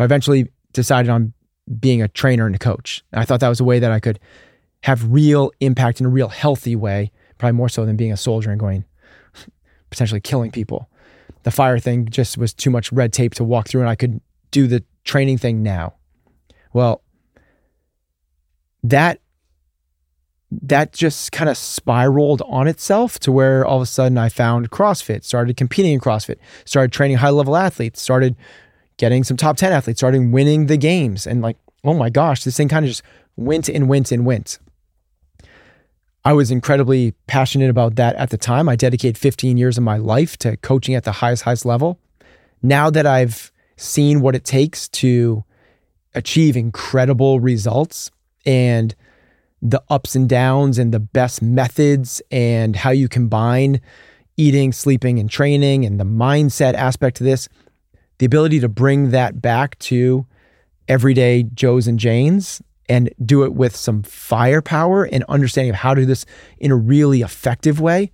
But 0.00 0.04
I 0.04 0.06
eventually 0.06 0.48
decided 0.72 1.10
on 1.10 1.34
being 1.78 2.00
a 2.00 2.08
trainer 2.08 2.46
and 2.46 2.54
a 2.54 2.58
coach. 2.58 3.04
And 3.12 3.20
I 3.20 3.26
thought 3.26 3.40
that 3.40 3.50
was 3.50 3.60
a 3.60 3.64
way 3.64 3.80
that 3.80 3.92
I 3.92 4.00
could 4.00 4.18
have 4.84 5.12
real 5.12 5.52
impact 5.60 6.00
in 6.00 6.06
a 6.06 6.08
real 6.08 6.28
healthy 6.28 6.74
way, 6.74 7.12
probably 7.36 7.52
more 7.52 7.68
so 7.68 7.84
than 7.84 7.96
being 7.96 8.10
a 8.10 8.16
soldier 8.16 8.50
and 8.50 8.58
going 8.58 8.86
potentially 9.90 10.22
killing 10.22 10.52
people. 10.52 10.88
The 11.42 11.50
fire 11.50 11.78
thing 11.78 12.08
just 12.08 12.38
was 12.38 12.54
too 12.54 12.70
much 12.70 12.90
red 12.90 13.12
tape 13.12 13.34
to 13.34 13.44
walk 13.44 13.68
through, 13.68 13.82
and 13.82 13.90
I 13.90 13.94
could 13.94 14.22
do 14.50 14.66
the 14.66 14.82
training 15.04 15.36
thing 15.36 15.62
now. 15.62 15.96
Well, 16.72 17.02
that 18.82 19.20
that 20.50 20.94
just 20.94 21.30
kind 21.30 21.50
of 21.50 21.58
spiraled 21.58 22.40
on 22.46 22.68
itself 22.68 23.18
to 23.18 23.32
where 23.32 23.66
all 23.66 23.76
of 23.76 23.82
a 23.82 23.86
sudden 23.86 24.16
I 24.16 24.30
found 24.30 24.70
CrossFit, 24.70 25.24
started 25.24 25.58
competing 25.58 25.92
in 25.92 26.00
CrossFit, 26.00 26.36
started 26.64 26.90
training 26.90 27.18
high 27.18 27.28
level 27.28 27.54
athletes, 27.54 28.00
started 28.00 28.34
getting 29.00 29.24
some 29.24 29.36
top 29.36 29.56
10 29.56 29.72
athletes, 29.72 29.98
starting 29.98 30.30
winning 30.30 30.66
the 30.66 30.76
games. 30.76 31.26
And 31.26 31.40
like, 31.40 31.56
oh 31.82 31.94
my 31.94 32.10
gosh, 32.10 32.44
this 32.44 32.56
thing 32.56 32.68
kind 32.68 32.84
of 32.84 32.90
just 32.90 33.02
went 33.34 33.68
and 33.68 33.88
went 33.88 34.12
and 34.12 34.26
went. 34.26 34.58
I 36.22 36.34
was 36.34 36.50
incredibly 36.50 37.12
passionate 37.26 37.70
about 37.70 37.96
that 37.96 38.14
at 38.16 38.28
the 38.28 38.36
time. 38.36 38.68
I 38.68 38.76
dedicated 38.76 39.16
15 39.16 39.56
years 39.56 39.78
of 39.78 39.84
my 39.84 39.96
life 39.96 40.36
to 40.38 40.58
coaching 40.58 40.94
at 40.94 41.04
the 41.04 41.12
highest, 41.12 41.44
highest 41.44 41.64
level. 41.64 41.98
Now 42.62 42.90
that 42.90 43.06
I've 43.06 43.50
seen 43.78 44.20
what 44.20 44.36
it 44.36 44.44
takes 44.44 44.86
to 44.88 45.44
achieve 46.14 46.54
incredible 46.54 47.40
results, 47.40 48.10
and 48.44 48.94
the 49.62 49.82
ups 49.88 50.14
and 50.14 50.28
downs 50.28 50.78
and 50.78 50.92
the 50.92 51.00
best 51.00 51.42
methods 51.42 52.22
and 52.30 52.76
how 52.76 52.90
you 52.90 53.08
combine 53.08 53.80
eating, 54.36 54.72
sleeping, 54.72 55.18
and 55.18 55.28
training 55.28 55.84
and 55.84 56.00
the 56.00 56.04
mindset 56.04 56.74
aspect 56.74 57.18
to 57.18 57.24
this, 57.24 57.48
the 58.20 58.26
ability 58.26 58.60
to 58.60 58.68
bring 58.68 59.12
that 59.12 59.40
back 59.40 59.78
to 59.78 60.26
everyday 60.88 61.42
Joes 61.42 61.88
and 61.88 61.98
Janes 61.98 62.60
and 62.86 63.08
do 63.24 63.44
it 63.44 63.54
with 63.54 63.74
some 63.74 64.02
firepower 64.02 65.04
and 65.04 65.24
understanding 65.26 65.70
of 65.70 65.76
how 65.76 65.94
to 65.94 66.02
do 66.02 66.06
this 66.06 66.26
in 66.58 66.70
a 66.70 66.76
really 66.76 67.22
effective 67.22 67.80
way 67.80 68.12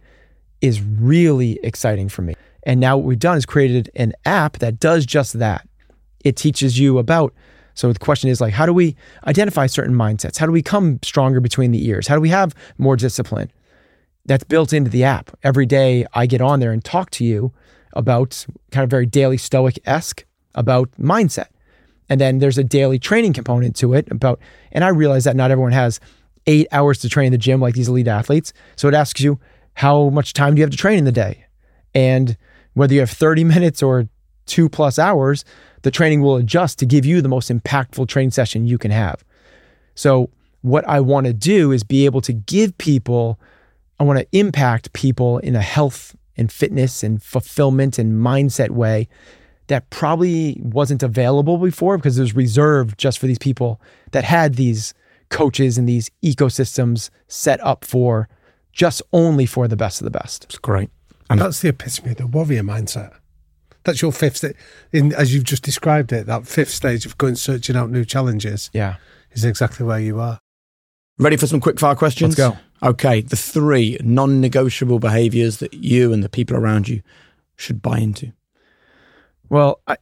is 0.61 0.80
really 0.80 1.59
exciting 1.64 2.09
for 2.09 2.22
me. 2.22 2.36
And 2.62 2.78
now 2.78 2.96
what 2.96 3.04
we've 3.04 3.18
done 3.18 3.36
is 3.36 3.44
created 3.44 3.90
an 3.96 4.12
app 4.24 4.59
that 4.59 4.78
does 4.78 5.07
just 5.07 5.40
that. 5.40 5.68
It 6.24 6.36
teaches 6.36 6.78
you 6.78 6.98
about 6.98 7.34
so 7.74 7.92
the 7.92 7.98
question 7.98 8.30
is 8.30 8.40
like, 8.40 8.54
how 8.54 8.64
do 8.64 8.72
we 8.72 8.96
identify 9.26 9.66
certain 9.66 9.94
mindsets? 9.94 10.38
How 10.38 10.46
do 10.46 10.52
we 10.52 10.62
come 10.62 11.00
stronger 11.02 11.40
between 11.40 11.72
the 11.72 11.84
ears? 11.88 12.07
How 12.07 12.14
do 12.14 12.22
we 12.22 12.30
have 12.30 12.54
more 12.78 12.96
discipline? 12.96 13.50
That's 14.24 14.44
built 14.44 14.72
into 14.72 14.90
the 14.90 15.02
app. 15.04 15.36
Every 15.42 15.66
day 15.66 16.07
I 16.14 16.26
get 16.26 16.40
on 16.40 16.61
there 16.61 16.72
and 16.72 16.82
talk 16.82 17.11
to 17.11 17.24
you 17.24 17.52
about 17.97 18.47
kind 18.70 18.84
of 18.84 18.90
very 18.90 19.07
daily 19.07 19.36
stoic 19.36 19.78
esque 19.86 20.24
about 20.55 20.90
mindset. 21.01 21.49
And 22.09 22.20
then 22.20 22.38
there's 22.38 22.59
a 22.59 22.64
daily 22.64 22.99
training 22.99 23.32
component 23.32 23.74
to 23.76 23.94
it 23.94 24.11
about, 24.11 24.40
and 24.72 24.84
I 24.84 24.88
realize 24.88 25.24
that 25.24 25.36
not 25.36 25.51
everyone 25.51 25.72
has 25.72 26.01
eight 26.47 26.68
hours 26.70 26.99
to 26.99 27.09
train 27.09 27.26
in 27.26 27.32
the 27.32 27.38
gym 27.38 27.61
like 27.61 27.74
these 27.74 27.88
elite 27.88 28.09
athletes. 28.09 28.53
So 28.76 28.88
it 28.88 28.94
asks 28.94 29.20
you, 29.20 29.40
how 29.74 30.09
much 30.11 30.32
time 30.32 30.55
do 30.55 30.61
you 30.61 30.64
have 30.64 30.70
to 30.70 30.76
train 30.76 30.99
in 30.99 31.05
the 31.05 31.12
day? 31.12 31.44
And 31.94 32.36
whether 32.74 32.94
you 32.94 33.01
have 33.01 33.11
30 33.11 33.44
minutes 33.55 33.82
or 33.82 34.09
two 34.47 34.68
plus 34.68 34.99
hours, 34.99 35.44
the 35.82 35.90
training 35.90 36.22
will 36.22 36.36
adjust 36.36 36.78
to 36.78 36.86
give 36.86 37.05
you 37.05 37.20
the 37.20 37.28
most 37.28 37.51
impactful 37.51 38.09
training 38.09 38.30
session 38.30 38.66
you 38.66 38.78
can 38.78 38.90
have. 38.90 39.24
So, 39.94 40.30
what 40.62 40.88
I 40.88 41.01
want 41.01 41.26
to 41.26 41.32
do 41.32 41.70
is 41.70 41.84
be 41.84 42.07
able 42.07 42.20
to 42.22 42.32
give 42.32 42.76
people, 42.76 43.38
I 44.01 44.05
want 44.05 44.18
to 44.18 44.26
impact 44.32 44.92
people 44.92 45.38
in 45.38 45.55
a 45.55 45.62
health 45.62 46.16
and 46.37 46.51
fitness 46.51 47.03
and 47.03 47.22
fulfillment 47.22 47.99
and 47.99 48.14
mindset 48.14 48.70
way 48.70 49.09
that 49.68 49.91
probably 49.91 50.61
wasn't 50.62 51.03
available 51.03 51.59
before 51.59 51.97
because 51.97 52.18
it 52.18 52.22
was 52.22 52.37
reserved 52.37 52.99
just 52.99 53.18
for 53.18 53.26
these 53.26 53.39
people 53.39 53.80
that 54.12 54.24
had 54.24 54.55
these 54.55 54.95
coaches 55.28 55.76
and 55.76 55.89
these 55.89 56.11
ecosystems 56.24 57.11
set 57.26 57.61
up 57.64 57.84
for 57.84 58.28
just 58.72 59.03
only 59.12 59.47
for 59.47 59.66
the 59.66 59.76
best 59.76 60.01
of 60.01 60.05
the 60.05 60.11
best. 60.11 60.45
It's 60.45 60.59
great. 60.59 60.91
And 61.28 61.41
that's 61.41 61.61
the 61.61 61.70
epitome 61.70 62.12
of 62.12 62.16
the 62.18 62.26
warrior 62.26 62.62
mindset. 62.62 63.12
That's 63.82 64.03
your 64.03 64.12
fifth 64.12 64.39
stage, 64.39 64.57
in 64.93 65.12
as 65.14 65.34
you've 65.34 65.45
just 65.45 65.62
described 65.62 66.12
it. 66.12 66.26
That 66.26 66.47
fifth 66.47 66.70
stage 66.70 67.07
of 67.07 67.18
going 67.18 67.37
searching 67.37 67.76
out 67.76 67.91
new 67.91 68.05
challenges. 68.05 68.70
Yeah, 68.72 68.97
is 69.32 69.45
exactly 69.45 69.87
where 69.87 70.01
you 70.01 70.18
are. 70.20 70.41
Ready 71.18 71.36
for 71.36 71.46
some 71.46 71.60
quick 71.60 71.80
fire 71.80 71.94
questions? 71.94 72.38
Let's 72.38 72.54
go. 72.54 72.58
Okay, 72.82 73.22
the 73.22 73.36
three 73.36 73.98
non-negotiable 74.02 74.98
behaviors 74.98 75.58
that 75.58 75.72
you 75.72 76.12
and 76.12 76.22
the 76.22 76.28
people 76.28 76.56
around 76.56 76.88
you 76.88 77.02
should 77.56 77.80
buy 77.80 77.98
into. 77.98 78.32
Well, 79.49 79.80
I 79.86 79.96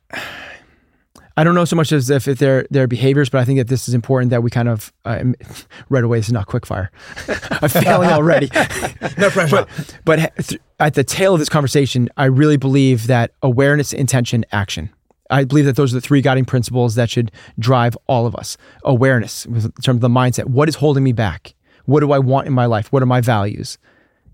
I 1.36 1.42
don't 1.42 1.54
know 1.56 1.64
so 1.64 1.74
much 1.74 1.90
as 1.90 2.10
if 2.10 2.24
they're 2.24 2.66
their 2.70 2.86
behaviors, 2.86 3.28
but 3.28 3.40
I 3.40 3.44
think 3.44 3.58
that 3.58 3.66
this 3.66 3.88
is 3.88 3.94
important 3.94 4.30
that 4.30 4.42
we 4.42 4.50
kind 4.50 4.68
of 4.68 4.92
uh, 5.04 5.24
right 5.88 6.04
away. 6.04 6.18
This 6.18 6.28
is 6.28 6.32
not 6.32 6.46
quick 6.46 6.64
fire. 6.64 6.90
I'm 7.50 7.68
failing 7.68 8.10
already. 8.10 8.48
no 9.18 9.30
pressure. 9.30 9.66
But, 9.66 10.00
but 10.04 10.58
at 10.78 10.94
the 10.94 11.02
tail 11.02 11.34
of 11.34 11.40
this 11.40 11.48
conversation, 11.48 12.08
I 12.16 12.26
really 12.26 12.56
believe 12.56 13.08
that 13.08 13.32
awareness, 13.42 13.92
intention, 13.92 14.44
action. 14.52 14.90
I 15.30 15.44
believe 15.44 15.64
that 15.64 15.76
those 15.76 15.92
are 15.92 15.96
the 15.96 16.00
three 16.00 16.20
guiding 16.20 16.44
principles 16.44 16.94
that 16.96 17.10
should 17.10 17.32
drive 17.58 17.96
all 18.06 18.26
of 18.26 18.34
us. 18.36 18.56
Awareness, 18.84 19.46
in 19.46 19.60
terms 19.60 19.96
of 19.96 20.00
the 20.00 20.08
mindset. 20.08 20.46
What 20.46 20.68
is 20.68 20.76
holding 20.76 21.04
me 21.04 21.12
back? 21.12 21.54
What 21.86 22.00
do 22.00 22.12
I 22.12 22.18
want 22.18 22.46
in 22.46 22.52
my 22.52 22.66
life? 22.66 22.92
What 22.92 23.02
are 23.02 23.06
my 23.06 23.20
values? 23.20 23.78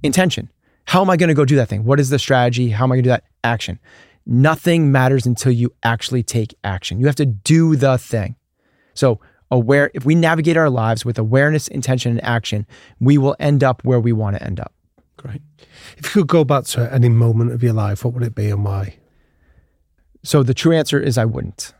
Intention. 0.03 0.51
How 0.87 1.01
am 1.01 1.11
I 1.11 1.17
going 1.17 1.29
to 1.29 1.35
go 1.35 1.45
do 1.45 1.57
that 1.57 1.69
thing? 1.69 1.85
What 1.85 2.01
is 2.01 2.11
the 2.11 2.19
strategy? 2.19 2.71
How 2.71 2.85
am 2.85 2.93
I 2.93 2.97
going 2.97 3.05
to 3.05 3.09
do 3.09 3.13
that? 3.13 3.25
Action 3.45 3.79
nothing 4.27 4.93
matters 4.93 5.27
until 5.27 5.53
you 5.53 5.73
actually 5.83 6.23
take 6.23 6.55
action. 6.65 7.01
You 7.01 7.07
have 7.07 7.17
to 7.17 7.27
do 7.27 7.77
the 7.77 7.99
thing. 7.99 8.37
So, 8.95 9.21
aware 9.51 9.91
if 9.95 10.05
we 10.05 10.15
navigate 10.15 10.57
our 10.57 10.71
lives 10.71 11.05
with 11.05 11.19
awareness, 11.19 11.69
intention 11.69 12.13
and 12.13 12.25
action, 12.25 12.67
we 13.01 13.19
will 13.19 13.37
end 13.41 13.65
up 13.65 13.85
where 13.85 14.01
we 14.01 14.13
want 14.13 14.37
to 14.37 14.43
end 14.43 14.61
up. 14.61 14.73
Great. 15.17 15.43
If 15.99 16.15
you 16.15 16.23
could 16.23 16.29
go 16.29 16.45
back 16.45 16.65
to 16.65 16.93
any 16.93 17.09
moment 17.09 17.53
of 17.53 17.63
your 17.63 17.73
life, 17.73 18.05
what 18.05 18.15
would 18.15 18.23
it 18.23 18.35
be 18.35 18.51
and 18.51 18.65
why? 18.65 18.97
So 20.23 20.43
the 20.43 20.55
true 20.55 20.73
answer 20.73 21.01
is 21.01 21.17
I 21.19 21.25
wouldn't. 21.25 21.73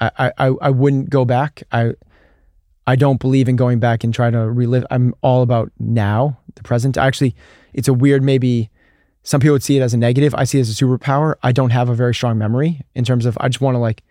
I 0.00 0.32
I, 0.38 0.48
I 0.60 0.70
wouldn't 0.70 1.10
go 1.10 1.24
back. 1.24 1.62
I 1.70 1.92
I 2.86 2.96
don't 2.96 3.20
believe 3.20 3.48
in 3.48 3.56
going 3.56 3.78
back 3.78 4.04
and 4.04 4.12
trying 4.12 4.32
to 4.32 4.50
relive. 4.50 4.84
I'm 4.90 5.14
all 5.22 5.42
about 5.42 5.72
now, 5.78 6.38
the 6.54 6.62
present. 6.62 6.96
Actually, 6.98 7.34
it's 7.72 7.88
a 7.88 7.94
weird 7.94 8.22
maybe 8.22 8.70
some 9.22 9.40
people 9.40 9.54
would 9.54 9.62
see 9.62 9.78
it 9.78 9.82
as 9.82 9.94
a 9.94 9.96
negative. 9.96 10.34
I 10.34 10.44
see 10.44 10.58
it 10.58 10.62
as 10.62 10.70
a 10.70 10.84
superpower. 10.84 11.36
I 11.42 11.52
don't 11.52 11.70
have 11.70 11.88
a 11.88 11.94
very 11.94 12.14
strong 12.14 12.36
memory 12.36 12.82
in 12.94 13.04
terms 13.04 13.24
of 13.24 13.38
I 13.40 13.48
just 13.48 13.60
want 13.60 13.74
to 13.74 13.78
like 13.78 14.02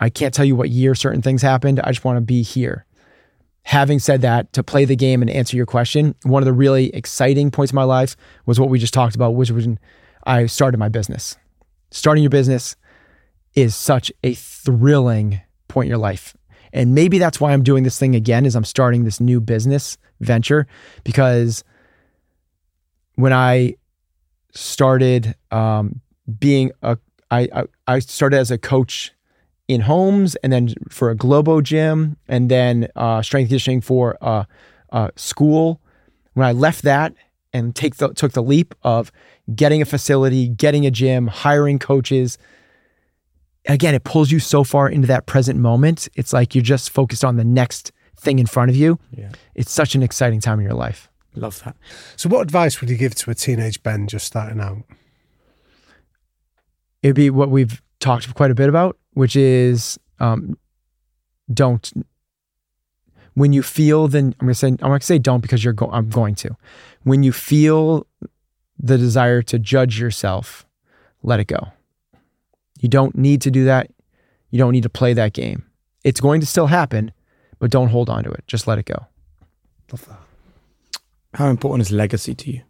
I 0.00 0.10
can't 0.10 0.34
tell 0.34 0.44
you 0.44 0.56
what 0.56 0.70
year 0.70 0.94
certain 0.94 1.22
things 1.22 1.42
happened. 1.42 1.80
I 1.80 1.92
just 1.92 2.04
want 2.04 2.16
to 2.16 2.20
be 2.20 2.42
here. 2.42 2.86
having 3.64 3.98
said 3.98 4.20
that, 4.22 4.52
to 4.52 4.62
play 4.62 4.84
the 4.84 4.96
game 4.96 5.22
and 5.22 5.30
answer 5.30 5.56
your 5.56 5.66
question, 5.66 6.14
one 6.22 6.42
of 6.42 6.46
the 6.46 6.52
really 6.52 6.94
exciting 6.94 7.50
points 7.50 7.72
of 7.72 7.74
my 7.74 7.84
life 7.84 8.16
was 8.46 8.60
what 8.60 8.68
we 8.68 8.78
just 8.78 8.94
talked 8.94 9.14
about, 9.14 9.34
which 9.34 9.50
was 9.50 9.66
when 9.66 9.78
I 10.26 10.46
started 10.46 10.78
my 10.78 10.88
business. 10.88 11.36
Starting 11.94 12.24
your 12.24 12.30
business 12.30 12.74
is 13.54 13.76
such 13.76 14.10
a 14.24 14.34
thrilling 14.34 15.40
point 15.68 15.86
in 15.86 15.90
your 15.90 15.98
life. 15.98 16.36
And 16.72 16.92
maybe 16.92 17.18
that's 17.18 17.40
why 17.40 17.52
I'm 17.52 17.62
doing 17.62 17.84
this 17.84 18.00
thing 18.00 18.16
again 18.16 18.46
is 18.46 18.56
I'm 18.56 18.64
starting 18.64 19.04
this 19.04 19.20
new 19.20 19.40
business 19.40 19.96
venture 20.18 20.66
because 21.04 21.62
when 23.14 23.32
I 23.32 23.76
started 24.50 25.36
um, 25.52 26.00
being 26.40 26.72
a 26.82 26.98
I, 27.30 27.48
I 27.54 27.64
I 27.86 27.98
started 28.00 28.38
as 28.38 28.50
a 28.50 28.58
coach 28.58 29.12
in 29.68 29.82
homes 29.82 30.34
and 30.36 30.52
then 30.52 30.74
for 30.90 31.10
a 31.10 31.14
Globo 31.14 31.60
gym 31.60 32.16
and 32.26 32.50
then 32.50 32.88
uh, 32.96 33.22
strength 33.22 33.50
conditioning 33.50 33.80
for 33.80 34.18
a, 34.20 34.48
a 34.90 35.12
school. 35.14 35.80
When 36.32 36.44
I 36.44 36.50
left 36.50 36.82
that 36.82 37.14
and 37.52 37.74
take 37.74 37.96
the, 37.96 38.12
took 38.12 38.32
the 38.32 38.42
leap 38.42 38.74
of 38.82 39.12
getting 39.52 39.82
a 39.82 39.84
facility, 39.84 40.48
getting 40.48 40.86
a 40.86 40.90
gym, 40.90 41.26
hiring 41.26 41.78
coaches, 41.78 42.38
again, 43.66 43.94
it 43.94 44.04
pulls 44.04 44.30
you 44.30 44.38
so 44.38 44.64
far 44.64 44.88
into 44.88 45.06
that 45.08 45.26
present 45.26 45.58
moment. 45.58 46.08
It's 46.14 46.32
like 46.32 46.54
you're 46.54 46.62
just 46.62 46.90
focused 46.90 47.24
on 47.24 47.36
the 47.36 47.44
next 47.44 47.92
thing 48.16 48.38
in 48.38 48.46
front 48.46 48.70
of 48.70 48.76
you. 48.76 48.98
Yeah. 49.12 49.30
It's 49.54 49.70
such 49.72 49.94
an 49.94 50.02
exciting 50.02 50.40
time 50.40 50.60
in 50.60 50.64
your 50.64 50.74
life. 50.74 51.08
Love 51.36 51.62
that. 51.64 51.76
So, 52.16 52.28
what 52.28 52.42
advice 52.42 52.80
would 52.80 52.88
you 52.88 52.96
give 52.96 53.14
to 53.16 53.30
a 53.30 53.34
teenage 53.34 53.82
Ben 53.82 54.06
just 54.06 54.26
starting 54.26 54.60
out? 54.60 54.84
It'd 57.02 57.16
be 57.16 57.28
what 57.28 57.50
we've 57.50 57.82
talked 57.98 58.32
quite 58.34 58.50
a 58.50 58.54
bit 58.54 58.68
about, 58.68 58.96
which 59.14 59.34
is 59.34 59.98
um, 60.20 60.56
don't. 61.52 61.92
When 63.34 63.52
you 63.52 63.64
feel, 63.64 64.06
then 64.06 64.34
I'm 64.38 64.46
gonna 64.46 64.54
say 64.54 64.68
I'm 64.68 64.76
gonna 64.76 65.00
say 65.00 65.18
don't 65.18 65.40
because 65.40 65.64
you're 65.64 65.72
go, 65.72 65.90
I'm 65.90 66.08
going 66.08 66.36
to. 66.36 66.56
When 67.02 67.24
you 67.24 67.32
feel 67.32 68.06
the 68.78 68.98
desire 68.98 69.42
to 69.42 69.58
judge 69.58 70.00
yourself, 70.00 70.66
let 71.22 71.40
it 71.40 71.46
go. 71.46 71.68
You 72.80 72.88
don't 72.88 73.16
need 73.16 73.40
to 73.42 73.50
do 73.50 73.64
that. 73.64 73.90
You 74.50 74.58
don't 74.58 74.72
need 74.72 74.82
to 74.82 74.90
play 74.90 75.14
that 75.14 75.32
game. 75.32 75.64
It's 76.04 76.20
going 76.20 76.40
to 76.40 76.46
still 76.46 76.66
happen, 76.66 77.12
but 77.58 77.70
don't 77.70 77.88
hold 77.88 78.10
on 78.10 78.24
to 78.24 78.30
it. 78.30 78.44
Just 78.46 78.66
let 78.66 78.78
it 78.78 78.84
go. 78.84 79.06
Love 79.90 80.06
that. 80.06 80.20
How 81.34 81.48
important 81.48 81.86
is 81.86 81.92
legacy 81.92 82.34
to 82.34 82.50
you? 82.52 82.62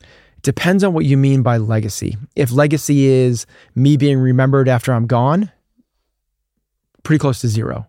It 0.00 0.42
depends 0.42 0.84
on 0.84 0.92
what 0.92 1.04
you 1.04 1.16
mean 1.16 1.42
by 1.42 1.56
legacy. 1.56 2.16
If 2.36 2.52
legacy 2.52 3.06
is 3.06 3.46
me 3.74 3.96
being 3.96 4.18
remembered 4.18 4.68
after 4.68 4.92
I'm 4.92 5.06
gone, 5.06 5.50
pretty 7.02 7.18
close 7.18 7.40
to 7.40 7.48
zero. 7.48 7.88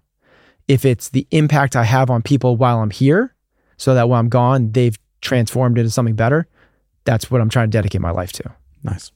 If 0.67 0.85
it's 0.85 1.09
the 1.09 1.27
impact 1.31 1.75
I 1.75 1.83
have 1.83 2.09
on 2.09 2.21
people 2.21 2.55
while 2.57 2.79
I'm 2.79 2.91
here, 2.91 3.35
so 3.77 3.93
that 3.93 4.09
when 4.09 4.19
I'm 4.19 4.29
gone, 4.29 4.71
they've 4.71 4.97
transformed 5.21 5.77
into 5.77 5.91
something 5.91 6.15
better, 6.15 6.47
that's 7.07 7.31
what 7.31 7.39
I'm 7.39 7.49
trying 7.49 7.71
to 7.71 7.77
dedicate 7.77 8.01
my 8.01 8.11
life 8.11 8.33
to. 8.33 8.53
Nice. 8.83 9.11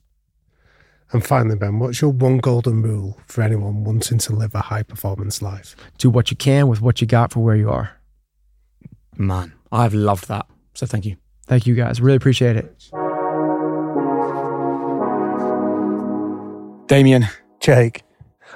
And 1.11 1.23
finally, 1.23 1.57
Ben, 1.57 1.77
what's 1.77 1.99
your 1.99 2.09
one 2.09 2.37
golden 2.37 2.81
rule 2.81 3.19
for 3.27 3.41
anyone 3.41 3.83
wanting 3.83 4.17
to 4.19 4.33
live 4.33 4.55
a 4.55 4.61
high 4.61 4.81
performance 4.81 5.41
life? 5.41 5.75
Do 5.97 6.09
what 6.09 6.31
you 6.31 6.37
can 6.37 6.69
with 6.69 6.81
what 6.81 7.01
you 7.01 7.05
got 7.05 7.33
for 7.33 7.41
where 7.41 7.57
you 7.57 7.69
are. 7.69 7.91
Man, 9.17 9.51
I've 9.73 9.93
loved 9.93 10.29
that. 10.29 10.45
So 10.73 10.85
thank 10.85 11.05
you. 11.05 11.17
Thank 11.47 11.67
you 11.67 11.75
guys. 11.75 11.99
Really 11.99 12.15
appreciate 12.15 12.55
it. 12.55 12.89
Damian. 16.87 17.27
Jake, 17.59 18.03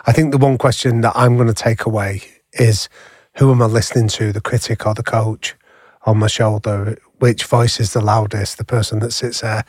I 0.07 0.14
think 0.14 0.32
the 0.32 0.38
one 0.38 0.57
question 0.57 1.02
that 1.02 1.12
I'm 1.14 1.36
going 1.36 1.49
to 1.49 1.53
take 1.53 1.86
away 1.86 2.22
is 2.53 2.88
who 3.36 3.52
am 3.52 3.62
I 3.62 3.66
listening 3.66 4.07
to, 4.07 4.32
the 4.32 4.41
critic 4.41 4.88
or 4.88 4.94
the 4.94 5.03
coach 5.03 5.56
on 6.06 6.18
my 6.18 6.27
shoulder? 6.27 6.98
Which 7.19 7.45
voice 7.45 7.80
is 7.80 7.94
the 7.94 8.02
loudest? 8.02 8.57
The 8.57 8.64
person 8.64 8.99
that 8.99 9.11
sits 9.11 9.41
there 9.41 9.65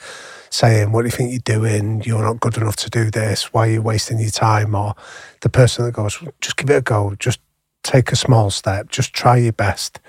saying, 0.51 0.93
What 0.93 1.03
do 1.03 1.07
you 1.07 1.13
think 1.13 1.31
you're 1.31 1.59
doing? 1.59 2.03
You're 2.05 2.23
not 2.23 2.41
good 2.41 2.57
enough 2.57 2.77
to 2.77 2.91
do 2.91 3.11
this. 3.11 3.53
Why 3.53 3.69
are 3.69 3.73
you 3.73 3.83
wasting 3.83 4.19
your 4.19 4.31
time? 4.31 4.75
Or 4.75 4.95
the 5.43 5.49
person 5.49 5.85
that 5.85 5.93
goes, 5.93 6.23
Just 6.41 6.57
give 6.57 6.71
it 6.71 6.77
a 6.77 6.83
go. 6.83 7.15
Just 7.19 7.41
take 7.83 8.13
a 8.13 8.17
small 8.17 8.51
step. 8.51 8.89
Just 8.91 9.13
try 9.13 9.37
your 9.37 9.53
best 9.53 10.01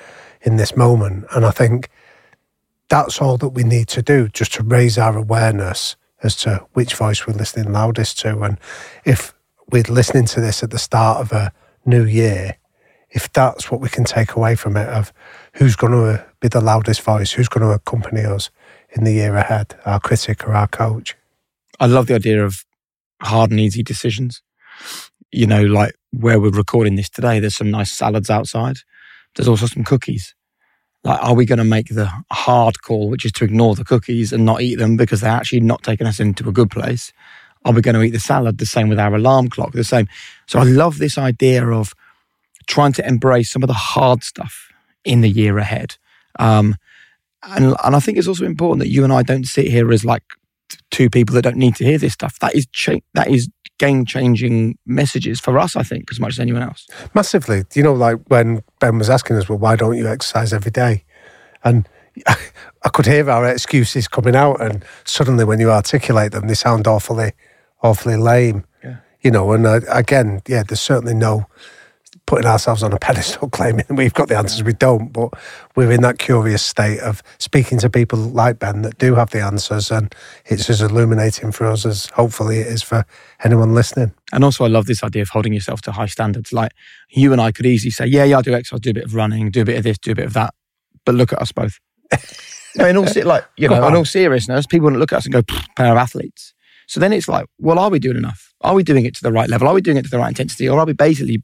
in 0.41 0.57
this 0.57 0.75
moment. 0.75 1.25
And 1.35 1.45
I 1.45 1.51
think 1.51 1.89
that's 2.89 3.21
all 3.21 3.37
that 3.37 3.49
we 3.49 3.63
need 3.63 3.87
to 3.89 4.01
do 4.01 4.29
just 4.29 4.53
to 4.53 4.63
raise 4.63 4.97
our 4.97 5.17
awareness 5.17 5.95
as 6.23 6.35
to 6.37 6.65
which 6.73 6.95
voice 6.95 7.27
we're 7.27 7.33
listening 7.33 7.71
loudest 7.71 8.19
to. 8.19 8.41
And 8.41 8.57
if 9.05 9.33
we're 9.69 9.83
listening 9.83 10.25
to 10.25 10.41
this 10.41 10.63
at 10.63 10.71
the 10.71 10.79
start 10.79 11.19
of 11.19 11.31
a 11.31 11.51
new 11.85 12.05
year, 12.05 12.57
if 13.09 13.31
that's 13.31 13.71
what 13.71 13.81
we 13.81 13.89
can 13.89 14.03
take 14.03 14.33
away 14.35 14.55
from 14.55 14.77
it 14.77 14.87
of 14.89 15.13
who's 15.57 15.75
going 15.75 15.93
to 15.93 16.23
be 16.39 16.47
the 16.47 16.61
loudest 16.61 17.01
voice, 17.01 17.31
who's 17.31 17.49
going 17.49 17.67
to 17.67 17.73
accompany 17.73 18.23
us 18.23 18.51
in 18.91 19.03
the 19.03 19.11
year 19.11 19.35
ahead, 19.35 19.75
our 19.85 19.99
critic 19.99 20.47
or 20.47 20.53
our 20.53 20.67
coach. 20.67 21.15
I 21.79 21.87
love 21.87 22.07
the 22.07 22.15
idea 22.15 22.45
of 22.45 22.63
hard 23.21 23.51
and 23.51 23.59
easy 23.59 23.81
decisions. 23.81 24.41
You 25.31 25.47
know, 25.47 25.63
like 25.63 25.95
where 26.11 26.39
we're 26.39 26.51
recording 26.51 26.95
this 26.95 27.09
today, 27.09 27.39
there's 27.39 27.55
some 27.55 27.71
nice 27.71 27.91
salads 27.91 28.29
outside. 28.29 28.77
There's 29.35 29.47
also 29.47 29.65
some 29.65 29.83
cookies. 29.83 30.35
Like, 31.03 31.21
are 31.23 31.33
we 31.33 31.45
going 31.45 31.57
to 31.57 31.63
make 31.63 31.89
the 31.89 32.11
hard 32.31 32.81
call, 32.81 33.09
which 33.09 33.25
is 33.25 33.31
to 33.33 33.43
ignore 33.43 33.75
the 33.75 33.83
cookies 33.83 34.31
and 34.31 34.45
not 34.45 34.61
eat 34.61 34.75
them 34.75 34.95
because 34.95 35.21
they're 35.21 35.31
actually 35.31 35.61
not 35.61 35.83
taking 35.83 36.07
us 36.07 36.19
into 36.19 36.47
a 36.47 36.51
good 36.51 36.69
place? 36.69 37.11
Are 37.65 37.73
we 37.73 37.81
going 37.81 37.95
to 37.95 38.03
eat 38.03 38.11
the 38.11 38.19
salad 38.19 38.59
the 38.59 38.65
same 38.65 38.89
with 38.89 38.99
our 38.99 39.15
alarm 39.15 39.49
clock? 39.49 39.71
The 39.73 39.83
same. 39.83 40.07
So 40.45 40.59
I 40.59 40.63
love 40.63 40.99
this 40.99 41.17
idea 41.17 41.67
of 41.67 41.93
trying 42.67 42.93
to 42.93 43.07
embrace 43.07 43.51
some 43.51 43.63
of 43.63 43.67
the 43.67 43.73
hard 43.73 44.23
stuff 44.23 44.66
in 45.07 45.21
the 45.21 45.29
year 45.29 45.57
ahead. 45.57 45.97
Um, 46.39 46.75
and, 47.43 47.75
and 47.83 47.95
I 47.95 47.99
think 47.99 48.17
it's 48.17 48.27
also 48.27 48.45
important 48.45 48.79
that 48.79 48.89
you 48.89 49.03
and 49.03 49.13
I 49.13 49.23
don't 49.23 49.45
sit 49.45 49.67
here 49.67 49.91
as 49.91 50.03
like 50.03 50.23
two 50.91 51.09
people 51.09 51.33
that 51.35 51.43
don't 51.43 51.57
need 51.57 51.75
to 51.75 51.85
hear 51.85 51.97
this 51.97 52.13
stuff. 52.13 52.39
That 52.39 52.55
is 52.55 52.67
cha- 52.67 52.99
that 53.13 53.29
is 53.29 53.49
game 53.77 54.05
changing 54.05 54.77
messages 54.85 55.39
for 55.39 55.57
us, 55.59 55.75
I 55.75 55.83
think, 55.83 56.11
as 56.11 56.19
much 56.19 56.33
as 56.33 56.39
anyone 56.39 56.63
else. 56.63 56.87
Massively. 57.13 57.63
You 57.73 57.83
know, 57.83 57.93
like 57.93 58.17
when 58.27 58.63
Ben 58.79 58.97
was 58.97 59.09
asking 59.09 59.37
us, 59.37 59.47
well, 59.47 59.59
why 59.59 59.75
don't 59.75 59.97
you 59.97 60.07
exercise 60.07 60.51
every 60.51 60.71
day? 60.71 61.05
And 61.63 61.87
I 62.27 62.89
could 62.89 63.05
hear 63.05 63.29
our 63.29 63.47
excuses 63.47 64.07
coming 64.07 64.35
out, 64.35 64.61
and 64.61 64.83
suddenly 65.05 65.45
when 65.45 65.59
you 65.59 65.71
articulate 65.71 66.31
them, 66.31 66.47
they 66.47 66.53
sound 66.53 66.87
awfully, 66.87 67.33
awfully 67.81 68.17
lame. 68.17 68.65
Yeah. 68.83 68.97
You 69.21 69.31
know, 69.31 69.51
and 69.51 69.65
uh, 69.65 69.81
again, 69.89 70.41
yeah, 70.47 70.63
there's 70.63 70.81
certainly 70.81 71.13
no 71.13 71.45
putting 72.27 72.45
ourselves 72.45 72.83
on 72.83 72.93
a 72.93 72.99
pedestal 72.99 73.49
claiming 73.49 73.85
we've 73.89 74.13
got 74.13 74.27
the 74.27 74.37
answers. 74.37 74.61
We 74.61 74.73
don't, 74.73 75.11
but 75.11 75.29
we're 75.75 75.91
in 75.91 76.01
that 76.01 76.19
curious 76.19 76.63
state 76.63 76.99
of 76.99 77.23
speaking 77.39 77.79
to 77.79 77.89
people 77.89 78.19
like 78.19 78.59
Ben 78.59 78.83
that 78.83 78.99
do 78.99 79.15
have 79.15 79.31
the 79.31 79.41
answers, 79.41 79.89
and 79.89 80.13
it's 80.45 80.69
as 80.69 80.81
illuminating 80.81 81.51
for 81.51 81.65
us 81.65 81.85
as 81.85 82.05
hopefully 82.07 82.59
it 82.59 82.67
is 82.67 82.83
for 82.83 83.05
anyone 83.43 83.73
listening. 83.73 84.13
And 84.31 84.43
also, 84.43 84.65
I 84.65 84.67
love 84.67 84.85
this 84.85 85.03
idea 85.03 85.23
of 85.23 85.29
holding 85.29 85.53
yourself 85.53 85.81
to 85.83 85.91
high 85.91 86.05
standards. 86.05 86.53
Like 86.53 86.73
you 87.09 87.31
and 87.31 87.41
I 87.41 87.51
could 87.51 87.65
easily 87.65 87.91
say, 87.91 88.05
"Yeah, 88.05 88.25
yeah, 88.25 88.37
I 88.37 88.41
do 88.43 88.53
exercise, 88.53 88.81
do 88.81 88.91
a 88.91 88.93
bit 88.93 89.05
of 89.05 89.15
running, 89.15 89.49
do 89.49 89.61
a 89.61 89.65
bit 89.65 89.77
of 89.77 89.83
this, 89.83 89.97
do 89.97 90.11
a 90.11 90.15
bit 90.15 90.25
of 90.25 90.33
that," 90.33 90.53
but 91.05 91.15
look 91.15 91.33
at 91.33 91.41
us 91.41 91.51
both. 91.51 91.79
no, 92.75 92.85
in 92.85 92.97
all 92.97 93.07
se- 93.07 93.23
like 93.23 93.45
you 93.57 93.67
know, 93.67 93.87
in 93.87 93.95
all 93.95 94.05
seriousness, 94.05 94.67
people 94.67 94.85
wouldn't 94.85 94.99
look 94.99 95.13
at 95.13 95.17
us 95.17 95.25
and 95.25 95.33
go, 95.33 95.41
"Pair 95.75 95.91
of 95.91 95.97
athletes." 95.97 96.53
So 96.87 97.01
then 97.01 97.11
it's 97.11 97.27
like, 97.27 97.47
well, 97.59 97.79
are 97.79 97.89
we 97.89 97.99
doing 97.99 98.15
enough? 98.15 98.53
Are 98.61 98.73
we 98.73 98.81
doing 98.81 99.05
it 99.05 99.13
to 99.15 99.21
the 99.21 99.31
right 99.31 99.49
level? 99.49 99.67
Are 99.67 99.73
we 99.73 99.81
doing 99.81 99.97
it 99.97 100.03
to 100.03 100.09
the 100.09 100.17
right 100.17 100.29
intensity, 100.29 100.67
or 100.67 100.79
are 100.79 100.85
we 100.85 100.93
basically 100.93 101.43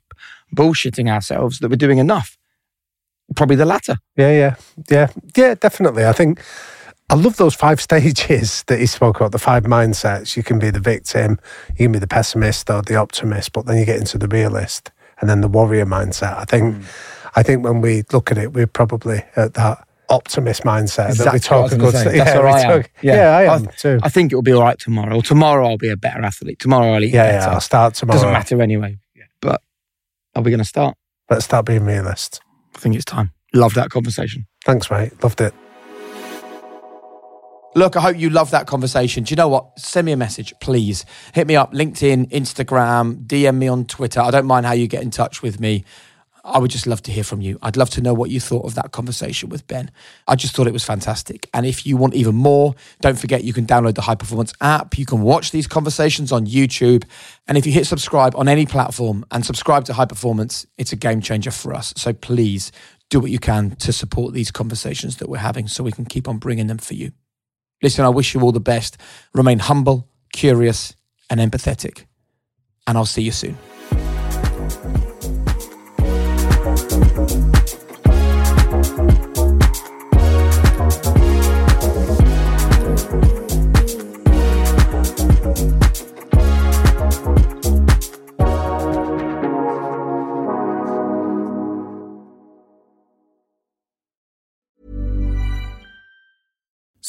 bullshitting 0.55 1.09
ourselves 1.09 1.59
that 1.59 1.69
we're 1.69 1.75
doing 1.75 1.97
enough? 1.97 2.37
Probably 3.35 3.55
the 3.55 3.65
latter. 3.65 3.95
Yeah, 4.17 4.31
yeah, 4.31 4.55
yeah, 4.89 5.07
yeah, 5.35 5.55
definitely. 5.55 6.05
I 6.05 6.11
think 6.13 6.41
I 7.09 7.15
love 7.15 7.37
those 7.37 7.55
five 7.55 7.79
stages 7.87 8.63
that 8.67 8.79
he 8.79 8.85
spoke 8.85 9.17
about, 9.17 9.31
the 9.31 9.39
five 9.39 9.63
mindsets. 9.63 10.35
You 10.35 10.43
can 10.43 10.59
be 10.59 10.69
the 10.69 10.79
victim, 10.79 11.39
you 11.69 11.85
can 11.85 11.91
be 11.93 11.99
the 11.99 12.07
pessimist 12.07 12.69
or 12.69 12.81
the 12.81 12.95
optimist, 12.95 13.53
but 13.53 13.65
then 13.65 13.77
you 13.77 13.85
get 13.85 13.97
into 13.97 14.17
the 14.17 14.27
realist 14.27 14.91
and 15.19 15.29
then 15.29 15.41
the 15.41 15.47
warrior 15.47 15.85
mindset. 15.85 16.37
I 16.37 16.45
think, 16.45 16.75
hmm. 16.75 16.81
I 17.35 17.43
think 17.43 17.63
when 17.63 17.81
we 17.81 18.03
look 18.11 18.31
at 18.31 18.37
it, 18.37 18.53
we're 18.53 18.67
probably 18.67 19.23
at 19.35 19.53
that 19.55 19.87
optimist 20.09 20.63
mindset 20.63 21.17
that 21.17 21.31
we 21.31 21.37
Exactly 21.37 21.39
talk 21.39 21.71
I 21.71 21.75
a 21.75 21.77
good. 21.79 21.93
say. 21.93 22.17
yeah, 22.17 22.39
I 22.39 22.61
am. 22.61 22.81
talk- 22.81 22.91
yeah, 23.01 23.37
I 23.37 23.55
am 23.55 23.67
too. 23.77 23.99
I 24.03 24.09
think 24.09 24.31
it'll 24.31 24.41
be 24.41 24.51
all 24.53 24.61
right 24.61 24.77
tomorrow. 24.77 25.21
Tomorrow 25.21 25.67
I'll 25.67 25.77
be 25.77 25.89
a 25.89 25.97
better 25.97 26.21
athlete. 26.23 26.59
Tomorrow 26.59 26.93
I'll 26.93 27.03
eat 27.03 27.13
yeah, 27.13 27.31
better. 27.31 27.47
yeah. 27.47 27.53
I'll 27.53 27.61
start 27.61 27.95
tomorrow. 27.95 28.17
Doesn't 28.19 28.33
matter 28.33 28.61
anyway. 28.61 28.97
But 30.33 30.41
are 30.41 30.43
we 30.43 30.51
going 30.51 30.59
to 30.59 30.65
start? 30.65 30.95
Let's 31.29 31.45
start 31.45 31.65
being 31.65 31.85
realist. 31.85 32.41
I 32.75 32.79
think 32.79 32.95
it's 32.95 33.05
time. 33.05 33.31
Love 33.53 33.75
that 33.75 33.89
conversation. 33.89 34.45
Thanks, 34.65 34.89
mate. 34.89 35.23
Loved 35.23 35.41
it. 35.41 35.53
Look, 37.75 37.95
I 37.95 38.01
hope 38.01 38.17
you 38.17 38.29
love 38.29 38.51
that 38.51 38.67
conversation. 38.67 39.23
Do 39.23 39.31
you 39.31 39.35
know 39.35 39.47
what? 39.47 39.79
Send 39.79 40.05
me 40.05 40.11
a 40.11 40.17
message, 40.17 40.53
please. 40.59 41.05
Hit 41.33 41.47
me 41.47 41.55
up, 41.55 41.73
LinkedIn, 41.73 42.29
Instagram, 42.29 43.25
DM 43.25 43.57
me 43.57 43.67
on 43.67 43.85
Twitter. 43.85 44.21
I 44.21 44.29
don't 44.29 44.45
mind 44.45 44.65
how 44.67 44.73
you 44.73 44.87
get 44.87 45.01
in 45.01 45.09
touch 45.09 45.41
with 45.41 45.59
me. 45.59 45.83
I 46.45 46.59
would 46.59 46.71
just 46.71 46.85
love 46.85 47.01
to 47.03 47.11
hear 47.11 47.23
from 47.23 47.41
you. 47.41 47.57
I'd 47.61 47.77
love 47.77 47.89
to 47.91 48.01
know 48.01 48.13
what 48.13 48.29
you 48.29 48.41
thought 48.41 48.65
of 48.65 48.75
that 48.75 48.91
conversation 48.91 49.47
with 49.47 49.65
Ben. 49.65 49.89
I 50.27 50.35
just 50.35 50.53
thought 50.53 50.67
it 50.67 50.73
was 50.73 50.83
fantastic. 50.83 51.49
And 51.53 51.65
if 51.65 51.85
you 51.85 51.95
want 51.95 52.15
even 52.15 52.35
more, 52.35 52.75
don't 52.99 53.17
forget 53.17 53.45
you 53.45 53.53
can 53.53 53.65
download 53.65 53.95
the 53.95 54.01
High 54.01 54.15
Performance 54.15 54.53
app. 54.59 54.97
You 54.97 55.05
can 55.05 55.21
watch 55.21 55.51
these 55.51 55.67
conversations 55.67 56.33
on 56.33 56.45
YouTube. 56.45 57.05
And 57.47 57.57
if 57.57 57.65
you 57.65 57.71
hit 57.71 57.87
subscribe 57.87 58.35
on 58.35 58.49
any 58.49 58.65
platform 58.65 59.25
and 59.31 59.45
subscribe 59.45 59.85
to 59.85 59.93
High 59.93 60.05
Performance, 60.05 60.67
it's 60.77 60.91
a 60.91 60.97
game 60.97 61.21
changer 61.21 61.51
for 61.51 61.73
us. 61.73 61.93
So 61.95 62.11
please 62.11 62.73
do 63.09 63.21
what 63.21 63.31
you 63.31 63.39
can 63.39 63.75
to 63.77 63.93
support 63.93 64.33
these 64.33 64.51
conversations 64.51 65.17
that 65.17 65.29
we're 65.29 65.37
having 65.37 65.69
so 65.69 65.83
we 65.83 65.91
can 65.93 66.05
keep 66.05 66.27
on 66.27 66.39
bringing 66.39 66.67
them 66.67 66.77
for 66.77 66.93
you. 66.93 67.13
Listen, 67.81 68.03
I 68.03 68.09
wish 68.09 68.33
you 68.33 68.41
all 68.41 68.51
the 68.51 68.59
best. 68.59 68.97
Remain 69.33 69.59
humble, 69.59 70.09
curious, 70.33 70.93
and 71.29 71.39
empathetic. 71.39 72.05
And 72.85 72.97
I'll 72.97 73.05
see 73.05 73.21
you 73.21 73.31
soon. 73.31 73.57